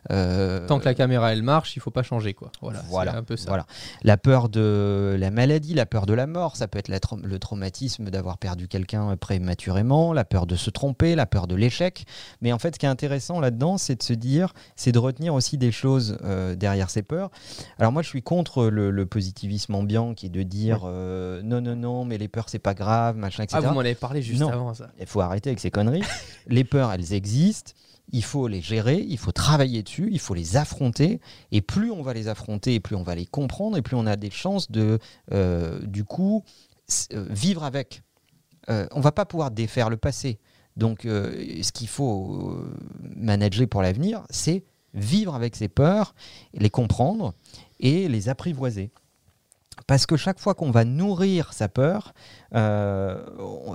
Tant 0.10 0.80
que 0.80 0.86
la 0.86 0.94
caméra 0.94 1.32
elle 1.34 1.44
marche, 1.44 1.76
il 1.76 1.80
faut 1.80 1.92
pas 1.92 2.04
changer, 2.04 2.34
quoi. 2.34 2.52
Voilà, 2.62 2.82
Voilà, 2.90 3.12
c'est 3.12 3.18
un 3.18 3.24
peu 3.24 3.38
ça. 3.38 3.50
voilà. 3.50 3.66
La 4.04 4.18
peur 4.18 4.31
de 4.50 5.16
la 5.20 5.32
maladie, 5.32 5.74
la 5.74 5.86
peur 5.86 6.06
de 6.06 6.14
la 6.14 6.28
mort, 6.28 6.56
ça 6.56 6.68
peut 6.68 6.80
être 6.80 6.88
la 6.88 7.00
tra- 7.00 7.22
le 7.22 7.40
traumatisme 7.40 8.10
d'avoir 8.10 8.38
perdu 8.38 8.68
quelqu'un 8.68 9.16
prématurément, 9.18 10.14
la 10.14 10.24
peur 10.26 10.46
de 10.48 10.56
se 10.56 10.70
tromper, 10.70 11.16
la 11.16 11.26
peur 11.26 11.48
de 11.48 11.56
l'échec. 11.56 12.06
Mais 12.42 12.54
en 12.54 12.60
fait, 12.60 12.76
ce 12.76 12.80
qui 12.80 12.86
est 12.86 12.90
intéressant 12.90 13.40
là-dedans, 13.40 13.78
c'est 13.78 13.96
de 13.98 14.04
se 14.04 14.14
dire, 14.14 14.54
c'est 14.76 14.92
de 14.92 15.00
retenir 15.00 15.34
aussi 15.34 15.58
des 15.58 15.72
choses 15.72 16.18
euh, 16.24 16.56
derrière 16.56 16.90
ces 16.90 17.02
peurs. 17.02 17.30
Alors 17.80 17.92
moi, 17.92 18.02
je 18.02 18.08
suis 18.08 18.22
contre 18.22 18.66
le, 18.68 18.90
le 18.92 19.06
positivisme 19.06 19.76
ambiant 19.76 20.14
qui 20.14 20.28
est 20.28 20.30
de 20.30 20.44
dire 20.44 20.82
euh, 20.86 21.42
non, 21.44 21.60
non, 21.62 21.76
non, 21.76 22.06
mais 22.06 22.18
les 22.18 22.28
peurs, 22.28 22.48
c'est 22.50 22.60
pas 22.60 22.74
grave, 22.74 23.18
machin, 23.18 23.44
etc. 23.44 23.60
Ah, 23.64 23.68
vous 23.68 23.74
m'en 23.74 23.82
avez 23.82 23.96
parlé 23.96 24.22
juste 24.22 24.42
Non. 24.42 24.50
avant 24.50 24.74
ça. 24.74 24.90
Il 25.00 25.06
faut 25.08 25.22
arrêter 25.22 25.50
avec 25.50 25.60
ces 25.60 25.72
conneries. 25.72 26.04
les 26.48 26.64
peurs, 26.64 26.92
elles 26.94 27.14
existent. 27.14 27.74
Il 28.12 28.24
faut 28.24 28.48
les 28.48 28.62
gérer, 28.62 29.06
il 29.08 29.18
faut 29.18 29.32
travailler 29.32 29.84
dessus, 29.84 30.10
il 30.12 30.20
faut 30.20 30.34
les 30.34 30.58
affronter. 30.58 31.20
Et 31.52 31.62
plus 31.62 31.92
on 31.92 32.02
va 32.02 32.14
les 32.14 32.28
affronter, 32.28 32.80
plus 32.80 32.96
on 32.96 33.04
va 33.04 33.16
les 33.16 33.26
comprendre, 33.26 33.78
et 33.78 33.82
plus 33.82 33.96
on 33.96 34.06
a 34.06 34.16
des 34.16 34.32
chances 34.32 34.72
de, 34.72 35.00
euh, 35.32 35.80
du 35.86 36.04
coup, 36.04 36.44
euh, 37.14 37.26
vivre 37.30 37.64
avec. 37.64 38.04
Euh, 38.70 38.88
on 38.92 39.00
va 39.02 39.12
pas 39.12 39.26
pouvoir 39.26 39.52
défaire 39.52 39.90
le 39.90 39.98
passé. 39.98 40.40
Donc, 40.78 41.06
euh, 41.06 41.62
ce 41.62 41.72
qu'il 41.72 41.88
faut 41.88 42.56
manager 43.16 43.68
pour 43.68 43.82
l'avenir, 43.82 44.24
c'est 44.30 44.64
vivre 44.94 45.36
avec 45.36 45.56
ses 45.56 45.68
peurs, 45.68 46.14
les 46.54 46.70
comprendre 46.70 47.34
et 47.80 48.08
les 48.08 48.30
apprivoiser. 48.30 48.92
Parce 49.88 50.06
que 50.06 50.16
chaque 50.16 50.40
fois 50.40 50.54
qu'on 50.54 50.72
va 50.72 50.86
nourrir 50.86 51.54
sa 51.54 51.68
peur, 51.68 52.14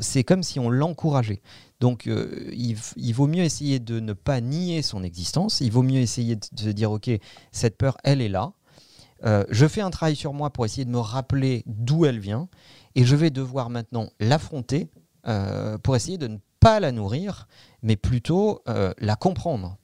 c'est 0.00 0.24
comme 0.24 0.42
si 0.42 0.60
on 0.60 0.70
l'encourageait. 0.70 1.40
Donc 1.80 2.06
euh, 2.06 2.50
il, 2.52 3.12
vaut 3.12 3.26
mieux 3.26 3.42
essayer 3.42 3.78
de 3.78 4.00
ne 4.00 4.12
pas 4.12 4.40
nier 4.40 4.82
son 4.82 5.02
existence, 5.02 5.60
il 5.60 5.70
vaut 5.70 5.82
mieux 5.82 6.00
essayer 6.00 6.36
de 6.36 6.44
se 6.56 6.68
dire, 6.68 6.90
ok, 6.90 7.10
cette 7.52 7.76
peur, 7.76 7.96
elle 8.02 8.22
est 8.22 8.28
là. 8.28 8.52
Euh, 9.24 9.44
je 9.50 9.66
fais 9.66 9.80
un 9.80 9.90
travail 9.90 10.16
sur 10.16 10.32
moi 10.32 10.50
pour 10.50 10.64
essayer 10.64 10.84
de 10.84 10.90
me 10.90 10.98
rappeler 10.98 11.62
d'où 11.66 12.06
elle 12.06 12.18
vient, 12.18 12.48
et 12.94 13.04
je 13.04 13.16
vais 13.16 13.30
devoir 13.30 13.70
maintenant 13.70 14.08
l'affronter 14.20 14.88
euh, 15.26 15.76
pour 15.78 15.96
essayer 15.96 16.18
de 16.18 16.28
ne 16.28 16.38
pas 16.60 16.80
la 16.80 16.92
nourrir, 16.92 17.46
mais 17.82 17.96
plutôt 17.96 18.62
la 18.66 19.14
comprendre. 19.14 19.76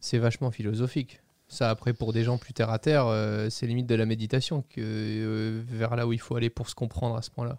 C'est 0.00 0.18
vachement 0.18 0.50
philosophique. 0.50 1.20
Ça, 1.46 1.70
après, 1.70 1.92
pour 1.92 2.12
des 2.12 2.24
gens 2.24 2.38
plus 2.38 2.52
terre 2.52 2.70
à 2.70 2.78
terre, 2.78 3.06
c'est 3.50 3.66
limite 3.66 3.86
de 3.86 3.94
la 3.94 4.04
méditation 4.04 4.64
que 4.68 5.62
vers 5.68 5.94
là 5.96 6.06
où 6.06 6.12
il 6.12 6.20
faut 6.20 6.34
aller 6.34 6.50
pour 6.50 6.68
se 6.68 6.74
comprendre 6.74 7.16
à 7.16 7.22
ce 7.22 7.30
point-là. 7.30 7.58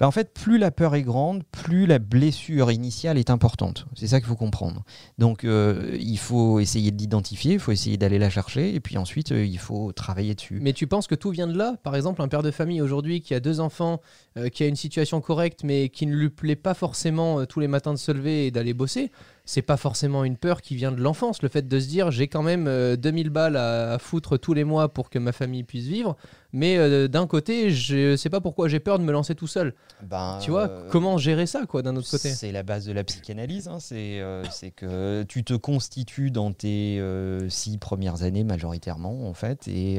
Ben, 0.00 0.06
en 0.06 0.10
fait, 0.10 0.32
plus 0.32 0.56
la 0.56 0.70
peur 0.70 0.94
est 0.94 1.02
grande, 1.02 1.42
plus 1.52 1.84
la 1.84 1.98
blessure 1.98 2.72
initiale 2.72 3.18
est 3.18 3.28
importante. 3.28 3.86
C'est 3.94 4.06
ça 4.06 4.18
qu'il 4.18 4.28
faut 4.28 4.34
comprendre. 4.34 4.82
Donc, 5.18 5.44
euh, 5.44 5.94
il 6.00 6.16
faut 6.16 6.58
essayer 6.58 6.90
de 6.90 6.96
l'identifier, 6.96 7.52
il 7.52 7.60
faut 7.60 7.70
essayer 7.70 7.98
d'aller 7.98 8.18
la 8.18 8.30
chercher, 8.30 8.74
et 8.74 8.80
puis 8.80 8.96
ensuite, 8.96 9.30
euh, 9.32 9.44
il 9.44 9.58
faut 9.58 9.92
travailler 9.92 10.34
dessus. 10.34 10.58
Mais 10.62 10.72
tu 10.72 10.86
penses 10.86 11.06
que 11.06 11.14
tout 11.14 11.28
vient 11.28 11.46
de 11.46 11.56
là? 11.56 11.76
Par 11.82 11.96
exemple, 11.96 12.22
un 12.22 12.28
père 12.28 12.42
de 12.42 12.50
famille 12.50 12.80
aujourd'hui 12.80 13.20
qui 13.20 13.34
a 13.34 13.40
deux 13.40 13.60
enfants, 13.60 14.00
euh, 14.38 14.48
qui 14.48 14.62
a 14.62 14.68
une 14.68 14.76
situation 14.76 15.20
correcte, 15.20 15.64
mais 15.64 15.90
qui 15.90 16.06
ne 16.06 16.14
lui 16.14 16.30
plaît 16.30 16.56
pas 16.56 16.72
forcément 16.72 17.44
tous 17.44 17.60
les 17.60 17.68
matins 17.68 17.92
de 17.92 17.98
se 17.98 18.10
lever 18.10 18.46
et 18.46 18.50
d'aller 18.50 18.72
bosser, 18.72 19.10
c'est 19.50 19.62
pas 19.62 19.76
forcément 19.76 20.22
une 20.22 20.36
peur 20.36 20.62
qui 20.62 20.76
vient 20.76 20.92
de 20.92 21.02
l'enfance. 21.02 21.42
Le 21.42 21.48
fait 21.48 21.66
de 21.66 21.80
se 21.80 21.88
dire 21.88 22.12
j'ai 22.12 22.28
quand 22.28 22.42
même 22.42 22.68
euh, 22.68 22.94
2000 22.96 23.30
balles 23.30 23.56
à 23.56 23.98
foutre 23.98 24.38
tous 24.38 24.54
les 24.54 24.62
mois 24.62 24.88
pour 24.88 25.10
que 25.10 25.18
ma 25.18 25.32
famille 25.32 25.64
puisse 25.64 25.86
vivre, 25.86 26.16
mais 26.52 26.76
euh, 26.76 27.08
d'un 27.08 27.26
côté, 27.26 27.70
je 27.70 28.16
sais 28.16 28.30
pas 28.30 28.40
pourquoi 28.40 28.68
j'ai 28.68 28.80
peur 28.80 28.98
de 28.98 29.04
me 29.04 29.12
lancer 29.12 29.34
tout 29.34 29.46
seul. 29.46 29.74
Ben, 30.02 30.38
tu 30.42 30.50
vois, 30.50 30.68
euh, 30.68 30.88
comment 30.90 31.18
gérer 31.18 31.46
ça, 31.46 31.66
quoi, 31.66 31.82
d'un 31.82 31.94
autre 31.96 32.10
côté? 32.10 32.30
C'est 32.30 32.52
la 32.52 32.62
base 32.62 32.86
de 32.86 32.92
la 32.92 33.04
psychanalyse. 33.04 33.68
hein. 33.68 33.78
C'est 33.80 34.20
euh, 34.20 34.42
c'est 34.50 34.70
que 34.70 35.22
tu 35.24 35.44
te 35.44 35.54
constitues 35.54 36.30
dans 36.30 36.52
tes 36.52 37.02
six 37.48 37.78
premières 37.78 38.22
années 38.22 38.44
majoritairement, 38.44 39.28
en 39.28 39.34
fait. 39.34 39.68
Et 39.68 39.98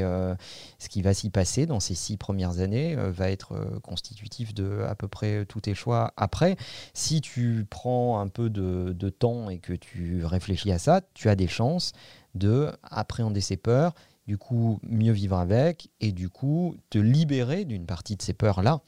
ce 0.79 0.89
qui 0.89 1.01
va 1.01 1.13
s'y 1.13 1.29
passer 1.29 1.65
dans 1.65 1.79
ces 1.79 1.95
six 1.95 2.17
premières 2.17 2.59
années 2.59 2.95
va 2.95 3.29
être 3.29 3.79
constitutif 3.83 4.53
de 4.53 4.81
à 4.87 4.95
peu 4.95 5.07
près 5.07 5.45
tous 5.45 5.61
tes 5.61 5.73
choix 5.73 6.13
après. 6.17 6.57
Si 6.93 7.21
tu 7.21 7.65
prends 7.69 8.19
un 8.19 8.27
peu 8.27 8.49
de, 8.49 8.93
de 8.93 9.09
temps 9.09 9.49
et 9.49 9.59
que 9.59 9.73
tu 9.73 10.25
réfléchis 10.25 10.71
à 10.71 10.79
ça, 10.79 11.01
tu 11.13 11.29
as 11.29 11.35
des 11.35 11.47
chances 11.47 11.93
de 12.35 12.69
appréhender 12.83 13.41
ces 13.41 13.57
peurs, 13.57 13.93
du 14.27 14.37
coup 14.37 14.79
mieux 14.83 15.11
vivre 15.13 15.37
avec 15.37 15.89
et 15.99 16.11
du 16.11 16.29
coup 16.29 16.75
te 16.89 16.97
libérer 16.97 17.65
d'une 17.65 17.85
partie 17.85 18.15
de 18.15 18.21
ces 18.21 18.33
peurs-là. 18.33 18.81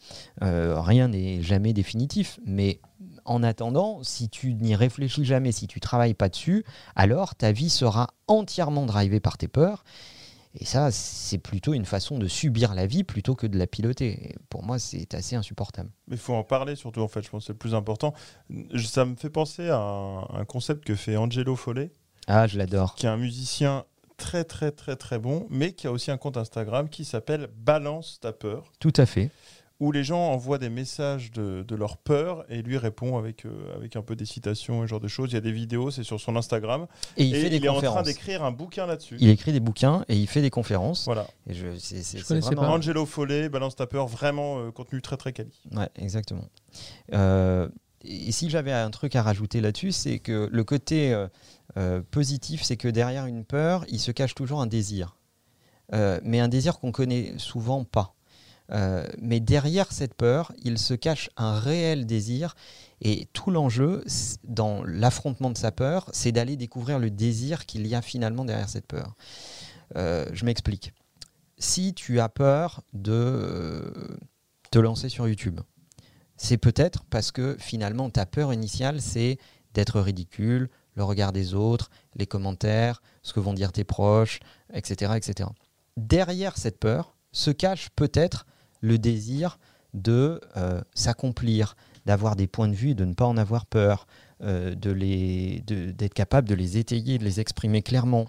Euh, 0.44 0.80
rien 0.80 1.08
n'est 1.10 1.42
jamais 1.42 1.74
définitif, 1.74 2.40
mais 2.46 2.80
En 3.26 3.42
attendant, 3.42 4.04
si 4.04 4.28
tu 4.28 4.54
n'y 4.54 4.76
réfléchis 4.76 5.24
jamais, 5.24 5.54
si 5.54 5.66
tu 5.68 5.80
travailles 5.80 6.14
pas 6.14 6.28
dessus, 6.28 6.66
alors 6.96 7.36
ta 7.36 7.54
vie 7.54 7.70
sera 7.70 8.10
entièrement 8.28 8.86
drivée 8.86 9.22
par 9.22 9.38
tes 9.38 9.48
peurs. 9.48 9.86
Et 10.56 10.66
ça, 10.66 10.92
c'est 10.92 11.38
plutôt 11.40 11.74
une 11.74 11.86
façon 11.86 12.18
de 12.20 12.28
subir 12.28 12.76
la 12.76 12.86
vie 12.86 13.04
plutôt 13.06 13.34
que 13.34 13.48
de 13.48 13.58
la 13.58 13.66
piloter. 13.66 14.30
Et 14.32 14.36
pour 14.50 14.64
moi, 14.64 14.78
c'est 14.78 15.14
assez 15.16 15.36
insupportable. 15.38 15.90
Mais 16.08 16.16
il 16.18 16.20
faut 16.22 16.34
en 16.36 16.44
parler 16.44 16.76
surtout, 16.76 17.00
en 17.02 17.08
fait, 17.08 17.24
je 17.24 17.30
pense 17.30 17.44
que 17.44 17.48
c'est 17.48 17.54
le 17.54 17.58
plus 17.58 17.74
important. 17.76 18.14
Ça 18.78 19.06
me 19.06 19.16
fait 19.16 19.30
penser 19.32 19.70
à 19.70 19.78
un, 19.80 20.20
un 20.42 20.46
concept 20.46 20.84
que 20.84 20.94
fait 20.96 21.16
Angelo 21.16 21.56
Follet, 21.56 21.92
Ah, 22.28 22.46
je 22.46 22.58
l'adore. 22.58 22.94
qui 22.96 23.06
est 23.06 23.10
un 23.10 23.18
musicien 23.18 23.86
très 24.18 24.44
très 24.44 24.72
très 24.72 24.96
très 24.96 25.20
bon, 25.20 25.46
mais 25.50 25.74
qui 25.74 25.88
a 25.88 25.92
aussi 25.92 26.12
un 26.12 26.18
compte 26.18 26.38
Instagram 26.38 26.90
qui 26.90 27.06
s'appelle 27.06 27.48
Balance 27.56 28.20
ta 28.22 28.32
peur, 28.34 28.72
Tout 28.80 28.94
à 28.98 29.06
fait. 29.06 29.30
où 29.80 29.92
les 29.92 30.04
gens 30.04 30.20
envoient 30.32 30.60
des 30.60 30.70
messages 30.70 31.32
de, 31.32 31.64
de 31.68 31.76
leur 31.76 31.98
peur 31.98 32.46
et 32.48 32.62
lui 32.62 32.78
répond 32.78 33.18
avec, 33.18 33.46
euh, 33.46 33.76
avec 33.76 33.96
un 33.98 34.02
peu 34.02 34.16
des 34.16 34.26
citations 34.26 34.84
et 34.84 34.88
ce 34.88 34.92
genre 34.92 35.00
de 35.02 35.08
choses. 35.10 35.32
Il 35.32 35.34
y 35.34 35.38
a 35.38 35.42
des 35.42 35.52
vidéos, 35.52 35.92
c'est 35.92 36.04
sur 36.04 36.22
son 36.22 36.36
Instagram. 36.38 36.88
Et 37.18 37.26
il 37.26 37.36
et 37.36 37.42
fait 37.42 37.50
des 37.50 37.58
il 37.58 37.66
est 37.66 37.70
en 37.70 37.82
train 37.82 38.02
d'écrire 38.04 38.44
un 38.46 38.52
bouquin 38.52 38.86
là-dessus. 38.86 39.18
Il 39.20 39.28
écrit 39.30 39.52
des 39.52 39.60
bouquins 39.60 40.06
et 40.08 40.16
il 40.16 40.28
fait 40.28 40.42
des 40.42 40.52
conférences. 40.52 41.04
Voilà. 41.06 41.28
Et 41.48 41.54
je, 41.54 41.76
c'est, 41.78 42.02
c'est- 42.04 42.18
Je 42.20 42.24
c'est 42.24 42.28
connaissais 42.28 42.56
vraiment- 42.56 42.62
pas. 42.72 42.78
Angelo 42.78 43.06
Follet, 43.06 43.50
Balance 43.50 43.76
ta 43.76 43.88
peur, 43.88 44.08
vraiment 44.08 44.60
euh, 44.60 44.72
contenu 44.72 45.02
très 45.02 45.18
très 45.18 45.34
quali. 45.34 45.52
Ouais, 45.76 45.90
exactement. 45.96 46.48
Euh, 47.14 47.68
et 48.04 48.32
si 48.32 48.50
j'avais 48.50 48.72
un 48.72 48.90
truc 48.90 49.16
à 49.16 49.24
rajouter 49.24 49.62
là-dessus, 49.62 49.92
c'est 49.92 50.20
que 50.20 50.50
le 50.52 50.64
côté 50.64 51.14
euh, 51.14 51.28
euh, 51.78 52.02
positif, 52.12 52.64
c'est 52.64 52.78
que 52.78 52.88
derrière 52.88 53.26
une 53.26 53.46
peur, 53.46 53.86
il 53.88 54.00
se 54.00 54.12
cache 54.12 54.36
toujours 54.36 54.62
un 54.62 54.68
désir. 54.68 55.18
Euh, 55.94 56.20
mais 56.24 56.40
un 56.40 56.48
désir 56.48 56.80
qu'on 56.80 56.92
connaît 56.92 57.34
souvent 57.38 57.84
pas. 57.84 58.16
Mais 59.20 59.40
derrière 59.40 59.92
cette 59.92 60.16
peur, 60.16 60.52
il 60.64 60.80
se 60.80 60.96
cache 60.96 61.30
un 61.38 61.60
réel 61.60 62.08
désir. 62.08 62.56
Et 63.02 63.28
tout 63.32 63.52
l'enjeu 63.52 64.04
dans 64.44 64.84
l'affrontement 64.84 65.52
de 65.52 65.58
sa 65.58 65.72
peur, 65.72 66.10
c'est 66.12 66.32
d'aller 66.32 66.56
découvrir 66.56 66.98
le 66.98 67.12
désir 67.12 67.68
qu'il 67.68 67.86
y 67.86 67.94
a 67.94 68.02
finalement 68.02 68.46
derrière 68.46 68.70
cette 68.70 68.88
peur. 68.88 69.16
Je 69.96 70.44
m'explique. 70.44 70.92
Si 71.60 71.94
tu 71.94 72.20
as 72.20 72.30
peur 72.30 72.82
de 72.94 74.18
te 74.72 74.80
lancer 74.80 75.08
sur 75.08 75.28
YouTube, 75.28 75.60
c'est 76.38 76.58
peut-être 76.58 77.04
parce 77.10 77.32
que 77.32 77.56
finalement 77.60 78.10
ta 78.10 78.26
peur 78.26 78.54
initiale, 78.54 79.02
c'est 79.02 79.38
d'être 79.74 80.00
ridicule, 80.00 80.70
le 80.96 81.04
regard 81.04 81.32
des 81.32 81.54
autres, 81.54 81.90
les 82.16 82.28
commentaires, 82.28 83.02
ce 83.24 83.34
que 83.34 83.40
vont 83.40 83.54
dire 83.54 83.72
tes 83.72 83.84
proches, 83.84 84.40
etc. 84.74 85.14
etc. 85.16 85.50
Derrière 85.98 86.58
cette 86.58 86.80
peur 86.80 87.16
se 87.32 87.52
cache 87.52 87.90
peut-être 87.96 88.46
le 88.82 88.98
désir 88.98 89.58
de 89.94 90.42
euh, 90.58 90.82
s'accomplir, 90.94 91.76
d'avoir 92.06 92.36
des 92.36 92.48
points 92.48 92.68
de 92.68 92.74
vue 92.74 92.96
de 92.96 93.06
ne 93.06 93.14
pas 93.14 93.26
en 93.26 93.38
avoir 93.38 93.66
peur, 93.66 94.08
euh, 94.42 94.76
d'être 94.76 96.14
capable 96.14 96.50
de 96.50 96.56
les 96.56 96.78
étayer, 96.78 97.18
de 97.18 97.24
les 97.24 97.40
exprimer 97.40 97.82
clairement. 97.82 98.28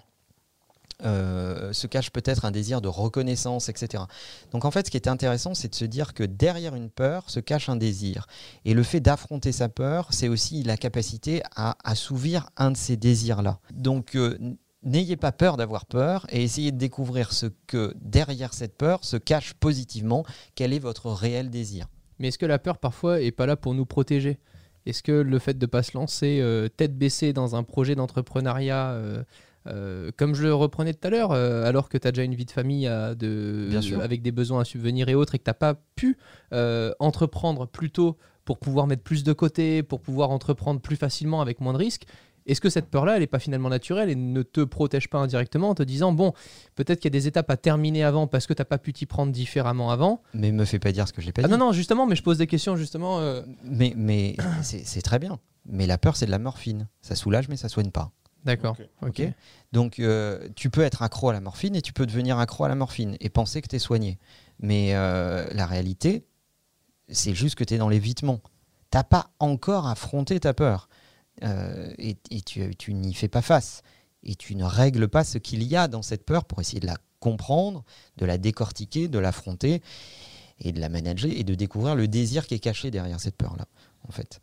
Euh, 1.03 1.73
se 1.73 1.87
cache 1.87 2.09
peut-être 2.09 2.45
un 2.45 2.51
désir 2.51 2.79
de 2.79 2.87
reconnaissance, 2.87 3.67
etc. 3.67 4.03
Donc 4.51 4.63
en 4.63 4.71
fait, 4.71 4.85
ce 4.85 4.91
qui 4.91 4.95
est 4.97 5.09
intéressant, 5.09 5.53
c'est 5.53 5.67
de 5.67 5.75
se 5.75 5.83
dire 5.83 6.13
que 6.13 6.23
derrière 6.23 6.73
une 6.73 6.89
peur 6.89 7.29
se 7.29 7.41
cache 7.41 7.67
un 7.67 7.75
désir. 7.75 8.27
Et 8.63 8.73
le 8.73 8.81
fait 8.81 9.01
d'affronter 9.01 9.51
sa 9.51 9.67
peur, 9.67 10.07
c'est 10.11 10.29
aussi 10.29 10.63
la 10.63 10.77
capacité 10.77 11.41
à 11.55 11.75
assouvir 11.83 12.49
un 12.55 12.71
de 12.71 12.77
ces 12.77 12.95
désirs-là. 12.95 13.59
Donc 13.73 14.15
euh, 14.15 14.37
n'ayez 14.83 15.17
pas 15.17 15.33
peur 15.33 15.57
d'avoir 15.57 15.85
peur 15.85 16.27
et 16.29 16.43
essayez 16.43 16.71
de 16.71 16.77
découvrir 16.77 17.33
ce 17.33 17.47
que 17.67 17.93
derrière 17.99 18.53
cette 18.53 18.77
peur 18.77 19.03
se 19.03 19.17
cache 19.17 19.53
positivement, 19.53 20.23
quel 20.55 20.71
est 20.71 20.79
votre 20.79 21.11
réel 21.11 21.49
désir. 21.49 21.87
Mais 22.19 22.29
est-ce 22.29 22.37
que 22.37 22.45
la 22.45 22.59
peur 22.59 22.77
parfois 22.77 23.21
est 23.21 23.31
pas 23.31 23.45
là 23.45 23.57
pour 23.57 23.73
nous 23.73 23.85
protéger? 23.85 24.39
Est-ce 24.85 25.03
que 25.03 25.11
le 25.11 25.39
fait 25.39 25.57
de 25.57 25.65
pas 25.65 25.83
se 25.83 25.97
lancer 25.97 26.39
euh, 26.39 26.69
tête 26.69 26.97
baissée 26.97 27.33
dans 27.33 27.57
un 27.57 27.63
projet 27.63 27.95
d'entrepreneuriat, 27.95 28.91
euh, 29.67 30.11
comme 30.17 30.35
je 30.35 30.43
le 30.43 30.53
reprenais 30.53 30.93
tout 30.93 31.07
à 31.07 31.09
l'heure, 31.09 31.31
euh, 31.31 31.65
alors 31.65 31.89
que 31.89 31.97
tu 31.97 32.07
as 32.07 32.11
déjà 32.11 32.23
une 32.23 32.35
vie 32.35 32.45
de 32.45 32.51
famille 32.51 32.87
à 32.87 33.15
de, 33.15 33.67
Bien 33.69 33.81
sûr. 33.81 34.01
avec 34.01 34.21
des 34.21 34.31
besoins 34.31 34.61
à 34.61 34.65
subvenir 34.65 35.09
et 35.09 35.15
autres, 35.15 35.35
et 35.35 35.39
que 35.39 35.43
tu 35.43 35.49
n'as 35.49 35.53
pas 35.55 35.75
pu 35.95 36.17
euh, 36.53 36.93
entreprendre 36.99 37.65
plus 37.67 37.91
tôt 37.91 38.17
pour 38.43 38.59
pouvoir 38.59 38.87
mettre 38.87 39.03
plus 39.03 39.23
de 39.23 39.33
côté, 39.33 39.81
pour 39.83 40.01
pouvoir 40.01 40.29
entreprendre 40.29 40.79
plus 40.79 40.95
facilement 40.95 41.41
avec 41.41 41.61
moins 41.61 41.73
de 41.73 41.79
risques 41.79 42.05
est-ce 42.47 42.61
que 42.61 42.69
cette 42.69 42.91
peur-là, 42.91 43.15
elle 43.15 43.21
n'est 43.21 43.27
pas 43.27 43.39
finalement 43.39 43.69
naturelle 43.69 44.07
et 44.11 44.15
ne 44.15 44.43
te 44.43 44.61
protège 44.61 45.09
pas 45.09 45.17
indirectement 45.17 45.69
en 45.69 45.73
te 45.73 45.81
disant, 45.81 46.11
bon, 46.11 46.33
peut-être 46.75 46.99
qu'il 46.99 47.09
y 47.11 47.13
a 47.15 47.17
des 47.19 47.27
étapes 47.27 47.49
à 47.49 47.57
terminer 47.57 48.03
avant 48.03 48.27
parce 48.27 48.45
que 48.45 48.53
tu 48.53 48.61
n'as 48.61 48.65
pas 48.65 48.77
pu 48.77 48.93
t'y 48.93 49.07
prendre 49.07 49.31
différemment 49.31 49.89
avant? 49.89 50.21
Mais 50.35 50.51
me 50.51 50.63
fais 50.63 50.77
pas 50.77 50.91
dire 50.91 51.07
ce 51.07 51.13
que 51.13 51.23
j'ai 51.23 51.31
pas 51.31 51.41
Ah 51.43 51.47
dit. 51.47 51.51
non, 51.51 51.57
non, 51.57 51.71
justement, 51.71 52.05
mais 52.05 52.15
je 52.15 52.21
pose 52.21 52.37
des 52.37 52.45
questions 52.45 52.75
justement. 52.75 53.19
Mais, 53.63 53.93
mais 53.97 54.35
c'est 54.61 54.85
c'est 54.85 55.01
très 55.01 55.17
bien. 55.17 55.39
Mais 55.65 55.87
la 55.87 55.97
peur, 55.97 56.15
c'est 56.15 56.27
de 56.27 56.31
la 56.31 56.37
morphine. 56.37 56.87
Ça 57.01 57.15
soulage, 57.15 57.49
mais 57.49 57.57
ça 57.57 57.67
soigne 57.67 57.89
pas. 57.89 58.11
D'accord. 58.45 58.77
Ok. 59.01 59.23
Donc, 59.71 59.99
euh, 59.99 60.47
tu 60.55 60.69
peux 60.69 60.81
être 60.81 61.01
accro 61.01 61.29
à 61.29 61.33
la 61.33 61.41
morphine 61.41 61.75
et 61.75 61.81
tu 61.81 61.93
peux 61.93 62.05
devenir 62.05 62.37
accro 62.37 62.63
à 62.63 62.69
la 62.69 62.75
morphine 62.75 63.17
et 63.19 63.29
penser 63.29 63.61
que 63.61 63.67
tu 63.67 63.75
es 63.75 63.79
soigné. 63.79 64.19
Mais 64.59 64.93
euh, 64.93 65.47
la 65.51 65.65
réalité, 65.65 66.25
c'est 67.09 67.33
juste 67.33 67.55
que 67.55 67.63
tu 67.63 67.73
es 67.73 67.77
dans 67.77 67.89
l'évitement. 67.89 68.41
T'as 68.91 69.03
pas 69.03 69.31
encore 69.39 69.87
affronté 69.87 70.39
ta 70.39 70.53
peur. 70.53 70.87
Euh, 71.43 71.91
et 71.97 72.17
et 72.29 72.41
tu, 72.41 72.73
tu 72.75 72.93
n'y 72.93 73.13
fais 73.13 73.27
pas 73.27 73.41
face. 73.41 73.81
Et 74.23 74.35
tu 74.35 74.55
ne 74.55 74.63
règles 74.63 75.07
pas 75.07 75.23
ce 75.23 75.37
qu'il 75.39 75.63
y 75.63 75.75
a 75.75 75.87
dans 75.87 76.01
cette 76.01 76.23
peur 76.23 76.45
pour 76.45 76.61
essayer 76.61 76.79
de 76.79 76.87
la 76.87 76.97
comprendre, 77.19 77.83
de 78.17 78.25
la 78.25 78.37
décortiquer, 78.37 79.07
de 79.07 79.19
l'affronter 79.19 79.81
et 80.59 80.71
de 80.71 80.79
la 80.79 80.89
manager 80.89 81.31
et 81.31 81.43
de 81.43 81.55
découvrir 81.55 81.95
le 81.95 82.07
désir 82.07 82.45
qui 82.47 82.53
est 82.53 82.59
caché 82.59 82.91
derrière 82.91 83.19
cette 83.19 83.35
peur-là, 83.35 83.65
en 84.07 84.11
fait. 84.11 84.39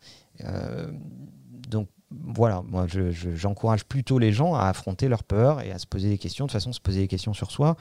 Donc 1.69 1.87
voilà, 2.25 2.61
moi 2.67 2.85
je- 2.87 3.11
je- 3.11 3.35
j'encourage 3.35 3.85
plutôt 3.85 4.19
les 4.19 4.31
gens 4.31 4.53
à 4.55 4.63
affronter 4.67 5.07
leur 5.07 5.23
peur 5.23 5.61
et 5.61 5.71
à 5.71 5.79
se 5.79 5.87
poser 5.87 6.09
des 6.09 6.17
questions. 6.17 6.45
De 6.45 6.49
toute 6.49 6.53
façon, 6.59 6.71
se 6.73 6.79
poser 6.81 7.01
des 7.01 7.07
questions 7.07 7.33
sur 7.33 7.51
soi, 7.51 7.75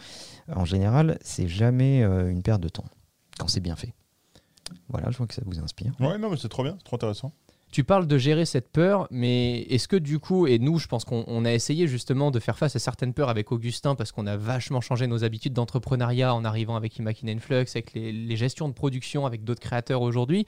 en 0.54 0.64
général, 0.64 1.18
c'est 1.22 1.48
jamais 1.48 2.02
euh, 2.02 2.30
une 2.30 2.42
perte 2.42 2.60
de 2.60 2.68
temps 2.68 2.86
quand 3.38 3.48
c'est 3.48 3.60
bien 3.60 3.76
fait. 3.76 3.92
Voilà, 4.88 5.10
je 5.10 5.18
vois 5.18 5.26
que 5.26 5.34
ça 5.34 5.42
vous 5.44 5.58
inspire. 5.60 5.92
Ouais, 6.00 6.18
non, 6.18 6.30
mais 6.30 6.36
c'est 6.36 6.48
trop 6.48 6.62
bien, 6.62 6.74
c'est 6.78 6.84
trop 6.84 6.96
intéressant. 6.96 7.32
Tu 7.70 7.84
parles 7.84 8.06
de 8.06 8.18
gérer 8.18 8.44
cette 8.44 8.68
peur, 8.70 9.08
mais 9.10 9.60
est-ce 9.62 9.88
que 9.88 9.96
du 9.96 10.18
coup, 10.18 10.46
et 10.46 10.58
nous, 10.58 10.78
je 10.78 10.86
pense 10.88 11.06
qu'on 11.06 11.24
on 11.26 11.46
a 11.46 11.52
essayé 11.52 11.88
justement 11.88 12.30
de 12.30 12.38
faire 12.38 12.58
face 12.58 12.76
à 12.76 12.78
certaines 12.78 13.14
peurs 13.14 13.30
avec 13.30 13.50
Augustin 13.50 13.94
parce 13.94 14.12
qu'on 14.12 14.26
a 14.26 14.36
vachement 14.36 14.82
changé 14.82 15.06
nos 15.06 15.24
habitudes 15.24 15.54
d'entrepreneuriat 15.54 16.34
en 16.34 16.44
arrivant 16.44 16.76
avec 16.76 16.98
Imagine 16.98 17.40
Flux, 17.40 17.54
avec 17.56 17.94
les, 17.94 18.12
les 18.12 18.36
gestions 18.36 18.68
de 18.68 18.74
production 18.74 19.24
avec 19.24 19.42
d'autres 19.44 19.62
créateurs 19.62 20.02
aujourd'hui. 20.02 20.44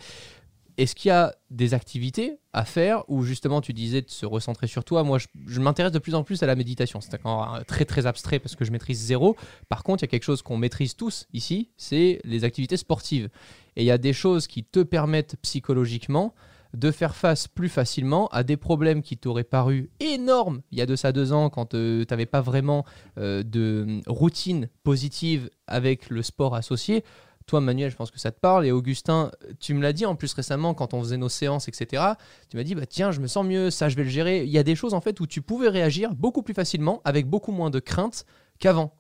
Est-ce 0.77 0.95
qu'il 0.95 1.09
y 1.09 1.13
a 1.13 1.35
des 1.51 1.73
activités 1.73 2.39
à 2.53 2.65
faire 2.65 3.05
où 3.09 3.23
justement 3.23 3.61
tu 3.61 3.73
disais 3.73 4.03
de 4.03 4.11
se 4.11 4.27
recentrer 4.27 4.67
sur 4.67 4.85
toi? 4.85 5.05
Moi, 5.05 5.19
je, 5.47 5.61
m'intéresse 5.61 5.93
de 5.93 5.99
plus 5.99 6.15
en 6.15 6.25
plus 6.25 6.43
à 6.43 6.47
la 6.47 6.57
méditation. 6.57 7.01
C'est 7.01 7.15
encore 7.15 7.61
très 7.67 7.85
très 7.85 8.07
abstrait 8.07 8.39
parce 8.41 8.57
que 8.57 8.65
je 8.65 8.73
maîtrise 8.73 8.99
zéro. 8.99 9.37
Par 9.69 9.85
contre, 9.85 10.03
il 10.03 10.07
y 10.07 10.09
a 10.09 10.11
quelque 10.11 10.25
chose 10.25 10.43
qu'on 10.43 10.57
maîtrise 10.57 10.97
tous 10.97 11.27
ici, 11.33 11.71
c'est 11.77 12.21
les 12.25 12.45
activités 12.45 12.77
sportives. 12.77 13.29
Et 13.77 13.83
il 13.83 13.87
y 13.87 13.91
a 13.91 13.99
des 13.99 14.13
choses 14.13 14.47
qui 14.47 14.65
te 14.65 14.81
permettent 14.81 15.37
psychologiquement 15.43 16.35
de 16.75 16.91
faire 16.91 17.15
face 17.15 17.47
plus 17.47 17.69
facilement 17.69 18.27
à 18.29 18.43
des 18.43 18.57
problèmes 18.57 19.03
qui 19.03 19.17
t'auraient 19.17 19.45
paru 19.45 19.91
énormes 20.01 20.61
il 20.73 20.79
y 20.79 20.83
a 20.83 20.87
de 20.87 20.97
ça 20.97 21.13
deux 21.13 21.33
ans 21.33 21.49
quand 21.49 21.67
tu 21.67 22.05
n'avais 22.11 22.27
pas 22.27 22.41
vraiment 22.41 22.85
euh, 23.19 23.43
de 23.45 24.01
routine 24.07 24.69
positive 24.83 25.51
avec 25.67 26.11
le 26.11 26.23
sport 26.23 26.55
associé. 26.55 27.05
Toi, 27.47 27.61
Manuel, 27.61 27.91
je 27.91 27.97
pense 27.97 28.11
que 28.11 28.19
ça 28.19 28.33
te 28.33 28.41
parle. 28.41 28.65
Et 28.67 28.73
Augustin, 28.73 29.31
tu 29.61 29.75
me 29.75 29.83
l'as 29.83 29.93
dit 29.93 30.07
en 30.07 30.17
plus 30.17 30.33
récemment 30.33 30.73
quand 30.73 30.95
on 30.95 31.01
faisait 31.01 31.19
nos 31.19 31.29
séances, 31.29 31.69
etc. 31.69 32.03
Tu 32.49 32.57
m'as 32.57 32.63
dit, 32.63 32.75
bah, 32.75 32.87
tiens, 32.87 33.11
je 33.13 33.21
me 33.21 33.27
sens 33.27 33.45
mieux, 33.45 33.71
ça, 33.71 33.89
je 33.91 33.97
vais 33.97 34.05
le 34.05 34.09
gérer. 34.09 34.45
Il 34.45 34.51
y 34.51 34.59
a 34.59 34.63
des 34.63 34.75
choses 34.75 34.95
en 34.95 35.01
fait 35.03 35.21
où 35.21 35.27
tu 35.27 35.43
pouvais 35.43 35.69
réagir 35.69 36.15
beaucoup 36.15 36.43
plus 36.43 36.55
facilement, 36.55 37.03
avec 37.05 37.29
beaucoup 37.29 37.53
moins 37.53 37.69
de 37.71 37.81
crainte 37.81 38.25
qu'avant. 38.59 38.95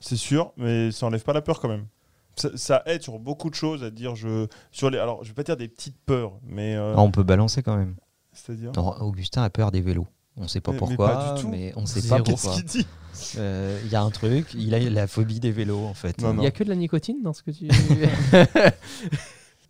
C'est 0.00 0.16
sûr, 0.16 0.52
mais 0.56 0.90
ça 0.90 1.06
enlève 1.06 1.22
pas 1.22 1.32
la 1.32 1.42
peur 1.42 1.60
quand 1.60 1.68
même. 1.68 1.86
Ça, 2.36 2.50
ça 2.56 2.82
aide 2.86 3.02
sur 3.02 3.18
beaucoup 3.18 3.48
de 3.48 3.54
choses 3.54 3.82
à 3.82 3.90
dire 3.90 4.14
je 4.14 4.46
sur 4.70 4.90
les 4.90 4.98
alors 4.98 5.24
je 5.24 5.28
vais 5.28 5.34
pas 5.34 5.42
dire 5.42 5.56
des 5.56 5.68
petites 5.68 5.96
peurs 6.04 6.32
mais 6.42 6.76
euh, 6.76 6.92
Ah, 6.94 7.00
on 7.00 7.10
peut 7.10 7.22
balancer 7.22 7.62
quand 7.62 7.76
même. 7.78 7.96
c'est-à-dire? 8.32 8.72
Augustin 9.00 9.42
a 9.42 9.48
peur 9.48 9.70
des 9.70 9.80
vélos. 9.80 10.06
On 10.38 10.42
ne 10.42 10.48
sait 10.48 10.60
pas 10.60 10.72
Mais- 10.72 10.74
mais 10.74 10.78
pourquoi, 10.86 11.08
pas 11.14 11.34
du 11.34 11.40
tout. 11.42 11.48
mais 11.48 11.72
on 11.76 11.82
ne 11.82 11.86
sait 11.86 12.00
Zéro. 12.00 12.18
pas 12.18 12.22
qu'est-ce 12.30 12.42
pourquoi. 12.42 12.60
qu'il 12.62 12.64
dit 12.82 12.86
Euh, 13.38 13.80
Il 13.86 13.90
y 13.90 13.94
a 13.96 14.02
un 14.02 14.10
truc, 14.10 14.48
il 14.54 14.74
a 14.74 14.78
la 14.78 15.06
phobie 15.06 15.40
des 15.40 15.50
vélos 15.50 15.84
en 15.84 15.94
fait. 15.94 16.20
Non, 16.20 16.32
Il 16.34 16.40
n'y 16.40 16.46
a 16.46 16.50
que 16.50 16.62
de 16.64 16.68
la 16.68 16.74
nicotine 16.76 17.22
dans 17.22 17.32
ce 17.32 17.42
que 17.42 17.50
tu. 17.50 17.68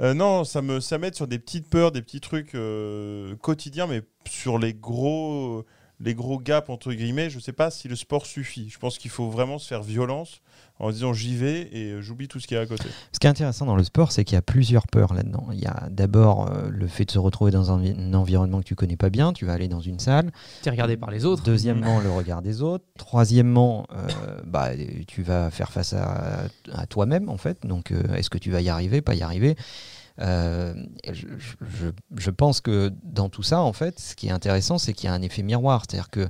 Euh, 0.03 0.13
non, 0.13 0.45
ça 0.45 0.61
me 0.61 0.79
ça 0.81 0.99
m'aide 0.99 1.15
sur 1.15 1.27
des 1.27 1.39
petites 1.39 1.71
peurs, 1.71 1.91
des 1.91 2.03
petits 2.03 2.21
trucs 2.21 2.55
euh, 2.55 3.35
quotidiens, 3.37 3.87
mais 3.87 4.03
sur 4.29 4.59
les 4.59 4.75
gros 4.75 5.65
les 6.01 6.15
gros 6.15 6.39
gaps 6.39 6.69
entre 6.71 6.93
guillemets, 6.93 7.31
je 7.31 7.39
sais 7.39 7.53
pas 7.53 7.71
si 7.71 7.89
le 7.89 7.97
sport 7.97 8.27
suffit. 8.27 8.69
Je 8.71 8.79
pense 8.79 8.99
qu'il 8.99 9.11
faut 9.11 9.31
vraiment 9.31 9.59
se 9.59 9.67
faire 9.67 9.83
violence 9.83 10.41
en 10.79 10.91
disant 10.91 11.15
j'y 11.15 11.35
vais 11.37 11.69
et 11.73 11.93
euh, 11.93 12.03
j'oublie 12.03 12.29
tout 12.29 12.39
ce 12.39 12.47
qui 12.47 12.55
est 12.55 12.59
à 12.59 12.67
côté. 12.67 12.91
Ce 13.13 13.19
qui 13.19 13.27
est 13.27 13.31
intéressant 13.31 13.65
dans 13.65 13.77
le 13.77 13.85
sport, 13.85 14.13
c'est 14.13 14.25
qu'il 14.25 14.35
y 14.35 14.39
a 14.39 14.43
plusieurs 14.43 14.87
peurs 14.89 15.15
là-dedans. 15.15 15.47
Il 15.53 15.59
y 15.59 15.65
a 15.67 15.89
d'abord 15.91 16.51
euh, 16.53 16.69
le 16.71 16.87
fait 16.87 17.07
de 17.07 17.11
se 17.13 17.19
retrouver 17.19 17.51
dans 17.51 17.73
un, 17.73 17.79
vi- 17.81 17.95
un 17.99 18.13
environnement 18.13 18.59
que 18.59 18.65
tu 18.65 18.75
connais 18.75 18.97
pas 18.97 19.09
bien. 19.09 19.33
Tu 19.33 19.47
vas 19.47 19.55
aller 19.55 19.69
dans 19.69 19.81
une 19.81 19.99
salle. 19.99 20.33
tu 20.63 20.69
es 20.69 20.71
regardé 20.71 20.99
par 20.99 21.11
les 21.11 21.25
autres. 21.25 21.43
Deuxièmement, 21.43 21.99
le 21.99 22.11
regard 22.11 22.43
des 22.43 22.61
autres. 22.61 22.85
Troisièmement, 22.99 23.87
euh, 23.93 24.41
bah, 24.45 24.71
tu 25.07 25.23
vas 25.23 25.51
faire 25.51 25.73
face 25.73 25.95
à, 25.95 26.45
à 26.73 26.87
toi-même, 26.87 27.31
en 27.31 27.39
fait. 27.39 27.67
Donc, 27.67 27.91
euh, 27.91 28.03
est-ce 28.15 28.29
que 28.29 28.39
tu 28.39 28.51
vas 28.51 28.61
y 28.61 28.69
arriver, 28.69 29.01
pas 29.01 29.15
y 29.15 29.23
arriver? 29.23 29.57
Euh, 30.21 30.75
je, 31.13 32.31
pense 32.31 32.61
que 32.61 32.93
dans 33.03 33.29
tout 33.29 33.43
ça, 33.43 33.61
en 33.61 33.73
fait, 33.73 34.01
ce 34.01 34.15
qui 34.15 34.29
est 34.29 34.31
intéressant, 34.31 34.79
c'est 34.79 34.93
qu'il 34.93 35.09
y 35.09 35.11
a 35.11 35.15
un 35.15 35.23
effet 35.23 35.43
miroir. 35.43 35.83
C'est-à-dire 35.83 36.11
que 36.11 36.29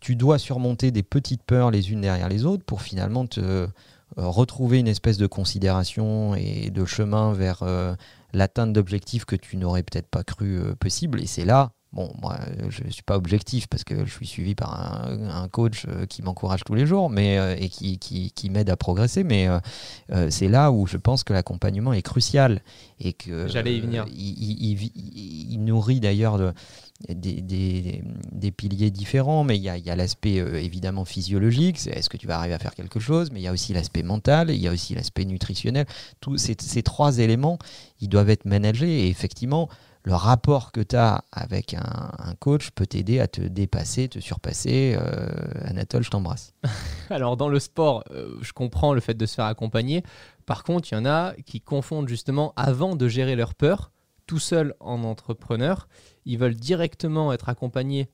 tu 0.00 0.16
dois 0.16 0.38
surmonter 0.38 0.90
des 0.90 1.02
petites 1.02 1.42
peurs 1.42 1.70
les 1.70 1.92
unes 1.92 2.00
derrière 2.00 2.28
les 2.28 2.44
autres 2.44 2.64
pour 2.64 2.82
finalement 2.82 3.26
te 3.26 3.40
euh, 3.40 3.68
retrouver 4.16 4.78
une 4.78 4.88
espèce 4.88 5.18
de 5.18 5.26
considération 5.26 6.34
et 6.34 6.70
de 6.70 6.84
chemin 6.84 7.32
vers 7.32 7.62
euh, 7.62 7.94
l'atteinte 8.32 8.72
d'objectifs 8.72 9.24
que 9.24 9.36
tu 9.36 9.56
n'aurais 9.56 9.82
peut-être 9.82 10.08
pas 10.08 10.24
cru 10.24 10.60
possible. 10.78 11.20
Et 11.20 11.26
c'est 11.26 11.44
là, 11.44 11.70
bon, 11.92 12.12
moi, 12.20 12.38
je 12.68 12.84
ne 12.84 12.90
suis 12.90 13.02
pas 13.02 13.16
objectif 13.16 13.66
parce 13.66 13.82
que 13.84 14.04
je 14.04 14.10
suis 14.12 14.26
suivi 14.26 14.54
par 14.54 14.74
un, 15.08 15.30
un 15.42 15.48
coach 15.48 15.86
euh, 15.88 16.06
qui 16.06 16.22
m'encourage 16.22 16.62
tous 16.64 16.74
les 16.74 16.86
jours 16.86 17.08
mais, 17.10 17.38
euh, 17.38 17.56
et 17.58 17.68
qui, 17.68 17.98
qui- 17.98 18.30
qui 18.32 18.50
m'aide 18.50 18.68
à 18.70 18.76
progresser. 18.76 19.24
Mais 19.24 19.48
euh, 20.12 20.28
c'est 20.30 20.48
là 20.48 20.70
où 20.70 20.86
je 20.86 20.96
pense 20.98 21.24
que 21.24 21.32
l'accompagnement 21.32 21.92
est 21.92 22.02
crucial 22.02 22.60
et 23.00 23.12
que 23.14 23.48
J'allais 23.48 23.76
y 23.76 23.80
venir. 23.80 24.04
euh, 24.04 24.10
il, 24.14 24.42
il- 24.42 24.70
il 24.70 24.74
vi- 24.76 24.92
il- 24.94 25.52
il 25.52 25.64
nourrit 25.64 26.00
d'ailleurs 26.00 26.38
de- 26.38 26.52
des, 27.08 27.40
des- 27.40 28.02
des 28.32 28.50
piliers 28.50 28.90
différents, 28.90 29.44
mais 29.44 29.56
il 29.56 29.62
y 29.62 29.68
a, 29.68 29.78
y 29.78 29.88
a 29.88 29.94
l'aspect 29.96 30.40
euh, 30.40 30.60
évidemment 30.60 31.04
physiologique, 31.04 31.78
c'est 31.78 31.90
est-ce 31.90 32.10
que 32.10 32.16
tu 32.16 32.26
vas 32.26 32.36
arriver 32.38 32.54
à 32.54 32.58
faire 32.58 32.74
quelque 32.74 32.98
chose, 32.98 33.30
mais 33.32 33.38
il 33.40 33.44
y 33.44 33.46
a 33.46 33.52
aussi 33.52 33.72
l'aspect 33.72 34.02
mental, 34.02 34.50
il 34.50 34.60
y 34.60 34.66
a 34.68 34.72
aussi 34.72 34.94
l'aspect 34.96 35.24
nutritionnel. 35.24 35.86
Tous 36.20 36.36
ces, 36.38 36.56
ces 36.60 36.82
trois 36.82 37.18
éléments, 37.18 37.58
ils 38.00 38.08
doivent 38.08 38.30
être 38.30 38.44
managés 38.46 39.06
et 39.06 39.08
effectivement, 39.08 39.68
le 40.04 40.14
rapport 40.14 40.72
que 40.72 40.80
tu 40.80 40.96
as 40.96 41.24
avec 41.32 41.74
un, 41.74 42.34
coach 42.40 42.70
peut 42.70 42.86
t'aider 42.86 43.20
à 43.20 43.26
te 43.26 43.40
dépasser, 43.40 44.08
te 44.08 44.20
surpasser. 44.20 44.96
Euh, 44.98 45.28
Anatole, 45.64 46.02
je 46.02 46.10
t'embrasse. 46.10 46.54
Alors 47.10 47.36
dans 47.36 47.48
le 47.48 47.58
sport, 47.58 48.04
euh, 48.10 48.36
je 48.40 48.52
comprends 48.52 48.92
le 48.92 49.00
fait 49.00 49.14
de 49.14 49.26
se 49.26 49.34
faire 49.34 49.46
accompagner. 49.46 50.02
Par 50.46 50.64
contre, 50.64 50.90
il 50.90 50.94
y 50.94 50.98
en 50.98 51.04
a 51.04 51.34
qui 51.44 51.60
confondent 51.60 52.08
justement 52.08 52.52
avant 52.56 52.96
de 52.96 53.08
gérer 53.08 53.36
leur 53.36 53.54
peur, 53.54 53.90
tout 54.26 54.38
seul 54.38 54.74
en 54.80 55.04
entrepreneur, 55.04 55.88
ils 56.24 56.38
veulent 56.38 56.54
directement 56.54 57.32
être 57.32 57.48
accompagnés 57.48 58.08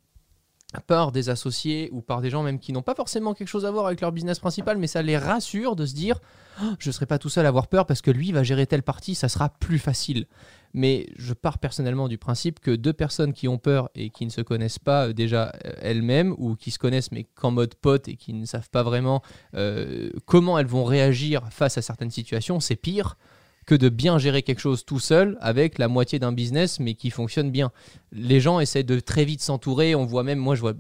par 0.87 1.13
des 1.13 1.29
associés 1.29 1.89
ou 1.93 2.01
par 2.03 2.21
des 2.21 2.31
gens 2.31 2.43
même 2.43 2.59
qui 2.59 2.73
n'ont 2.73 2.83
pas 2.83 2.95
forcément 2.95 3.35
quelque 3.35 3.49
chose 3.49 3.65
à 3.65 3.71
voir 3.71 3.87
avec 3.87 4.01
leur 4.01 4.13
business 4.13 4.39
principal, 4.39 4.79
mais 4.79 4.87
ça 4.87 5.03
les 5.03 5.19
rassure 5.19 5.77
de 5.77 5.87
se 5.87 5.95
dire 5.95 6.21
Oh, 6.63 6.75
je 6.79 6.89
ne 6.89 6.93
serai 6.93 7.07
pas 7.07 7.19
tout 7.19 7.29
seul 7.29 7.47
à 7.47 7.49
avoir 7.49 7.67
peur 7.67 7.87
parce 7.87 8.01
que 8.01 8.11
lui 8.11 8.33
va 8.33 8.43
gérer 8.43 8.67
telle 8.67 8.83
partie, 8.83 9.15
ça 9.15 9.29
sera 9.29 9.49
plus 9.49 9.79
facile. 9.79 10.27
Mais 10.75 11.07
je 11.17 11.33
pars 11.33 11.59
personnellement 11.59 12.09
du 12.09 12.19
principe 12.19 12.59
que 12.59 12.73
deux 12.73 12.93
personnes 12.93 13.33
qui 13.33 13.47
ont 13.47 13.59
peur 13.59 13.89
et 13.95 14.11
qui 14.11 14.27
ne 14.27 14.31
se 14.31 14.41
connaissent 14.41 14.81
pas 14.81 15.09
euh, 15.09 15.13
déjà 15.13 15.53
euh, 15.65 15.73
elles-mêmes 15.81 16.35
ou 16.37 16.57
qui 16.57 16.73
se 16.73 16.79
connaissent 16.79 17.13
mais 17.13 17.25
qu'en 17.35 17.53
mode 17.53 17.77
pote 17.77 18.09
et 18.09 18.17
qui 18.17 18.35
ne 18.35 18.45
savent 18.45 18.71
pas 18.71 18.83
vraiment 18.83 19.23
euh, 19.55 20.11
comment 20.27 20.59
elles 20.59 20.67
vont 20.67 20.85
réagir 20.85 21.43
face 21.51 21.79
à 21.79 21.83
certaines 21.83 22.11
situations, 22.11 22.59
c'est 22.59 22.77
pire 22.77 23.17
que 23.67 23.75
de 23.75 23.89
bien 23.89 24.19
gérer 24.19 24.43
quelque 24.43 24.61
chose 24.61 24.85
tout 24.85 25.01
seul 25.01 25.39
avec 25.41 25.79
la 25.79 25.89
moitié 25.89 26.19
d'un 26.19 26.33
business 26.33 26.81
mais 26.81 26.95
qui 26.95 27.11
fonctionne 27.11 27.51
bien. 27.51 27.71
Les 28.13 28.41
gens 28.41 28.61
essaient 28.61 28.83
de 28.83 29.01
très 29.01 29.25
vite 29.25 29.43
s'entourer, 29.43 29.95
on 29.95 30.05
voit 30.05 30.25
même, 30.25 30.39
moi 30.39 30.55
je 30.55 30.61
vois, 30.61 30.75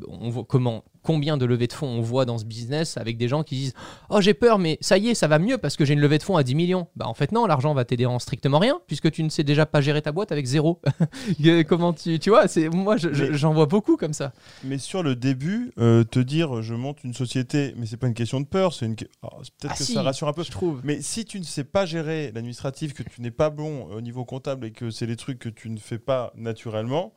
comment, 0.48 0.84
combien 1.04 1.36
de 1.36 1.44
levées 1.44 1.68
de 1.68 1.72
fonds 1.72 1.86
on 1.86 2.00
voit 2.00 2.24
dans 2.24 2.38
ce 2.38 2.44
business 2.44 2.96
avec 2.96 3.16
des 3.16 3.28
gens 3.28 3.44
qui 3.44 3.54
disent 3.54 3.74
Oh 4.10 4.20
j'ai 4.20 4.34
peur 4.34 4.58
mais 4.58 4.78
ça 4.80 4.98
y 4.98 5.08
est, 5.08 5.14
ça 5.14 5.28
va 5.28 5.38
mieux 5.38 5.58
parce 5.58 5.76
que 5.76 5.84
j'ai 5.84 5.92
une 5.94 6.00
levée 6.00 6.18
de 6.18 6.24
fonds 6.24 6.36
à 6.36 6.42
10 6.42 6.56
millions. 6.56 6.88
Bah 6.96 7.06
en 7.06 7.14
fait 7.14 7.30
non, 7.30 7.46
l'argent 7.46 7.72
va 7.74 7.84
t'aider 7.84 8.06
en 8.06 8.18
strictement 8.18 8.58
rien 8.58 8.80
puisque 8.88 9.10
tu 9.12 9.22
ne 9.22 9.28
sais 9.28 9.44
déjà 9.44 9.66
pas 9.66 9.80
gérer 9.80 10.02
ta 10.02 10.10
boîte 10.10 10.32
avec 10.32 10.46
zéro. 10.46 10.80
comment 11.68 11.92
tu, 11.92 12.18
tu 12.18 12.30
vois, 12.30 12.48
c'est, 12.48 12.68
moi 12.68 12.96
je- 12.96 13.12
je- 13.12 13.24
Mais- 13.24 13.34
j'en 13.38 13.52
vois 13.54 13.66
beaucoup 13.66 13.96
comme 13.96 14.12
ça. 14.14 14.32
Mais 14.64 14.78
sur 14.78 15.02
le 15.02 15.14
début, 15.14 15.72
euh, 15.78 16.04
te 16.04 16.18
dire 16.18 16.62
je 16.62 16.74
monte 16.74 17.04
une 17.04 17.14
société, 17.14 17.74
mais 17.76 17.86
c'est 17.86 17.96
pas 17.96 18.06
une 18.06 18.14
question 18.14 18.40
de 18.40 18.46
peur, 18.46 18.72
c'est 18.72 18.86
une. 18.86 18.96
c'est 18.98 19.06
peut-être 19.54 19.70
Ah 19.70 19.76
que 19.76 19.84
si, 19.84 19.92
ça 19.92 20.02
rassure 20.02 20.28
un 20.28 20.32
peu. 20.32 20.42
Je 20.42 20.50
trouve. 20.50 20.80
Mais 20.84 21.00
si 21.02 21.24
tu 21.24 21.38
ne 21.38 21.44
sais 21.44 21.64
pas 21.64 21.86
gérer 21.86 22.32
l'administratif, 22.34 22.94
que 22.94 23.02
tu 23.02 23.20
n'es 23.20 23.30
pas 23.30 23.50
bon 23.50 23.84
au 23.92 24.00
niveau 24.00 24.24
comptable 24.24 24.66
et 24.66 24.70
que 24.72 24.90
c'est 24.90 25.06
des 25.06 25.16
trucs 25.16 25.38
que 25.38 25.48
tu 25.48 25.68
ne 25.70 25.78
fais 25.78 25.98
pas 25.98 26.32
naturellement, 26.36 27.12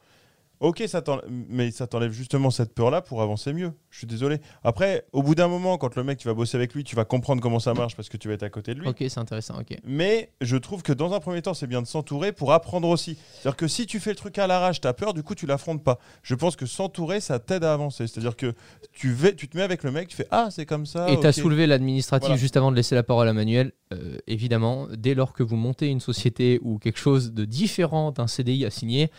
ok, 0.59 0.83
ça 0.87 1.01
t'enlève- 1.01 1.25
mais 1.29 1.71
ça 1.71 1.87
t'enlève 1.87 2.11
justement 2.11 2.49
cette 2.51 2.73
peur-là 2.73 3.01
pour 3.01 3.21
avancer 3.21 3.53
mieux. 3.53 3.71
Je 3.89 3.99
suis 3.99 4.07
désolé. 4.07 4.37
Après, 4.63 5.05
au 5.13 5.23
bout 5.23 5.35
d'un 5.35 5.47
moment, 5.47 5.77
quand 5.77 5.95
le 5.95 6.03
mec, 6.03 6.17
tu 6.19 6.27
vas 6.27 6.33
bosser 6.33 6.57
avec 6.57 6.73
lui, 6.73 6.83
tu 6.83 6.95
vas 6.95 7.05
comprendre 7.05 7.41
comment 7.41 7.59
ça 7.59 7.73
marche 7.73 7.95
parce 7.95 8.09
que 8.09 8.17
tu 8.17 8.27
vas 8.27 8.33
être 8.35 8.43
à 8.43 8.49
côté 8.49 8.73
de 8.73 8.79
lui. 8.79 8.87
Ok, 8.87 8.97
c'est 9.07 9.17
intéressant, 9.19 9.59
ok. 9.59 9.77
Mais 9.85 10.31
je 10.41 10.57
trouve 10.57 10.83
que 10.83 10.93
dans 10.93 11.13
un 11.13 11.19
premier 11.19 11.41
temps, 11.41 11.53
c'est 11.53 11.67
bien 11.67 11.81
de 11.81 11.87
s'entourer 11.87 12.31
pour 12.31 12.53
apprendre 12.53 12.87
aussi. 12.89 13.17
C'est-à-dire 13.33 13.55
que 13.57 13.67
si 13.67 13.85
tu 13.85 13.99
fais 13.99 14.11
le 14.11 14.15
truc 14.15 14.37
à 14.37 14.47
l'arrache, 14.47 14.81
tu 14.81 14.87
as 14.87 14.93
peur, 14.93 15.13
du 15.13 15.23
coup, 15.23 15.35
tu 15.35 15.45
l'affrontes 15.45 15.83
pas. 15.83 15.99
Je 16.23 16.35
pense 16.35 16.55
que 16.55 16.65
s'entourer, 16.65 17.19
ça 17.19 17.39
t'aide 17.39 17.63
à 17.63 17.73
avancer. 17.73 18.07
C'est-à-dire 18.07 18.35
que 18.35 18.53
tu, 18.93 19.11
vais, 19.11 19.35
tu 19.35 19.47
te 19.47 19.57
mets 19.57 19.63
avec 19.63 19.83
le 19.83 19.91
mec, 19.91 20.07
tu 20.09 20.15
fais 20.15 20.27
Ah, 20.31 20.49
c'est 20.51 20.65
comme 20.65 20.85
ça. 20.85 21.09
Et 21.09 21.19
tu 21.19 21.25
as 21.25 21.29
ok. 21.29 21.35
soulevé 21.35 21.67
l'administratif 21.67 22.27
Voilà. 22.27 22.39
juste 22.39 22.57
avant 22.57 22.71
de 22.71 22.75
laisser 22.75 22.95
la 22.95 23.03
parole 23.03 23.27
à 23.27 23.33
Manuel. 23.33 23.71
Euh, 23.93 24.17
évidemment, 24.27 24.87
dès 24.91 25.13
lors 25.15 25.33
que 25.33 25.43
vous 25.43 25.55
montez 25.55 25.87
une 25.87 25.99
société 26.01 26.59
ou 26.61 26.77
quelque 26.77 26.99
chose 26.99 27.31
de 27.33 27.45
différent 27.45 28.11
d'un 28.11 28.27
CDI 28.27 28.65
à 28.65 28.69
signer, 28.69 29.09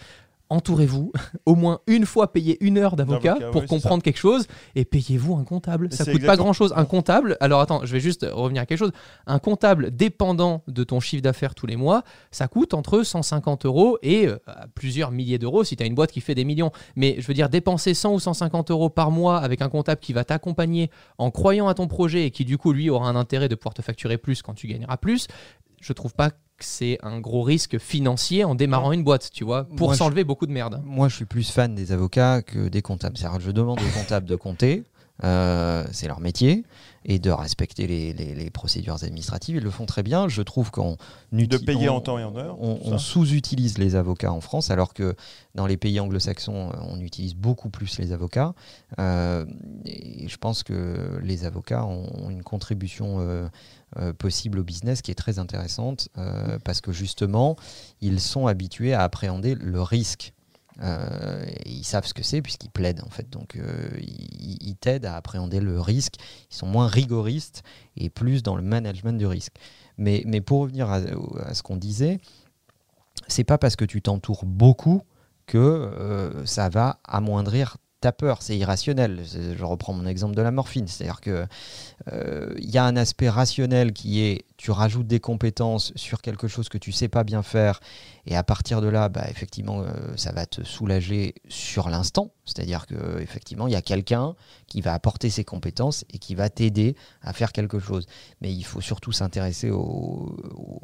entourez-vous, 0.51 1.13
au 1.47 1.55
moins 1.55 1.81
une 1.87 2.07
fois 2.07 2.33
payez 2.33 2.57
une 2.65 2.79
heure 2.79 2.97
d'avocat 2.97 3.37
pour 3.53 3.63
oui, 3.63 3.69
comprendre 3.69 4.03
quelque 4.03 4.19
chose 4.19 4.47
et 4.75 4.85
payez-vous 4.85 5.37
un 5.37 5.45
comptable. 5.45 5.89
Mais 5.91 5.97
Ça 5.97 6.11
coûte 6.11 6.25
pas 6.25 6.37
grand-chose. 6.37 6.73
Un 6.77 6.85
comptable, 6.85 7.37
alors 7.41 7.61
attends, 7.61 7.85
je 7.85 7.93
vais 7.93 8.01
juste 8.01 8.27
revenir 8.31 8.63
à 8.63 8.67
quelque 8.67 8.79
chose. 8.79 8.93
Un 9.27 9.39
comptable 9.39 9.91
dépendant 9.91 10.63
de 10.69 10.85
ton 10.85 11.01
chiffre 11.01 11.23
d'affaires 11.23 11.55
tous 11.55 11.67
les 11.67 11.77
mois, 11.77 12.03
ça 12.31 12.49
coûte 12.49 12.75
entre 12.75 13.03
150 13.03 13.67
euros 13.67 13.99
et 14.03 14.27
euh, 14.27 14.39
plusieurs 14.75 15.11
milliers 15.11 15.39
d'euros 15.39 15.65
si 15.65 15.77
tu 15.77 15.83
as 15.83 15.87
une 15.87 15.95
boîte 15.95 16.13
qui 16.13 16.21
fait 16.21 16.35
des 16.35 16.45
millions. 16.45 16.71
Mais 16.97 17.17
je 17.19 17.27
veux 17.27 17.35
dire, 17.35 17.49
dépenser 17.49 17.95
100 17.95 18.15
ou 18.15 18.21
150 18.21 18.71
euros 18.71 18.91
par 18.91 19.11
mois 19.11 19.39
avec 19.39 19.63
un 19.63 19.69
comptable 19.69 20.01
qui 20.01 20.13
va 20.13 20.25
t'accompagner 20.25 20.91
en 21.19 21.31
croyant 21.31 21.69
à 21.69 21.75
ton 21.75 21.89
projet 21.89 22.27
et 22.27 22.31
qui 22.31 22.45
du 22.45 22.59
coup 22.59 22.73
lui 22.73 22.91
aura 22.91 23.09
un 23.09 23.17
intérêt 23.17 23.49
de 23.49 23.55
pouvoir 23.55 23.75
te 23.75 23.83
facturer 23.83 24.19
plus 24.19 24.43
quand 24.43 24.55
tu 24.55 24.67
gagneras 24.67 24.97
plus, 24.97 25.27
je 25.81 25.93
trouve 25.93 26.15
pas 26.15 26.31
que 26.31 26.37
c'est 26.65 26.99
un 27.03 27.21
gros 27.21 27.43
risque 27.43 27.79
financier 27.79 28.45
en 28.45 28.55
démarrant 28.55 28.93
une 28.93 29.05
boîte, 29.05 29.31
tu 29.33 29.45
vois, 29.45 29.65
pour 29.65 29.95
s'enlever 29.95 30.25
beaucoup 30.25 30.47
de 30.47 30.53
merde. 30.53 30.83
Moi, 30.85 31.09
je 31.09 31.17
suis 31.17 31.25
plus 31.25 31.51
fan 31.51 31.75
des 31.75 31.93
avocats 31.93 32.43
que 32.43 32.69
des 32.69 32.83
comptables. 32.83 33.17
C'est-à-dire 33.17 33.39
que 33.39 33.45
je 33.45 33.51
demande 33.53 33.79
aux 33.81 33.99
comptables 33.99 34.27
de 34.27 34.37
compter, 34.37 34.83
euh, 35.25 35.85
c'est 35.93 36.07
leur 36.07 36.21
métier, 36.21 36.65
et 37.05 37.19
de 37.19 37.31
respecter 37.31 37.87
les, 37.87 38.13
les- 38.13 38.35
les 38.35 38.51
procédures 38.51 39.03
administratives. 39.03 39.57
Ils 39.57 39.63
le 39.63 39.71
font 39.71 39.87
très 39.87 40.03
bien. 40.03 40.29
Je 40.29 40.43
trouve 40.43 40.71
qu'on 40.71 40.97
De 41.33 41.57
payer 41.57 41.89
on- 41.89 41.97
en 41.97 42.01
temps 42.01 42.19
et 42.19 42.25
en 42.25 42.37
heure. 42.37 42.61
On, 42.61 42.99
sous-utilise 42.99 43.79
les 43.79 43.95
avocats 43.95 44.33
en 44.33 44.41
France, 44.41 44.71
alors 44.71 44.93
que 44.93 45.15
dans 45.55 45.67
les 45.67 45.77
pays 45.77 45.99
anglo-saxons, 46.01 46.71
euh, 46.71 46.77
on 46.91 47.01
utilise 47.01 47.35
beaucoup 47.35 47.71
plus 47.71 47.99
les 47.99 48.13
avocats. 48.13 48.53
Euh, 48.99 49.47
et 49.87 50.29
je 50.29 50.37
pense 50.37 50.63
que 50.63 51.19
les 51.23 51.45
avocats 51.47 51.85
ont 51.87 52.29
une 52.31 52.43
contribution 52.43 53.21
euh, 53.21 53.49
euh, 53.99 54.13
possible 54.13 54.59
au 54.59 54.65
business 54.65 55.01
qui 55.01 55.11
est 55.11 55.15
très 55.15 55.39
intéressante, 55.39 56.09
parce 56.65 56.81
que 56.81 56.93
justement, 56.93 57.57
ils 58.01 58.21
sont 58.21 58.47
habitués 58.47 58.93
à 58.93 59.03
appréhender 59.03 59.55
le 59.55 59.81
risque. 59.81 60.35
Euh, 60.81 61.45
ils 61.67 61.85
savent 61.85 62.07
ce 62.07 62.15
que 62.15 62.23
c'est 62.23 62.41
puisqu'ils 62.41 62.71
plaident 62.71 63.03
en 63.05 63.11
fait. 63.11 63.29
Donc 63.31 63.57
euh, 63.57 63.89
ils, 64.01 64.77
t'aident 64.77 65.07
à 65.07 65.17
appréhender 65.17 65.61
le 65.61 65.81
risque. 65.81 66.15
Ils 66.51 66.57
sont 66.57 66.67
moins 66.67 66.87
rigoristes 66.87 67.63
et 67.97 68.11
plus 68.11 68.43
dans 68.43 68.57
le 68.57 68.63
management 68.63 69.19
du 69.19 69.27
risque. 69.27 69.55
Mais, 69.97 70.23
mais 70.27 70.41
pour 70.41 70.61
revenir 70.61 70.91
à, 70.91 71.01
ce 71.55 71.63
qu'on 71.63 71.77
disait, 71.77 72.21
c'est 73.27 73.45
pas 73.45 73.59
parce 73.59 73.75
que 73.75 73.85
tu 73.85 74.01
t'entoures 74.01 74.45
beaucoup 74.45 75.03
que 75.47 75.59
euh, 75.59 76.47
ça 76.47 76.69
va 76.69 77.01
amoindrir 77.05 77.79
ta 78.01 78.13
peur. 78.13 78.43
C'est 78.43 78.57
irrationnel. 78.57 79.23
Je 79.25 79.65
reprends 79.65 79.93
mon 79.93 80.07
exemple 80.07 80.37
de 80.37 80.43
la 80.43 80.53
morphine. 80.53 80.87
C'est-à-dire 80.87 81.21
que 81.21 81.47
il 82.13 82.71
y 82.71 82.79
a 82.79 82.85
un 82.85 82.97
aspect 82.97 83.29
rationnel 83.29 83.93
qui 83.93 84.21
est 84.21 84.45
tu 84.59 84.71
rajoutes 84.73 85.07
des 85.07 85.21
compétences 85.21 85.93
sur 85.97 86.21
quelque 86.21 86.49
chose 86.49 86.69
que 86.69 86.77
tu 86.79 86.91
sais 86.93 87.09
pas 87.09 87.23
bien 87.25 87.43
faire 87.43 87.79
et 88.27 88.37
à 88.37 88.43
partir 88.43 88.81
de 88.81 88.89
là, 88.89 89.09
bah, 89.09 89.25
effectivement, 89.31 89.81
euh, 89.83 90.17
ça 90.17 90.33
va 90.33 90.47
te 90.47 90.65
soulager 90.65 91.35
sur 91.49 91.89
l'instant. 91.89 92.33
C'est-à-dire 92.45 92.87
que 92.87 93.21
effectivement, 93.21 93.69
il 93.69 93.73
y 93.73 93.77
a 93.77 93.83
quelqu'un 93.83 94.35
qui 94.67 94.81
va 94.81 94.93
apporter 94.95 95.31
ses 95.31 95.45
compétences 95.45 96.05
et 96.13 96.19
qui 96.19 96.35
va 96.35 96.51
t'aider 96.51 96.97
à 97.23 97.33
faire 97.33 97.53
quelque 97.53 97.79
chose. 97.79 98.07
Mais 98.41 98.53
il 98.53 98.65
faut 98.65 98.81
surtout 98.81 99.13
s'intéresser 99.13 99.71
au, 99.71 100.37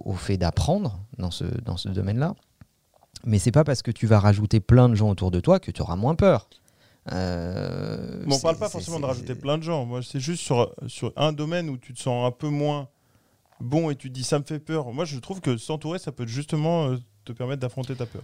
au- 0.05 0.15
fait 0.15 0.37
d'apprendre 0.37 1.01
dans 1.19 1.33
ce, 1.33 1.45
dans 1.63 1.77
ce 1.77 1.89
domaine-là. 1.89 2.35
Mais 3.25 3.39
c'est 3.41 3.51
pas 3.53 3.65
parce 3.65 3.83
que 3.83 3.91
tu 3.91 4.07
vas 4.07 4.21
rajouter 4.21 4.61
plein 4.61 4.89
de 4.89 4.95
gens 4.95 5.11
autour 5.11 5.31
de 5.33 5.41
toi 5.41 5.59
que 5.59 5.73
tu 5.73 5.83
auras 5.83 5.97
moins 5.97 6.15
peur. 6.15 6.49
Euh, 7.13 8.25
on 8.27 8.31
c'est- 8.31 8.43
parle 8.43 8.57
pas 8.59 8.69
forcément 8.69 9.01
de 9.01 9.05
rajouter 9.07 9.35
plein 9.35 9.59
de 9.59 9.63
gens. 9.63 9.85
Moi, 9.85 10.01
c'est 10.03 10.21
juste 10.21 10.43
sur, 10.43 10.73
sur 10.87 11.13
un 11.17 11.33
domaine 11.33 11.69
où 11.69 11.77
tu 11.77 11.93
te 11.93 12.01
sens 12.01 12.27
un 12.27 12.31
peu 12.31 12.49
moins 12.49 12.89
bon 13.64 13.90
et 13.90 13.96
tu 13.96 14.11
dis 14.11 14.24
ça 14.24 14.38
me 14.38 14.44
fait 14.44 14.59
peur. 14.59 14.92
Moi, 14.92 15.05
je 15.05 15.18
trouve 15.18 15.40
que 15.40 15.57
s'entourer, 15.57 15.98
ça 15.98 16.12
peut 16.12 16.27
justement 16.27 16.88
euh, 16.88 16.96
te 17.24 17.33
permettre 17.33 17.61
d'affronter 17.61 17.94
ta 17.94 18.07
peur. 18.07 18.22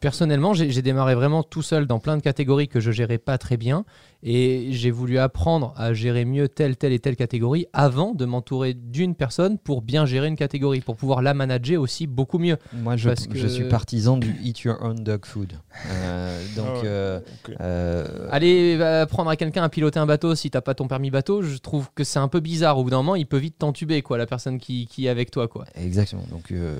Personnellement, 0.00 0.54
j'ai 0.54 0.80
démarré 0.82 1.16
vraiment 1.16 1.42
tout 1.42 1.62
seul 1.62 1.86
dans 1.88 1.98
plein 1.98 2.16
de 2.16 2.22
catégories 2.22 2.68
que 2.68 2.78
je 2.78 2.92
gérais 2.92 3.18
pas 3.18 3.36
très 3.36 3.56
bien 3.56 3.84
et 4.22 4.68
j'ai 4.70 4.92
voulu 4.92 5.18
apprendre 5.18 5.74
à 5.76 5.92
gérer 5.92 6.24
mieux 6.24 6.48
telle, 6.48 6.76
telle 6.76 6.92
et 6.92 7.00
telle 7.00 7.16
catégorie 7.16 7.66
avant 7.72 8.14
de 8.14 8.24
m'entourer 8.24 8.74
d'une 8.74 9.16
personne 9.16 9.58
pour 9.58 9.82
bien 9.82 10.06
gérer 10.06 10.28
une 10.28 10.36
catégorie, 10.36 10.80
pour 10.82 10.94
pouvoir 10.96 11.20
la 11.20 11.34
manager 11.34 11.80
aussi 11.82 12.06
beaucoup 12.06 12.38
mieux. 12.38 12.56
Moi, 12.72 12.96
je, 12.96 13.08
Parce 13.08 13.24
je 13.24 13.42
que- 13.42 13.48
suis 13.48 13.64
partisan 13.64 14.16
du 14.16 14.36
eat 14.42 14.60
your 14.60 14.76
own 14.82 15.02
dog 15.02 15.24
food. 15.26 15.54
Euh, 15.90 16.44
donc, 16.56 16.66
Ah 16.82 16.84
euh, 16.86 17.20
euh, 17.60 18.28
Aller 18.30 18.80
apprendre 18.80 19.30
à 19.30 19.36
quelqu'un 19.36 19.64
à 19.64 19.68
piloter 19.68 19.98
un 19.98 20.06
bateau 20.06 20.36
si 20.36 20.48
t'as 20.50 20.60
pas 20.60 20.74
ton 20.74 20.86
permis 20.86 21.10
bateau, 21.10 21.42
je 21.42 21.56
trouve 21.58 21.88
que 21.94 22.04
c'est 22.04 22.20
un 22.20 22.28
peu 22.28 22.38
bizarre. 22.38 22.78
Au 22.78 22.84
bout 22.84 22.90
d'un 22.90 22.98
moment, 22.98 23.16
il 23.16 23.26
peut 23.26 23.36
vite 23.38 23.58
t'entuber, 23.58 24.02
quoi, 24.02 24.16
la 24.16 24.26
personne 24.26 24.58
qui, 24.58 24.86
qui 24.86 25.06
est 25.06 25.08
avec 25.08 25.32
toi, 25.32 25.48
quoi. 25.48 25.64
Exactement. 25.74 26.24
Donc, 26.30 26.52
euh, 26.52 26.76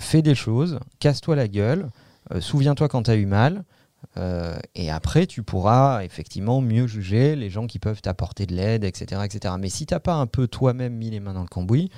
fais 0.00 0.22
des 0.22 0.34
choses, 0.34 0.78
casse-toi 0.98 1.36
la 1.36 1.48
gueule, 1.48 1.88
euh, 2.32 2.40
souviens-toi 2.40 2.88
quand 2.88 3.04
tu 3.04 3.10
as 3.10 3.16
eu 3.16 3.26
mal, 3.26 3.64
euh, 4.16 4.56
et 4.74 4.90
après, 4.90 5.26
tu 5.26 5.42
pourras 5.42 6.04
effectivement 6.04 6.60
mieux 6.60 6.86
juger 6.86 7.36
les 7.36 7.50
gens 7.50 7.66
qui 7.66 7.78
peuvent 7.78 8.02
t'apporter 8.02 8.46
de 8.46 8.54
l'aide, 8.54 8.84
etc., 8.84 9.22
etc. 9.24 9.54
Mais 9.58 9.68
si 9.68 9.86
t'as 9.86 10.00
pas 10.00 10.14
un 10.14 10.26
peu 10.26 10.46
toi-même 10.46 10.94
mis 10.94 11.10
les 11.10 11.20
mains 11.20 11.34
dans 11.34 11.42
le 11.42 11.48
cambouis, 11.48 11.90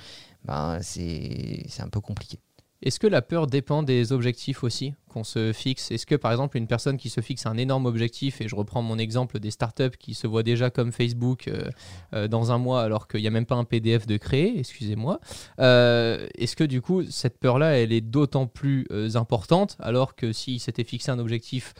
ben, 0.45 0.79
c'est 0.83 1.67
un 1.81 1.89
peu 1.89 2.01
compliqué. 2.01 2.39
Est-ce 2.83 3.01
que 3.01 3.07
la 3.07 3.23
peur 3.23 3.47
dépend 3.47 3.83
des 3.83 4.13
objectifs 4.13 4.63
aussi 4.63 4.95
qu'on 5.09 5.25
se 5.25 5.53
fixe? 5.53 5.91
Est-ce 5.91 6.05
que 6.05 6.15
par 6.15 6.31
exemple 6.31 6.59
une 6.59 6.67
personne 6.67 6.99
qui 6.99 7.09
se 7.09 7.21
fixe 7.21 7.47
un 7.47 7.57
énorme 7.57 7.87
objectif, 7.87 8.41
et 8.41 8.49
je 8.49 8.55
reprends 8.55 8.83
mon 8.83 8.99
exemple 8.99 9.39
des 9.39 9.51
startups 9.51 9.97
qui 9.99 10.15
se 10.15 10.27
voient 10.27 10.43
déjà 10.43 10.71
comme 10.71 10.93
Facebook 10.93 11.49
euh, 11.49 11.71
euh, 12.13 12.29
dans 12.29 12.53
un 12.53 12.59
mois 12.59 12.83
alors 12.83 13.09
qu'il 13.09 13.21
n'y 13.21 13.27
a 13.27 13.31
même 13.31 13.47
pas 13.47 13.55
un 13.55 13.65
PDF 13.65 14.07
de 14.07 14.19
créer, 14.19 14.59
excusez-moi, 14.59 15.21
euh, 15.59 16.27
est-ce 16.37 16.55
que 16.55 16.65
du 16.65 16.83
coup 16.83 17.03
cette 17.05 17.39
peur-là 17.39 17.79
elle 17.79 17.93
est 17.93 18.03
d'autant 18.03 18.47
plus 18.47 18.87
importante 19.15 19.77
alors 19.81 20.15
que 20.15 20.33
s'il 20.33 20.61
s'était 20.61 20.85
fixé 20.85 21.11
un 21.11 21.19
objectif 21.19 21.73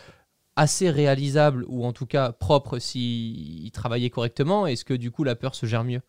assez 0.57 0.89
réalisable 0.91 1.65
ou 1.69 1.85
en 1.85 1.93
tout 1.93 2.07
cas 2.07 2.33
propre 2.33 2.79
s'il 2.79 3.71
travaillait 3.71 4.11
correctement, 4.11 4.67
est-ce 4.67 4.85
que 4.85 4.95
du 4.95 5.11
coup 5.11 5.25
la 5.25 5.37
peur 5.37 5.55
se 5.55 5.67
gère 5.67 5.85
mieux? 5.85 6.01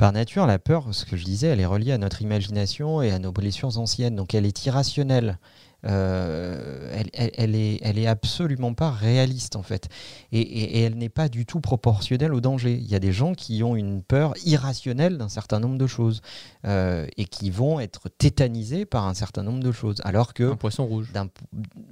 Par 0.00 0.12
nature, 0.12 0.46
la 0.46 0.58
peur, 0.58 0.86
ce 0.92 1.04
que 1.04 1.14
je 1.18 1.26
disais, 1.26 1.48
elle 1.48 1.60
est 1.60 1.66
reliée 1.66 1.92
à 1.92 1.98
notre 1.98 2.22
imagination 2.22 3.02
et 3.02 3.10
à 3.10 3.18
nos 3.18 3.32
blessures 3.32 3.76
anciennes. 3.76 4.16
Donc 4.16 4.32
elle 4.32 4.46
est 4.46 4.64
irrationnelle. 4.64 5.38
Euh, 5.84 6.90
elle, 6.94 7.10
elle- 7.12 7.30
elle 7.36 7.54
est, 7.54 7.80
elle 7.82 7.98
est 7.98 8.06
absolument 8.06 8.72
pas 8.72 8.90
réaliste 8.90 9.56
en 9.56 9.62
fait. 9.62 9.90
Et, 10.32 10.40
et- 10.40 10.78
et 10.78 10.80
elle 10.84 10.94
n'est 10.96 11.10
pas 11.10 11.28
du 11.28 11.44
tout 11.44 11.60
proportionnelle 11.60 12.32
au 12.32 12.40
danger. 12.40 12.78
Il 12.80 12.88
y 12.90 12.94
a 12.94 12.98
des 12.98 13.12
gens 13.12 13.34
qui 13.34 13.62
ont 13.62 13.76
une 13.76 14.02
peur 14.02 14.32
irrationnelle 14.46 15.18
d'un 15.18 15.28
certain 15.28 15.60
nombre 15.60 15.76
de 15.76 15.86
choses 15.86 16.22
euh, 16.64 17.06
et 17.18 17.26
qui 17.26 17.50
vont 17.50 17.78
être 17.78 18.08
tétanisés 18.08 18.86
par 18.86 19.06
un 19.06 19.12
certain 19.12 19.42
nombre 19.42 19.62
de 19.62 19.70
choses. 19.70 20.00
Alors 20.04 20.32
que 20.32 20.52
Un 20.52 20.56
poisson 20.56 20.86
rouge. 20.86 21.12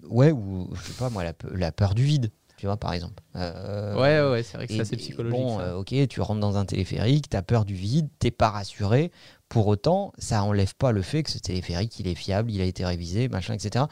ouais 0.09 0.33
ou 0.33 0.71
je 0.73 0.81
sais 0.83 0.99
pas 0.99 1.11
moi 1.11 1.25
la 1.25 1.73
peur 1.73 1.95
du 1.95 2.05
vide 2.05 2.31
tu 2.59 2.67
vois 2.67 2.77
par 2.77 2.93
exemple 2.93 3.23
Euh, 3.37 3.95
Ouais, 3.97 4.31
ouais, 4.31 4.43
c'est 4.43 4.57
vrai 4.59 4.67
que 4.67 4.73
c'est 4.75 4.79
et- 4.79 4.83
assez 4.83 4.95
et 4.95 4.99
psychologique. 4.99 5.39
bon 5.41 5.57
ça. 5.59 5.65
euh, 5.65 5.77
ok 5.77 5.95
tu 6.09 6.21
rentres 6.21 6.41
dans 6.41 6.57
un 6.59 6.67
téléphérique 6.67 7.31
t'as 7.31 7.41
peur 7.43 7.65
du 7.65 7.75
vide 7.75 8.09
t'es 8.19 8.31
pas 8.31 8.51
rassuré 8.51 9.11
pour 9.49 9.67
autant 9.69 10.13
ça 10.19 10.43
enlève 10.43 10.75
pas 10.75 10.93
le 10.93 11.01
fait 11.01 11.23
que 11.23 11.31
ce 11.31 11.39
téléphérique 11.39 11.99
il 12.01 12.07
est 12.09 12.15
fiable 12.15 12.51
il 12.51 12.61
a 12.61 12.65
été 12.65 12.85
révisé 12.85 13.29
machin 13.29 13.55
etc 13.55 13.87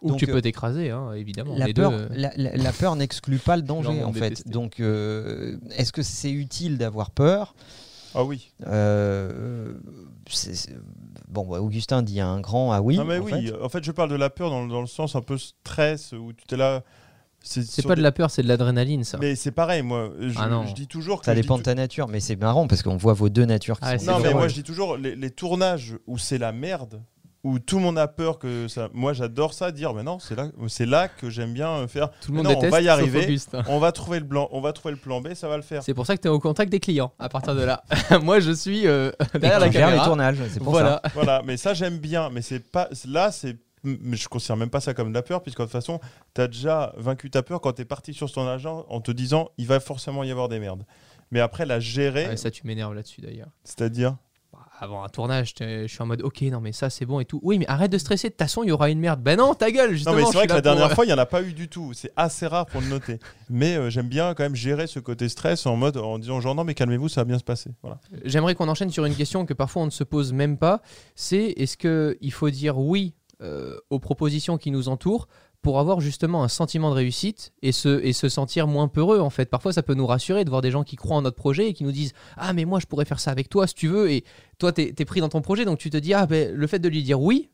Ou 0.00 0.08
donc, 0.08 0.18
tu 0.18 0.28
euh, 0.30 0.32
peux 0.32 0.40
t'écraser, 0.40 0.88
hein, 0.90 1.12
évidemment. 1.12 1.54
la 1.56 1.66
Les 1.66 1.74
peur, 1.74 1.90
deux, 1.90 2.08
la, 2.12 2.32
la- 2.36 2.56
la 2.56 2.72
peur 2.72 2.96
n'exclut 2.96 3.38
pas 3.38 3.56
le 3.56 3.62
danger 3.62 4.02
en 4.04 4.12
fait 4.14 4.30
détesté. 4.30 4.48
donc 4.50 4.80
euh, 4.80 5.58
est-ce 5.76 5.92
que 5.92 6.02
c'est 6.02 6.30
utile 6.32 6.78
d'avoir 6.78 7.10
peur? 7.10 7.54
Ah 8.14 8.24
oui. 8.24 8.52
Euh, 8.66 9.72
c'est- 10.28 10.54
c'est- 10.54 10.76
bon 11.28 11.48
Augustin 11.58 12.02
dit 12.02 12.20
un 12.20 12.40
grand 12.40 12.70
ah 12.72 12.82
oui 12.82 12.96
non 12.98 13.04
mais 13.04 13.18
en 13.18 13.22
oui. 13.22 13.46
fait. 13.48 13.62
En 13.62 13.68
fait, 13.70 13.82
je 13.82 13.90
parle 13.90 14.10
de 14.10 14.16
la 14.16 14.28
peur 14.30 14.50
dans, 14.50 14.66
dans 14.66 14.80
le 14.82 14.86
sens 14.86 15.14
un 15.16 15.22
peu 15.22 15.38
stress 15.38 16.12
où 16.12 16.32
tu 16.32 16.44
t'es 16.46 16.56
là. 16.56 16.82
C'est 17.42 17.86
pas 17.86 17.94
de 17.96 18.02
la 18.02 18.12
peur, 18.12 18.30
c'est 18.30 18.42
de 18.42 18.48
l'adrénaline, 18.48 19.04
ça. 19.04 19.18
Mais 19.20 19.34
c'est 19.34 19.50
pareil, 19.52 19.82
moi. 19.82 20.10
Je, 20.20 20.34
Ah 20.38 20.48
non. 20.48 20.66
je 20.66 20.74
dis 20.74 20.86
toujours 20.86 21.20
que. 21.20 21.26
ça 21.26 21.34
dépend 21.34 21.58
de 21.58 21.62
ta 21.62 21.74
nature 21.74 22.08
mais 22.08 22.20
c'est 22.20 22.36
marrant 22.36 22.66
parce 22.66 22.82
qu'on 22.82 22.96
voit 22.96 23.12
vos 23.14 23.28
deux 23.28 23.44
natures 23.44 23.78
qui 23.80 23.86
Ah, 23.88 23.98
sont 23.98 24.12
Non, 24.12 24.18
mais 24.20 24.32
moi 24.34 24.48
je 24.48 24.54
dis 24.54 24.62
toujours 24.62 24.96
les, 24.96 25.14
les 25.16 25.30
tournages 25.30 25.96
où 26.06 26.18
c'est 26.18 26.38
la 26.38 26.52
merde, 26.52 27.02
où 27.44 27.58
tout 27.58 27.76
le 27.76 27.82
monde 27.82 27.98
a 27.98 28.06
peur 28.06 28.38
que 28.38 28.68
ça. 28.68 28.88
Moi 28.92 29.12
j'adore 29.12 29.52
ça, 29.54 29.72
dire 29.72 29.92
mais 29.94 30.02
non, 30.04 30.18
c'est 30.20 30.36
là, 30.36 30.48
c'est 30.68 30.86
là 30.86 31.08
que 31.08 31.28
j'aime 31.30 31.52
bien 31.52 31.86
faire. 31.88 32.10
Tout 32.20 32.30
le 32.30 32.36
monde 32.38 32.46
non, 32.46 32.50
on 32.52 32.54
déteste, 32.54 32.72
va 32.72 32.80
y 32.80 32.88
arriver. 32.88 33.36
On 33.68 33.78
va 33.78 33.90
trouver 33.92 34.20
le 34.20 34.24
blanc, 34.26 34.48
on 34.52 34.60
va 34.60 34.72
trouver 34.72 34.92
le 34.94 35.00
plan 35.00 35.20
B, 35.20 35.34
ça 35.34 35.48
va 35.48 35.56
le 35.56 35.62
faire. 35.62 35.82
C'est 35.82 35.94
pour 35.94 36.06
ça 36.06 36.16
que 36.16 36.22
tu 36.22 36.28
es 36.28 36.30
au 36.30 36.38
contact 36.40 36.70
des 36.70 36.80
clients 36.80 37.12
à 37.18 37.28
partir 37.28 37.54
de 37.56 37.62
là. 37.62 37.82
moi, 38.22 38.38
je 38.40 38.52
suis 38.52 38.86
euh, 38.86 39.10
derrière 39.34 39.58
la 39.60 39.70
gères 39.70 39.86
les 39.86 39.92
caméra. 39.92 40.06
tournages 40.06 40.36
c'est 40.50 40.58
pour 40.62 40.74
ça 40.76 40.82
Voilà. 40.82 41.02
voilà, 41.14 41.42
mais 41.44 41.56
ça 41.56 41.74
j'aime 41.74 41.98
bien, 41.98 42.30
mais 42.30 42.42
c'est 42.42 42.60
pas 42.70 42.88
là 43.08 43.32
c'est 43.32 43.56
mais 43.84 44.16
je 44.16 44.28
considère 44.28 44.56
même 44.56 44.70
pas 44.70 44.80
ça 44.80 44.94
comme 44.94 45.08
de 45.10 45.14
la 45.14 45.22
peur 45.22 45.42
puisque 45.42 45.58
de 45.58 45.64
toute 45.64 45.72
façon, 45.72 46.00
tu 46.34 46.40
as 46.40 46.48
déjà 46.48 46.92
vaincu 46.96 47.30
ta 47.30 47.42
peur 47.42 47.60
quand 47.60 47.72
tu 47.74 47.82
es 47.82 47.84
parti 47.84 48.14
sur 48.14 48.30
ton 48.30 48.46
agent 48.46 48.84
en 48.88 49.00
te 49.00 49.10
disant 49.12 49.48
il 49.58 49.66
va 49.66 49.80
forcément 49.80 50.22
y 50.24 50.30
avoir 50.30 50.48
des 50.48 50.58
merdes. 50.58 50.84
Mais 51.30 51.40
après 51.40 51.66
la 51.66 51.80
gérer, 51.80 52.26
Ouais, 52.28 52.36
ça, 52.36 52.50
tu 52.50 52.66
m'énerves 52.66 52.94
là-dessus 52.94 53.20
d'ailleurs. 53.22 53.48
c'est-à-dire 53.64 54.16
Bah, 54.52 54.58
Avant 54.78 55.02
un 55.02 55.08
tournage, 55.08 55.54
je 55.58 55.86
suis 55.86 56.02
en 56.02 56.06
mode 56.06 56.20
ok, 56.20 56.42
non, 56.42 56.60
mais 56.60 56.72
ça 56.72 56.90
c'est 56.90 57.06
bon 57.06 57.20
et 57.20 57.24
tout. 57.24 57.40
Oui, 57.42 57.58
mais 57.58 57.66
arrête 57.68 57.90
de 57.90 57.96
stresser, 57.96 58.28
de 58.28 58.32
toute 58.34 58.40
façon, 58.42 58.62
il 58.64 58.68
y 58.68 58.72
aura 58.72 58.90
une 58.90 58.98
merde. 58.98 59.22
Ben 59.22 59.38
non, 59.38 59.54
ta 59.54 59.70
gueule, 59.70 59.92
justement. 59.94 60.14
Non 60.14 60.20
mais 60.20 60.26
c'est 60.26 60.36
vrai 60.36 60.46
que 60.46 60.52
la 60.52 60.56
pour- 60.60 60.62
dernière 60.74 60.90
fois 60.94 61.06
il 61.06 61.08
y 61.08 61.12
en 61.14 61.18
a 61.18 61.24
pas 61.24 61.42
eu 61.42 61.54
du 61.54 61.68
tout. 61.68 61.92
C'est 61.94 62.12
assez 62.16 62.46
rare 62.46 62.66
pour 62.66 62.82
le 62.82 62.88
noter. 62.88 63.18
Mais 63.48 63.76
euh, 63.76 63.88
j'aime 63.88 64.08
bien 64.08 64.34
quand 64.34 64.42
même 64.42 64.54
gérer 64.56 64.86
ce 64.86 64.98
côté 65.00 65.30
stress 65.30 65.64
en 65.64 65.76
mode 65.76 65.96
en 65.96 66.18
disant 66.18 66.38
genre 66.42 66.54
non 66.54 66.64
mais 66.64 66.74
calmez-vous 66.74 67.08
ça 67.08 67.22
va 67.22 67.24
bien 67.24 67.38
se 67.38 67.44
passer. 67.44 67.70
Voilà. 67.80 67.98
J'aimerais 68.26 68.54
qu'on 68.54 68.68
enchaîne 68.68 68.90
sur 68.90 69.06
une 69.06 69.14
question 69.14 69.46
que 69.46 69.54
parfois 69.54 69.80
on 69.82 69.86
ne 69.86 69.90
se 69.90 70.04
pose 70.04 70.34
même 70.34 70.58
pas. 70.58 70.82
C'est 71.14 71.54
est-ce 71.56 71.78
qu'il 71.78 72.32
faut 72.32 72.50
dire 72.50 72.76
oui 72.78 73.14
euh, 73.42 73.76
aux 73.90 73.98
propositions 73.98 74.58
qui 74.58 74.70
nous 74.70 74.88
entourent 74.88 75.28
pour 75.62 75.78
avoir 75.78 76.00
justement 76.00 76.42
un 76.42 76.48
sentiment 76.48 76.90
de 76.90 76.96
réussite 76.96 77.52
et 77.62 77.72
se, 77.72 78.00
et 78.04 78.12
se 78.12 78.28
sentir 78.28 78.66
moins 78.66 78.88
peureux 78.88 79.20
en 79.20 79.30
fait. 79.30 79.48
Parfois 79.48 79.72
ça 79.72 79.82
peut 79.82 79.94
nous 79.94 80.06
rassurer 80.06 80.44
de 80.44 80.50
voir 80.50 80.60
des 80.60 80.70
gens 80.70 80.82
qui 80.82 80.96
croient 80.96 81.16
en 81.16 81.22
notre 81.22 81.36
projet 81.36 81.68
et 81.68 81.72
qui 81.72 81.84
nous 81.84 81.92
disent 81.92 82.12
Ah 82.36 82.52
mais 82.52 82.64
moi 82.64 82.80
je 82.80 82.86
pourrais 82.86 83.04
faire 83.04 83.20
ça 83.20 83.30
avec 83.30 83.48
toi 83.48 83.66
si 83.66 83.74
tu 83.74 83.88
veux 83.88 84.10
et 84.10 84.24
toi 84.58 84.72
t'es 84.72 84.94
es 84.96 85.04
pris 85.04 85.20
dans 85.20 85.28
ton 85.28 85.40
projet 85.40 85.64
donc 85.64 85.78
tu 85.78 85.90
te 85.90 85.96
dis 85.96 86.14
Ah 86.14 86.26
ben 86.26 86.52
le 86.52 86.66
fait 86.66 86.80
de 86.80 86.88
lui 86.88 87.02
dire 87.02 87.20
oui, 87.20 87.48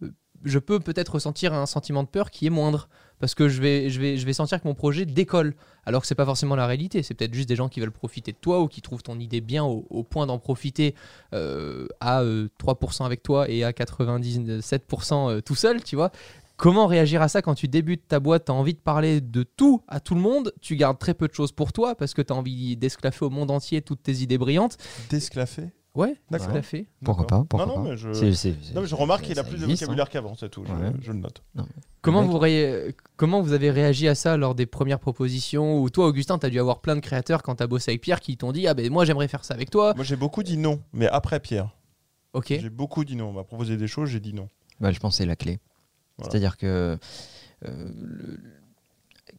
je 0.45 0.59
peux 0.59 0.81
peut-être 0.81 1.15
ressentir 1.15 1.53
un 1.53 1.67
sentiment 1.67 2.03
de 2.03 2.09
peur 2.09 2.31
qui 2.31 2.47
est 2.47 2.51
moindre 2.51 2.89
parce 3.21 3.35
que 3.35 3.49
je 3.49 3.61
vais, 3.61 3.91
je 3.91 4.01
vais, 4.01 4.17
je 4.17 4.25
vais 4.27 4.33
sentir 4.33 4.61
que 4.63 4.69
mon 4.69 4.75
projet 4.75 5.05
décolle 5.05 5.55
alors 5.85 6.03
que 6.03 6.07
c'est 6.07 6.15
pas 6.15 6.25
forcément 6.27 6.55
la 6.57 6.67
réalité. 6.67 7.03
C'est 7.03 7.15
peut-être 7.15 7.35
juste 7.35 7.49
des 7.49 7.57
gens 7.57 7.69
qui 7.69 7.81
veulent 7.81 7.91
profiter 7.91 8.33
de 8.33 8.37
toi 8.37 8.61
ou 8.61 8.69
qui 8.69 8.83
trouvent 8.83 9.03
ton 9.03 9.19
idée 9.19 9.41
bien 9.41 9.65
au, 9.65 9.87
au 9.91 10.03
point 10.05 10.27
d'en 10.27 10.39
profiter 10.39 10.95
euh, 11.35 11.87
à 12.01 12.23
euh, 12.23 12.49
3% 12.61 13.05
avec 13.05 13.23
toi 13.23 13.49
et 13.49 13.65
à 13.65 13.73
97% 13.73 15.31
euh, 15.31 15.41
tout 15.41 15.55
seul, 15.55 15.83
tu 15.83 15.97
vois. 15.97 16.11
Comment 16.57 16.87
réagir 16.89 17.23
à 17.23 17.29
ça 17.29 17.41
quand 17.41 17.55
tu 17.55 17.69
débutes 17.69 18.09
ta 18.09 18.19
boîte, 18.19 18.47
tu 18.47 18.53
as 18.53 18.55
envie 18.55 18.75
de 18.75 18.81
parler 18.81 19.21
de 19.21 19.45
tout 19.45 19.83
à 19.87 20.01
tout 20.01 20.17
le 20.17 20.21
monde, 20.21 20.53
tu 20.61 20.75
gardes 20.75 20.99
très 20.99 21.15
peu 21.15 21.29
de 21.29 21.33
choses 21.35 21.53
pour 21.53 21.73
toi 21.73 21.95
parce 21.95 22.15
que 22.15 22.23
tu 22.23 22.33
as 22.33 22.37
envie 22.37 22.77
d'esclaffer 22.77 23.25
au 23.25 23.31
monde 23.31 23.51
entier 23.53 23.81
toutes 23.81 24.03
tes 24.03 24.17
idées 24.23 24.39
brillantes. 24.39 24.77
Desclaffé. 25.09 25.71
Ouais, 25.95 26.17
D'accord. 26.31 26.47
d'esclaffer. 26.49 26.89
Pourquoi 27.05 27.27
pas 27.27 27.45
pourquoi 27.49 27.67
non, 27.67 27.77
non, 27.79 27.83
pas 27.85 27.91
mais 27.91 27.97
je... 27.97 28.75
Non, 28.75 28.83
mais 28.83 28.89
remarque 28.93 29.25
qu'il 29.25 29.39
a 29.39 29.45
plus 29.45 29.59
de 29.59 29.65
hein. 29.65 29.69
vocabulaire 29.69 30.09
qu'avant, 30.11 30.35
c'est 30.35 30.49
tout. 30.49 30.65
Je, 30.67 30.73
Ouais. 30.73 30.93
je 31.01 31.13
le 31.13 31.19
note. 31.19 31.43
Comment 32.09 32.23
vous, 32.27 32.39
ré- 32.39 32.95
comment 33.17 33.41
vous 33.43 33.53
avez 33.53 33.71
réagi 33.71 34.09
à 34.09 34.15
ça 34.15 34.37
lors 34.37 34.55
des 34.55 34.67
premières 34.67 34.99
propositions 35.01 35.81
Ou 35.81 35.91
toi, 35.91 36.07
Augustin, 36.07 36.39
tu 36.39 36.47
as 36.47 36.51
dû 36.51 36.59
avoir 36.61 36.81
plein 36.81 36.97
de 36.97 37.01
créateurs 37.01 37.43
quand 37.43 37.57
tu 37.57 37.63
as 37.63 37.67
bossé 37.67 37.91
avec 37.93 38.01
Pierre 38.01 38.21
qui 38.21 38.37
t'ont 38.37 38.53
dit 38.53 38.67
Ah 38.67 38.75
ben 38.75 38.91
moi 38.91 39.05
j'aimerais 39.05 39.29
faire 39.29 39.45
ça 39.45 39.55
avec 39.55 39.71
toi. 39.71 39.93
Moi 39.95 40.05
j'ai 40.05 40.17
beaucoup 40.17 40.43
dit 40.43 40.57
non, 40.57 40.81
mais 40.93 41.07
après 41.09 41.41
Pierre. 41.41 41.75
Ok. 42.33 42.49
J'ai 42.49 42.71
beaucoup 42.71 43.05
dit 43.05 43.17
non. 43.17 43.29
On 43.29 43.33
m'a 43.33 43.45
proposé 43.45 43.77
des 43.77 43.87
choses, 43.89 44.09
j'ai 44.11 44.21
dit 44.21 44.35
non. 44.35 44.49
Bah, 44.81 44.93
je 44.93 44.99
pense 45.01 45.15
que 45.15 45.19
c'est 45.19 45.27
la 45.27 45.37
clé. 45.37 45.59
Voilà. 46.19 46.31
C'est-à-dire 46.31 46.57
que 46.57 46.99
euh, 47.67 47.89
le- 48.01 48.41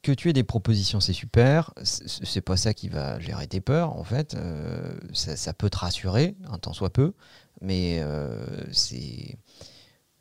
que 0.01 0.12
tu 0.13 0.29
aies 0.29 0.34
des 0.34 0.43
propositions, 0.43 0.99
c'est 1.01 1.13
super. 1.13 1.73
C'est 1.84 2.08
c'est 2.08 2.41
pas 2.41 2.55
ça 2.58 2.73
qui 2.73 2.88
va 2.89 3.19
gérer 3.19 3.47
tes 3.47 3.60
peurs, 3.60 3.97
en 3.97 4.03
fait. 4.03 4.34
Euh, 4.36 4.93
ça, 5.13 5.36
ça 5.36 5.51
peut 5.53 5.69
te 5.69 5.77
rassurer, 5.77 6.36
un 6.49 6.58
temps 6.58 6.73
soit 6.73 6.89
peu, 6.89 7.13
mais 7.62 7.99
euh, 8.01 8.45
c'est 8.71 9.36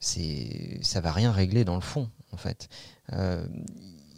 c'est 0.01 0.79
ça 0.83 1.01
va 1.01 1.13
rien 1.13 1.33
régler 1.33 1.65
dans 1.65 1.75
le 1.75 1.81
fond, 1.81 2.09
en 2.33 2.37
fait. 2.37 2.69
Euh, 3.13 3.47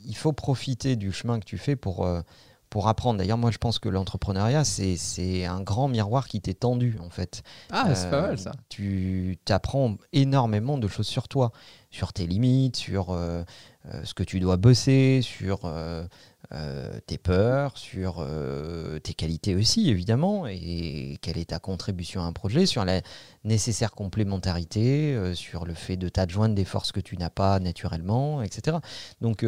il 0.07 0.17
faut 0.17 0.33
profiter 0.33 0.97
du 0.97 1.13
chemin 1.13 1.39
que 1.41 1.45
tu 1.45 1.59
fais 1.59 1.77
pour 1.77 2.07
euh, 2.07 2.23
pour 2.71 2.87
apprendre. 2.87 3.19
D'ailleurs, 3.19 3.37
moi, 3.39 3.51
je 3.51 3.59
pense 3.59 3.79
que 3.81 3.89
l'entrepreneuriat, 3.89 4.65
c'est 4.65 4.97
c'est 4.97 5.45
un 5.45 5.61
grand 5.61 5.89
miroir 5.89 6.29
qui 6.29 6.41
t'est 6.41 6.55
tendu, 6.55 6.97
en 7.01 7.11
fait. 7.11 7.43
Ah, 7.71 7.93
c'est 7.95 8.11
pas 8.11 8.19
Euh, 8.19 8.27
mal 8.29 8.39
ça. 8.39 8.53
Tu 8.69 9.39
apprends 9.49 9.97
énormément 10.13 10.79
de 10.79 10.87
choses 10.87 11.09
sur 11.09 11.27
toi, 11.29 11.51
sur 11.91 12.13
tes 12.13 12.27
limites, 12.29 12.77
sur 12.77 13.11
euh, 13.11 13.43
euh, 13.87 14.05
ce 14.05 14.15
que 14.15 14.23
tu 14.23 14.39
dois 14.39 14.57
bosser, 14.57 15.21
sur 15.23 15.61
euh, 15.65 16.07
euh, 16.53 16.99
tes 17.07 17.17
peurs, 17.17 17.79
sur 17.79 18.17
euh, 18.19 18.99
tes 18.99 19.15
qualités 19.15 19.55
aussi, 19.55 19.89
évidemment, 19.89 20.49
et 20.49 21.17
quelle 21.23 21.39
est 21.39 21.51
ta 21.51 21.61
contribution 21.61 22.23
à 22.23 22.25
un 22.25 22.33
projet, 22.33 22.67
sur 22.67 22.85
la 22.85 23.03
nécessaire 23.45 23.93
complémentarité, 23.93 25.15
euh, 25.15 25.35
sur 25.35 25.65
le 25.65 25.75
fait 25.75 25.97
de 25.97 26.09
t'adjoindre 26.09 26.57
des 26.57 26.65
forces 26.65 26.91
que 26.91 26.99
tu 26.99 27.17
n'as 27.17 27.31
pas 27.31 27.61
naturellement, 27.61 28.43
etc. 28.43 28.79
Donc, 29.21 29.47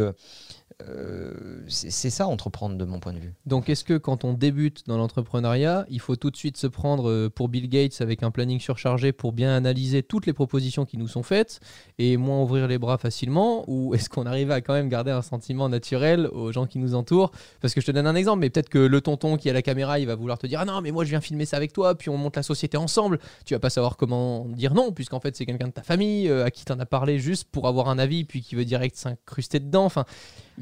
euh, 0.88 1.62
c'est 1.68 2.10
ça, 2.10 2.26
entreprendre, 2.26 2.76
de 2.76 2.84
mon 2.84 3.00
point 3.00 3.12
de 3.12 3.18
vue. 3.18 3.34
Donc, 3.46 3.68
est-ce 3.68 3.84
que 3.84 3.96
quand 3.98 4.24
on 4.24 4.32
débute 4.32 4.86
dans 4.86 4.96
l'entrepreneuriat, 4.96 5.86
il 5.88 6.00
faut 6.00 6.16
tout 6.16 6.30
de 6.30 6.36
suite 6.36 6.56
se 6.56 6.66
prendre 6.66 7.08
euh, 7.08 7.28
pour 7.28 7.48
Bill 7.48 7.68
Gates 7.68 8.00
avec 8.00 8.22
un 8.22 8.30
planning 8.30 8.60
surchargé 8.60 9.12
pour 9.12 9.32
bien 9.32 9.54
analyser 9.54 10.02
toutes 10.02 10.26
les 10.26 10.32
propositions 10.32 10.84
qui 10.84 10.96
nous 10.96 11.08
sont 11.08 11.22
faites 11.22 11.60
et 11.98 12.16
moins 12.16 12.42
ouvrir 12.42 12.68
les 12.68 12.78
bras 12.78 12.98
facilement? 12.98 13.64
Ou 13.68 13.94
est-ce 13.94 14.08
qu'on 14.08 14.26
arrivait 14.26 14.54
à 14.54 14.60
quand 14.60 14.74
même 14.74 14.88
garder 14.88 15.10
un 15.10 15.22
sentiment 15.22 15.68
naturel 15.68 16.26
aux 16.26 16.52
gens 16.52 16.66
qui 16.66 16.78
nous 16.78 16.94
entourent? 16.94 17.32
Parce 17.60 17.74
que 17.74 17.80
je 17.80 17.86
te 17.86 17.92
donne 17.92 18.06
un 18.06 18.14
exemple, 18.14 18.40
mais 18.40 18.50
peut-être 18.50 18.68
que 18.68 18.78
le 18.78 19.00
tonton 19.00 19.36
qui 19.36 19.50
a 19.50 19.52
la 19.52 19.62
caméra, 19.62 19.98
il 19.98 20.06
va 20.06 20.14
vouloir 20.14 20.38
te 20.38 20.46
dire 20.46 20.60
Ah 20.60 20.64
non, 20.64 20.80
mais 20.80 20.90
moi 20.90 21.04
je 21.04 21.10
viens 21.10 21.20
filmer 21.20 21.44
ça 21.44 21.56
avec 21.56 21.72
toi, 21.72 21.94
puis 21.94 22.10
on 22.10 22.16
monte 22.16 22.36
la 22.36 22.42
société 22.42 22.76
ensemble. 22.76 23.18
Tu 23.44 23.54
vas 23.54 23.60
pas 23.60 23.70
savoir 23.70 23.96
comment 23.96 24.46
dire 24.46 24.74
non, 24.74 24.92
puisqu'en 24.92 25.20
fait 25.20 25.36
c'est 25.36 25.46
quelqu'un 25.46 25.68
de 25.68 25.72
ta 25.72 25.82
famille 25.82 26.28
euh, 26.28 26.44
à 26.44 26.50
qui 26.50 26.64
t'en 26.64 26.78
as 26.78 26.86
parlé 26.86 27.18
juste 27.18 27.48
pour 27.50 27.68
avoir 27.68 27.88
un 27.88 27.98
avis, 27.98 28.24
puis 28.24 28.42
qui 28.42 28.54
veut 28.54 28.64
direct 28.64 28.96
s'incruster 28.96 29.60
dedans. 29.60 29.84
Enfin, 29.84 30.04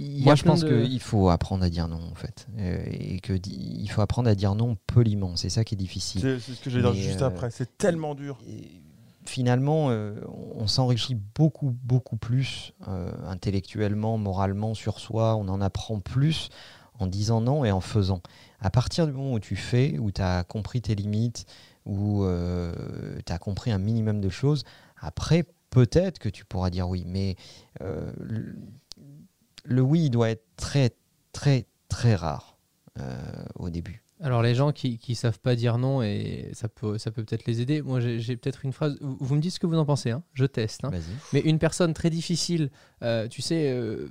y 0.01 0.23
Moi, 0.25 0.33
a 0.33 0.37
je 0.37 0.45
pense 0.45 0.61
de- 0.61 0.85
qu'il 0.85 1.01
faut 1.01 1.29
apprendre 1.29 1.65
à 1.65 1.71
dire 1.71 1.89
non, 1.89 2.01
en 2.11 2.15
fait. 2.15 2.47
Euh, 2.59 2.85
et 2.91 3.21
que 3.21 3.33
il 3.49 3.89
faut 3.91 4.01
apprendre 4.01 4.29
à 4.31 4.35
dire 4.35 4.55
non 4.55 4.77
poliment. 4.87 5.37
C'est 5.37 5.51
ça 5.51 5.65
qui 5.65 5.75
est 5.75 5.79
difficile. 5.79 6.21
C'est 6.41 6.53
ce 6.55 6.61
que 6.61 6.71
je 6.71 6.79
vais 6.79 6.83
dire 6.83 6.95
juste 6.95 7.23
euh, 7.23 7.27
après. 7.27 7.51
C'est 7.51 7.77
tellement 7.79 8.15
dur. 8.15 8.39
Et 8.49 8.83
finalement, 9.27 9.91
euh, 9.91 10.15
on 10.57 10.67
s'enrichit 10.67 11.17
beaucoup, 11.35 11.77
beaucoup 11.85 12.17
plus 12.17 12.73
euh, 12.89 13.11
intellectuellement, 13.29 14.17
moralement 14.19 14.75
sur 14.75 14.99
soi. 15.01 15.37
On 15.37 15.49
en 15.49 15.61
apprend 15.61 16.01
plus 16.01 16.49
en 16.99 17.07
disant 17.07 17.41
non 17.41 17.65
et 17.65 17.71
en 17.73 17.81
faisant. 17.81 18.21
À 18.61 18.71
partir 18.71 19.07
du 19.07 19.13
moment 19.13 19.33
où 19.35 19.41
tu 19.41 19.57
fais, 19.57 19.99
où 19.99 20.11
tu 20.11 20.21
as 20.23 20.45
compris 20.45 20.83
tes 20.83 20.95
limites, 20.95 21.47
où 21.87 22.25
tu 23.25 23.33
as 23.33 23.39
compris 23.39 23.71
un 23.73 23.79
minimum 23.79 24.21
de 24.21 24.29
choses, 24.29 24.65
après, 25.01 25.45
peut-être 25.71 26.19
que 26.19 26.29
tu 26.29 26.45
pourras 26.45 26.69
dire 26.69 26.89
oui. 26.89 27.05
Mais 27.07 27.37
euh, 27.81 28.13
le, 29.71 29.81
oui 29.83 30.05
il 30.07 30.11
doit 30.11 30.31
être 30.31 30.45
très, 30.57 30.91
très, 31.33 31.67
très 31.89 32.15
rare 32.15 32.59
euh, 32.99 33.17
au 33.55 33.71
début. 33.71 34.03
Alors 34.23 34.43
les 34.43 34.55
gens 34.55 34.71
qui, 34.73 34.99
qui 34.99 35.15
savent 35.15 35.39
pas 35.41 35.57
dire 35.57 35.79
non 35.79 36.03
et 36.03 36.51
ça 36.53 36.69
peut 36.69 36.99
ça 36.99 37.11
peut 37.11 37.25
peut-être 37.25 37.47
les 37.47 37.63
aider. 37.63 37.81
Moi 37.81 38.01
j'ai 38.01 38.37
peut-être 38.37 38.67
une 38.67 38.73
phrase. 38.73 38.99
Vous 39.01 39.17
vous 39.19 39.35
me 39.35 39.41
dites 39.41 39.55
ce 39.55 39.59
que 39.61 39.67
vous 39.67 39.79
en 39.79 39.87
pensez. 39.87 40.11
hein. 40.11 40.23
Je 40.35 40.45
teste. 40.45 40.85
hein. 40.85 40.91
Mais 41.33 41.41
une 41.41 41.59
personne 41.59 41.95
très 41.95 42.11
difficile, 42.11 42.71
euh, 43.03 43.29
tu 43.29 43.41
sais, 43.41 43.71
euh, 43.71 44.09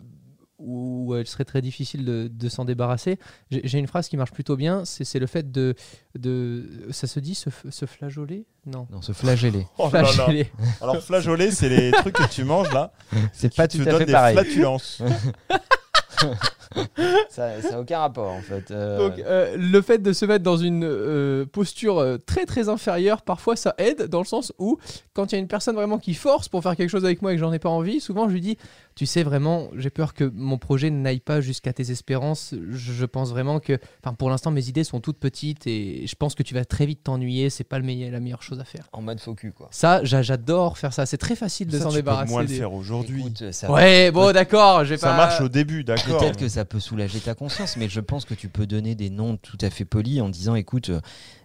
où 0.60 1.16
elle 1.16 1.26
serait 1.26 1.46
très 1.46 1.62
difficile 1.62 2.06
de, 2.06 2.30
de 2.32 2.50
s'en 2.50 2.66
débarrasser. 2.66 3.18
J'ai 3.50 3.80
une 3.80 3.88
phrase 3.88 4.10
qui 4.10 4.18
marche 4.18 4.32
plutôt 4.32 4.56
bien. 4.58 4.84
C'est 4.86 5.20
le 5.20 5.28
fait 5.28 5.52
de 5.52 5.74
de 6.18 6.88
ça 6.92 7.08
se 7.08 7.20
dit 7.20 7.36
se, 7.36 7.50
se 7.70 7.86
flageoler? 7.86 8.46
Non. 8.66 8.88
Non, 8.92 9.02
se 9.02 9.14
flageller. 9.14 9.66
Oh 9.78 9.90
là 9.92 10.02
là. 10.02 10.08
Flageller. 10.10 10.52
Alors, 10.82 10.98
flageoler, 11.02 11.52
c'est 11.52 11.70
les 11.70 11.92
trucs 11.92 12.16
que 12.16 12.30
tu 12.30 12.44
manges 12.44 12.72
là. 12.74 12.92
C'est 13.34 13.56
pas 13.56 13.68
te 13.68 13.78
tout 13.78 13.88
à 13.90 13.98
fait 13.98 14.06
des 14.06 14.12
pareil. 14.12 14.36
flatulences. 14.36 15.02
Ça 17.30 17.58
n'a 17.72 17.80
aucun 17.80 18.00
rapport 18.00 18.32
en 18.32 18.42
fait. 18.42 18.70
Euh, 18.72 18.98
Donc, 19.10 19.20
euh, 19.20 19.56
le 19.58 19.82
fait 19.82 19.98
de 20.00 20.14
se 20.14 20.26
mettre 20.26 20.44
dans 20.44 20.58
une 20.58 20.84
euh, 20.84 21.46
posture 21.46 21.98
euh, 21.98 22.18
très 22.18 22.46
très 22.46 22.70
inférieure, 22.70 23.22
parfois 23.24 23.56
ça 23.56 23.74
aide 23.78 24.04
dans 24.08 24.20
le 24.20 24.26
sens 24.26 24.54
où, 24.60 24.78
quand 25.14 25.32
il 25.32 25.36
y 25.36 25.38
a 25.38 25.42
une 25.42 25.48
personne 25.48 25.76
vraiment 25.76 25.98
qui 25.98 26.14
force 26.14 26.48
pour 26.48 26.62
faire 26.62 26.76
quelque 26.76 26.90
chose 26.90 27.06
avec 27.06 27.22
moi 27.22 27.32
et 27.32 27.36
que 27.36 27.40
j'en 27.40 27.54
ai 27.54 27.60
pas 27.60 27.70
envie, 27.70 28.00
souvent 28.02 28.28
je 28.28 28.34
lui 28.34 28.42
dis 28.42 28.58
Tu 28.96 29.06
sais 29.06 29.24
vraiment, 29.24 29.70
j'ai 29.78 29.90
peur 29.90 30.14
que 30.14 30.30
mon 30.36 30.58
projet 30.58 30.90
n'aille 30.90 31.22
pas 31.22 31.40
jusqu'à 31.40 31.72
tes 31.72 31.90
espérances. 31.90 32.54
Je, 32.70 33.06
pense 33.06 33.30
vraiment 33.30 33.62
que, 33.62 33.80
enfin, 34.04 34.14
pour 34.14 34.30
l'instant, 34.30 34.52
mes 34.52 34.68
idées 34.68 34.84
sont 34.84 35.00
toutes 35.00 35.20
petites 35.20 35.68
et 35.68 36.06
je 36.06 36.16
pense 36.16 36.36
que 36.36 36.44
tu 36.44 36.54
vas 36.54 36.66
très 36.66 36.86
vite 36.86 37.04
t'ennuyer. 37.04 37.50
C'est 37.50 37.64
pas 37.64 37.80
le 37.80 37.86
meilleur, 37.86 38.12
la 38.12 38.20
meilleure 38.20 38.44
chose 38.44 38.60
à 38.60 38.66
faire. 38.66 38.90
en 38.92 39.02
mode 39.02 39.22
focus 39.22 39.54
quoi. 39.56 39.70
Ça, 39.72 40.04
j'a- 40.04 40.22
j'adore 40.22 40.78
faire 40.78 40.92
ça. 40.92 41.06
C'est 41.06 41.18
très 41.18 41.36
facile 41.38 41.68
de 41.68 41.80
s'en 41.80 41.94
débarrasser. 41.94 42.30
moins 42.32 42.42
le 42.42 42.50
faire 42.50 42.74
aujourd'hui. 42.74 43.24
Ouais, 43.70 44.12
bon, 44.12 44.34
d'accord. 44.34 44.86
Ça 44.86 44.98
pas- 44.98 45.16
marche 45.18 45.40
au 45.42 45.50
début, 45.50 45.84
d'accord. 45.86 46.20
Peut-être 46.20 46.38
que 46.38 46.50
ça 46.50 46.66
peut 46.66 46.80
soulager 46.82 47.20
ta 47.20 47.36
conscience, 47.36 47.78
mais 47.78 47.88
je 47.88 48.02
pense 48.02 48.26
que 48.26 48.34
tu 48.34 48.50
peux 48.50 48.68
donner 48.68 48.96
des 48.96 49.10
noms 49.10 49.38
tout 49.38 49.58
à 49.62 49.70
fait 49.70 49.86
polis 49.86 50.22
en 50.22 50.28
disant 50.30 50.56
écoute, 50.56 50.90
euh, 50.90 51.00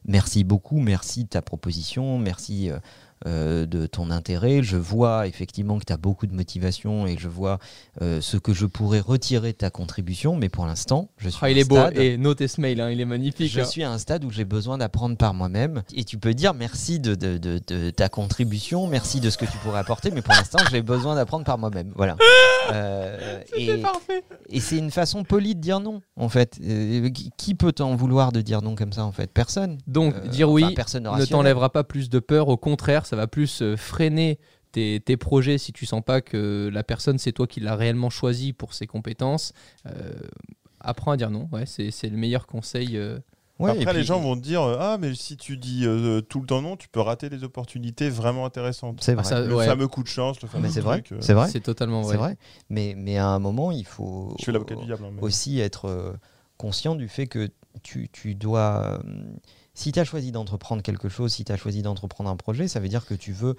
merci 0.04 0.42
beaucoup, 0.44 0.80
merci 0.80 1.24
de 1.24 1.28
ta 1.28 1.42
proposition, 1.42 2.18
merci 2.18 2.70
euh, 2.70 2.78
euh, 3.27 3.66
de 3.66 3.87
ton 3.87 4.11
intérêt. 4.11 4.62
Je 4.62 4.77
vois 4.77 5.27
effectivement 5.27 5.79
que 5.79 5.85
tu 5.85 5.92
as 5.92 5.96
beaucoup 5.96 6.27
de 6.27 6.35
motivation 6.35 7.07
et 7.07 7.16
je 7.18 7.29
vois 7.29 7.59
euh, 8.03 8.20
ce 8.20 8.37
que 8.37 8.53
je 8.53 8.66
pourrais 8.66 9.00
retirer 9.00 9.53
de 9.53 9.57
ta 9.59 9.70
contribution, 9.70 10.37
mais 10.37 10.48
pour 10.48 10.66
l'instant, 10.66 11.09
je 11.18 11.29
suis 11.29 11.38
Ah, 11.42 11.46
à 11.46 11.50
il 11.50 11.57
un 11.59 11.61
est 11.61 11.68
beau. 11.68 11.77
stade- 11.77 11.98
Et 11.98 12.16
notez 12.18 12.48
ce 12.48 12.61
mail, 12.61 12.81
hein, 12.81 12.90
il 12.90 13.00
est 13.00 13.05
magnifique. 13.05 13.50
Je 13.50 13.61
hein. 13.61 13.64
suis 13.64 13.83
à 13.83 13.90
un 13.90 13.98
stade 13.98 14.24
où 14.24 14.31
j'ai 14.31 14.44
besoin 14.44 14.79
d'apprendre 14.79 15.16
par 15.16 15.35
moi-même. 15.35 15.83
Et 15.94 16.05
tu 16.05 16.18
peux 16.18 16.35
dire 16.35 16.55
merci 16.55 17.00
de, 17.00 17.14
de- 17.14 17.38
de- 17.38 17.61
de 17.66 17.90
ta 17.90 18.09
contribution, 18.09 18.87
merci 18.87 19.20
de 19.20 19.31
ce 19.31 19.38
que 19.38 19.44
tu 19.46 19.57
pourrais 19.59 19.81
apporter, 19.81 20.11
mais 20.11 20.22
pour 20.22 20.35
l'instant, 20.35 20.59
j'ai 20.70 20.83
besoin 20.83 21.14
d'apprendre 21.14 21.44
par 21.44 21.59
moi-même. 21.59 21.92
Voilà. 21.96 22.16
Euh, 22.72 23.40
et 23.59 23.77
parfait. 23.77 24.24
et 24.48 24.59
c'est 24.59 24.79
une 24.79 24.90
façon 24.90 25.22
polie 25.22 25.55
de 25.55 25.61
dire 25.61 25.81
non, 25.81 26.00
en 26.16 26.31
fait. 26.31 26.59
Euh, 26.62 27.11
qui- 27.37 27.55
peut 27.55 27.72
t'en 27.72 27.94
vouloir 27.94 28.33
de 28.33 28.40
dire 28.40 28.62
non 28.62 28.74
comme 28.74 28.92
ça, 28.94 29.05
en 29.05 29.12
fait? 29.12 29.31
Personne. 29.31 29.77
Donc, 29.87 30.18
dire 30.29 30.50
oui 30.50 30.64
personne 30.74 31.05
ne 31.05 31.24
t'enlèvera 31.27 31.68
pas 31.70 31.85
plus 31.85 32.09
de 32.09 32.18
peur. 32.20 32.48
Au 32.48 32.57
contraire, 32.57 33.03
ça 33.06 33.16
va 33.16 33.26
plus 33.26 33.62
euh, 33.62 33.76
freiner 33.76 34.38
tes, 34.72 35.00
tes 35.00 35.16
projets 35.16 35.58
si 35.58 35.72
tu 35.72 35.86
sens 35.86 36.02
pas 36.04 36.20
que 36.20 36.68
la 36.72 36.82
personne, 36.82 37.18
c'est 37.18 37.32
toi 37.32 37.46
qui 37.46 37.60
l'as 37.60 37.76
réellement 37.76 38.10
choisi 38.10 38.52
pour 38.52 38.74
ses 38.74 38.86
compétences. 38.86 39.52
Euh, 39.86 40.12
apprends 40.80 41.12
à 41.12 41.16
dire 41.16 41.30
non. 41.30 41.48
Ouais, 41.52 41.66
c'est 41.66 41.90
c'est 41.90 42.08
le 42.08 42.16
meilleur 42.16 42.46
conseil. 42.46 42.96
euh. 42.96 43.18
Ouais, 43.60 43.70
Après, 43.70 43.92
les 43.94 44.02
gens 44.02 44.18
vont 44.18 44.34
te 44.34 44.40
dire 44.42 44.62
Ah, 44.62 44.98
mais 45.00 45.14
si 45.14 45.36
tu 45.36 45.56
dis 45.56 45.86
euh, 45.86 46.20
tout 46.20 46.40
le 46.40 46.46
temps 46.46 46.60
non, 46.60 46.76
tu 46.76 46.88
peux 46.88 46.98
rater 47.00 47.30
des 47.30 47.44
opportunités 47.44 48.10
vraiment 48.10 48.44
intéressantes. 48.46 48.98
C'est 49.00 49.12
Ah, 49.12 49.14
vrai. 49.14 49.24
ça, 49.24 49.40
Le 49.42 49.54
ouais, 49.54 49.66
fameux 49.66 49.86
coup 49.86 50.02
de 50.02 50.08
chance, 50.08 50.42
le 50.42 50.48
fameux 50.48 50.64
Mais 50.64 50.70
c'est 50.70 50.80
vrai. 50.80 51.02
truc, 51.02 51.12
euh, 51.12 51.20
C'est 51.20 51.34
vrai. 51.34 51.48
c'est 51.48 51.60
totalement 51.60 52.02
vrai. 52.02 52.12
C'est 52.14 52.18
vrai. 52.18 52.36
Mais, 52.68 52.94
mais 52.98 53.16
à 53.16 53.28
un 53.28 53.38
moment, 53.38 53.70
il 53.70 53.86
faut. 53.86 54.34
Je 54.40 54.44
fais 54.46 54.52
du 54.52 54.86
diable. 54.86 55.04
hein, 55.04 55.10
mais- 55.14 55.22
aussi 55.22 55.60
être 55.60 56.16
conscient 56.56 56.96
du 56.96 57.06
fait 57.08 57.28
que 57.28 57.48
tu, 57.84 58.08
tu 58.10 58.34
dois... 58.34 59.00
si 59.74 59.92
tu 59.92 60.00
as 60.00 60.04
choisi 60.04 60.32
d'entreprendre 60.32 60.82
quelque 60.82 61.08
chose, 61.08 61.32
si 61.32 61.44
tu 61.44 61.52
as 61.52 61.56
choisi 61.56 61.82
d'entreprendre 61.82 62.30
un 62.30 62.37
projet, 62.37 62.68
ça 62.68 62.80
veut 62.80 62.88
dire 62.88 63.04
que 63.04 63.14
tu 63.14 63.32
veux 63.32 63.56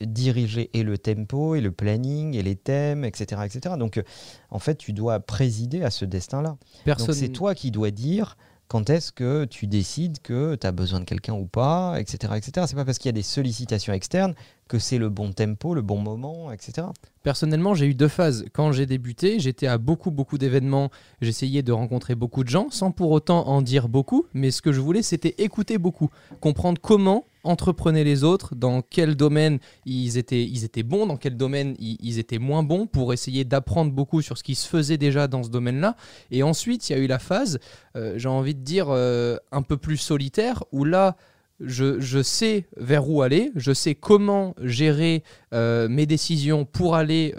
diriger 0.00 0.70
et 0.72 0.82
le 0.82 0.96
tempo, 0.96 1.54
et 1.54 1.60
le 1.60 1.72
planning, 1.72 2.34
et 2.34 2.42
les 2.42 2.56
thèmes, 2.56 3.04
etc. 3.04 3.42
etc. 3.44 3.74
Donc, 3.78 3.98
euh, 3.98 4.02
en 4.50 4.58
fait, 4.58 4.76
tu 4.76 4.92
dois 4.92 5.20
présider 5.20 5.82
à 5.82 5.90
ce 5.90 6.04
destin-là. 6.04 6.56
Personne. 6.84 7.08
Donc, 7.08 7.16
c'est 7.16 7.28
toi 7.28 7.54
qui 7.54 7.70
dois 7.70 7.90
dire 7.90 8.36
quand 8.70 8.88
est-ce 8.88 9.10
que 9.10 9.46
tu 9.46 9.66
décides 9.66 10.22
que 10.22 10.54
tu 10.54 10.64
as 10.64 10.70
besoin 10.70 11.00
de 11.00 11.04
quelqu'un 11.04 11.34
ou 11.34 11.44
pas, 11.44 11.96
etc. 11.98 12.34
etc. 12.36 12.66
C'est 12.68 12.76
pas 12.76 12.84
parce 12.84 12.98
qu'il 12.98 13.08
y 13.08 13.10
a 13.10 13.12
des 13.12 13.22
sollicitations 13.22 13.92
externes 13.92 14.32
que 14.68 14.78
c'est 14.78 14.98
le 14.98 15.08
bon 15.08 15.32
tempo, 15.32 15.74
le 15.74 15.82
bon 15.82 15.98
moment, 15.98 16.52
etc. 16.52 16.86
Personnellement, 17.24 17.74
j'ai 17.74 17.86
eu 17.86 17.94
deux 17.94 18.06
phases. 18.06 18.44
Quand 18.52 18.70
j'ai 18.70 18.86
débuté, 18.86 19.40
j'étais 19.40 19.66
à 19.66 19.76
beaucoup, 19.76 20.12
beaucoup 20.12 20.38
d'événements. 20.38 20.92
J'essayais 21.20 21.62
de 21.62 21.72
rencontrer 21.72 22.14
beaucoup 22.14 22.44
de 22.44 22.48
gens 22.48 22.68
sans 22.70 22.92
pour 22.92 23.10
autant 23.10 23.48
en 23.48 23.60
dire 23.60 23.88
beaucoup. 23.88 24.26
Mais 24.34 24.52
ce 24.52 24.62
que 24.62 24.70
je 24.70 24.80
voulais, 24.80 25.02
c'était 25.02 25.34
écouter 25.38 25.76
beaucoup. 25.76 26.08
Comprendre 26.40 26.80
comment 26.80 27.24
entreprenaient 27.44 28.04
les 28.04 28.24
autres, 28.24 28.54
dans 28.54 28.82
quel 28.82 29.14
domaine 29.14 29.58
ils 29.86 30.18
étaient, 30.18 30.42
ils 30.42 30.64
étaient 30.64 30.82
bons, 30.82 31.06
dans 31.06 31.16
quel 31.16 31.36
domaine 31.36 31.74
ils, 31.78 32.18
étaient 32.18 32.38
moins 32.38 32.62
bons, 32.62 32.86
pour 32.86 33.12
essayer 33.12 33.44
d'apprendre 33.44 33.92
beaucoup 33.92 34.22
sur 34.22 34.38
ce 34.38 34.42
qui 34.42 34.54
se 34.54 34.68
faisait 34.68 34.98
déjà 34.98 35.26
dans 35.26 35.42
ce 35.42 35.50
domaine-là. 35.50 35.96
Et 36.30 36.42
ensuite, 36.42 36.88
il 36.88 36.92
y 36.92 36.96
a 36.96 36.98
eu 36.98 37.06
la 37.06 37.18
phase, 37.18 37.58
euh, 37.96 38.14
j'ai 38.16 38.28
envie 38.28 38.54
de 38.54 38.62
dire, 38.62 38.86
euh, 38.88 39.36
un 39.52 39.62
peu 39.62 39.76
plus 39.76 39.96
solitaire, 39.96 40.64
où 40.72 40.84
là, 40.84 41.16
je, 41.62 42.00
je 42.00 42.22
sais 42.22 42.66
vers 42.78 43.10
où 43.10 43.20
aller, 43.20 43.52
je 43.54 43.72
sais 43.74 43.94
comment 43.94 44.54
gérer 44.62 45.22
euh, 45.52 45.88
mes 45.88 46.06
décisions 46.06 46.64
pour 46.64 46.94
aller 46.94 47.34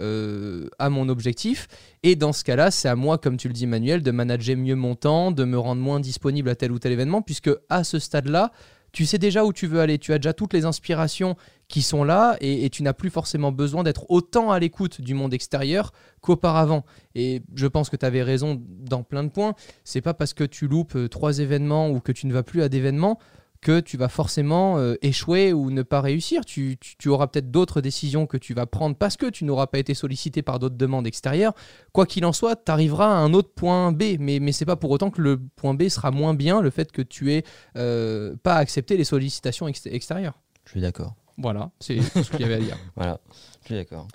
à 0.78 0.90
mon 0.90 1.08
objectif. 1.08 1.66
Et 2.04 2.14
dans 2.14 2.32
ce 2.32 2.44
cas-là, 2.44 2.70
c'est 2.70 2.88
à 2.88 2.94
moi, 2.94 3.18
comme 3.18 3.36
tu 3.36 3.48
le 3.48 3.54
dis 3.54 3.66
Manuel, 3.66 4.02
de 4.02 4.10
manager 4.12 4.56
mieux 4.56 4.76
mon 4.76 4.94
temps, 4.94 5.32
de 5.32 5.44
me 5.44 5.58
rendre 5.58 5.82
moins 5.82 5.98
disponible 5.98 6.48
à 6.48 6.54
tel 6.54 6.70
ou 6.70 6.78
tel 6.78 6.92
événement, 6.92 7.20
puisque 7.22 7.50
à 7.68 7.82
ce 7.82 7.98
stade-là, 7.98 8.52
tu 8.92 9.06
sais 9.06 9.18
déjà 9.18 9.44
où 9.44 9.52
tu 9.52 9.66
veux 9.66 9.80
aller, 9.80 9.98
tu 9.98 10.12
as 10.12 10.18
déjà 10.18 10.34
toutes 10.34 10.52
les 10.52 10.66
inspirations 10.66 11.36
qui 11.68 11.80
sont 11.80 12.04
là 12.04 12.36
et, 12.40 12.68
tu 12.68 12.82
n'as 12.82 12.92
plus 12.92 13.08
forcément 13.08 13.50
besoin 13.50 13.82
d'être 13.82 14.10
autant 14.10 14.50
à 14.50 14.58
l'écoute 14.58 15.00
du 15.00 15.14
monde 15.14 15.32
extérieur 15.32 15.92
qu'auparavant. 16.20 16.84
Et 17.14 17.42
je 17.54 17.66
pense 17.66 17.88
que 17.88 17.96
tu 17.96 18.04
avais 18.04 18.22
raison 18.22 18.62
dans 18.68 19.02
plein 19.02 19.24
de 19.24 19.30
points. 19.30 19.54
C'est 19.82 20.02
pas 20.02 20.12
parce 20.12 20.34
que 20.34 20.44
tu 20.44 20.68
loupes 20.68 20.96
euh, 20.96 21.08
trois 21.08 21.38
événements 21.38 21.88
ou 21.88 22.00
que 22.00 22.12
tu 22.12 22.26
ne 22.26 22.34
vas 22.34 22.42
plus 22.42 22.62
à 22.62 22.68
d'événements 22.68 23.18
que 23.62 23.80
tu 23.80 23.96
vas 23.96 24.08
forcément 24.10 24.76
euh, 24.76 24.96
échouer 25.00 25.54
ou 25.54 25.70
ne 25.70 25.82
pas 25.82 26.02
réussir. 26.02 26.44
Tu, 26.44 26.76
tu- 26.78 26.96
tu 26.98 27.08
auras 27.08 27.28
peut-être 27.28 27.50
d'autres 27.50 27.80
décisions 27.80 28.26
que 28.26 28.36
tu 28.36 28.52
vas 28.52 28.66
prendre 28.66 28.94
parce 28.96 29.16
que 29.16 29.26
tu 29.30 29.44
n'auras 29.46 29.68
pas 29.68 29.78
été 29.78 29.94
sollicité 29.94 30.42
par 30.42 30.58
d'autres 30.58 30.76
demandes 30.76 31.06
extérieures. 31.06 31.54
Quoi 31.92 32.04
qu'il 32.04 32.26
en 32.26 32.32
soit, 32.34 32.56
tu 32.56 32.70
arriveras 32.70 33.06
à 33.06 33.16
un 33.16 33.32
autre 33.32 33.50
point 33.54 33.92
B, 33.92 34.16
mais, 34.20 34.38
mais 34.40 34.52
c'est 34.52 34.66
pas 34.66 34.76
pour 34.76 34.90
autant 34.90 35.10
que 35.10 35.22
le 35.22 35.38
point 35.56 35.72
B 35.72 35.88
sera 35.88 36.10
moins 36.10 36.34
bien 36.34 36.60
le 36.60 36.68
fait 36.70 36.92
que 36.92 37.00
tu 37.00 37.32
aies 37.32 37.44
euh, 37.78 38.34
pas 38.42 38.56
accepté 38.56 38.96
les 38.98 39.04
sollicitations 39.04 39.66
ex- 39.68 39.86
extérieures. 39.86 40.38
Je 40.66 40.72
suis 40.72 40.80
d'accord. 40.82 41.14
Voilà, 41.38 41.70
c'est 41.80 41.96
tout 41.96 42.22
ce 42.22 42.30
qu'il 42.30 42.40
y 42.40 42.44
avait 42.44 42.54
à 42.56 42.58
dire. 42.60 42.76
Voilà, 42.96 43.18
je 43.62 43.66
suis 43.68 43.74
d'accord. 43.76 44.06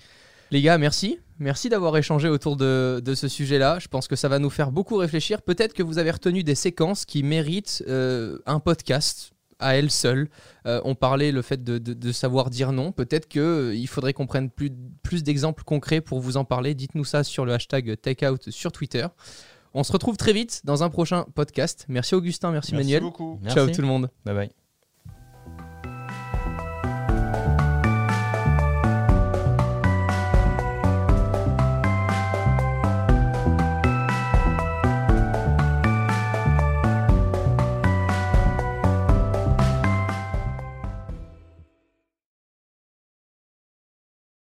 Les 0.51 0.61
gars, 0.61 0.77
merci. 0.77 1.19
Merci 1.39 1.69
d'avoir 1.69 1.95
échangé 1.97 2.29
autour 2.29 2.55
de, 2.55 3.01
de 3.03 3.15
ce 3.15 3.27
sujet-là. 3.27 3.79
Je 3.79 3.87
pense 3.87 4.07
que 4.07 4.15
ça 4.15 4.27
va 4.27 4.39
nous 4.39 4.49
faire 4.49 4.71
beaucoup 4.71 4.95
réfléchir. 4.95 5.41
Peut-être 5.41 5.73
que 5.73 5.83
vous 5.83 5.97
avez 5.99 6.09
retenu 6.11 6.43
des 6.43 6.55
séquences 6.55 7.05
qui 7.05 7.21
méritent 7.21 7.83
euh, 7.87 8.39
un 8.45 8.59
podcast 8.59 9.31
à 9.59 9.75
elles 9.75 9.91
seules. 9.91 10.29
Euh, 10.65 10.81
on 10.85 10.95
parlait 10.95 11.31
le 11.31 11.41
fait 11.41 11.63
de, 11.63 11.77
de- 11.77 11.93
de 11.93 12.11
savoir 12.11 12.49
dire 12.49 12.71
non. 12.71 12.91
Peut-être 12.91 13.27
qu'il 13.27 13.87
faudrait 13.87 14.13
qu'on 14.13 14.27
prenne 14.27 14.49
plus, 14.49 14.71
plus 15.03 15.23
d'exemples 15.23 15.63
concrets 15.63 16.01
pour 16.01 16.19
vous 16.19 16.37
en 16.37 16.45
parler. 16.45 16.73
Dites-nous 16.75 17.05
ça 17.05 17.23
sur 17.23 17.45
le 17.45 17.53
hashtag 17.53 17.95
TakeOut 18.01 18.49
sur 18.51 18.71
Twitter. 18.71 19.07
On 19.73 19.83
se 19.83 19.91
retrouve 19.91 20.17
très 20.17 20.33
vite 20.33 20.61
dans 20.63 20.83
un 20.83 20.89
prochain 20.89 21.25
podcast. 21.35 21.85
Merci 21.87 22.15
Augustin, 22.15 22.51
merci, 22.51 22.71
Merci 22.73 22.83
Manuel. 22.85 23.01
beaucoup. 23.03 23.39
Ciao 23.47 23.65
Merci. 23.65 23.71
tout 23.73 23.81
le 23.81 23.87
monde. 23.87 24.09
Bye 24.25 24.35
bye. 24.35 24.66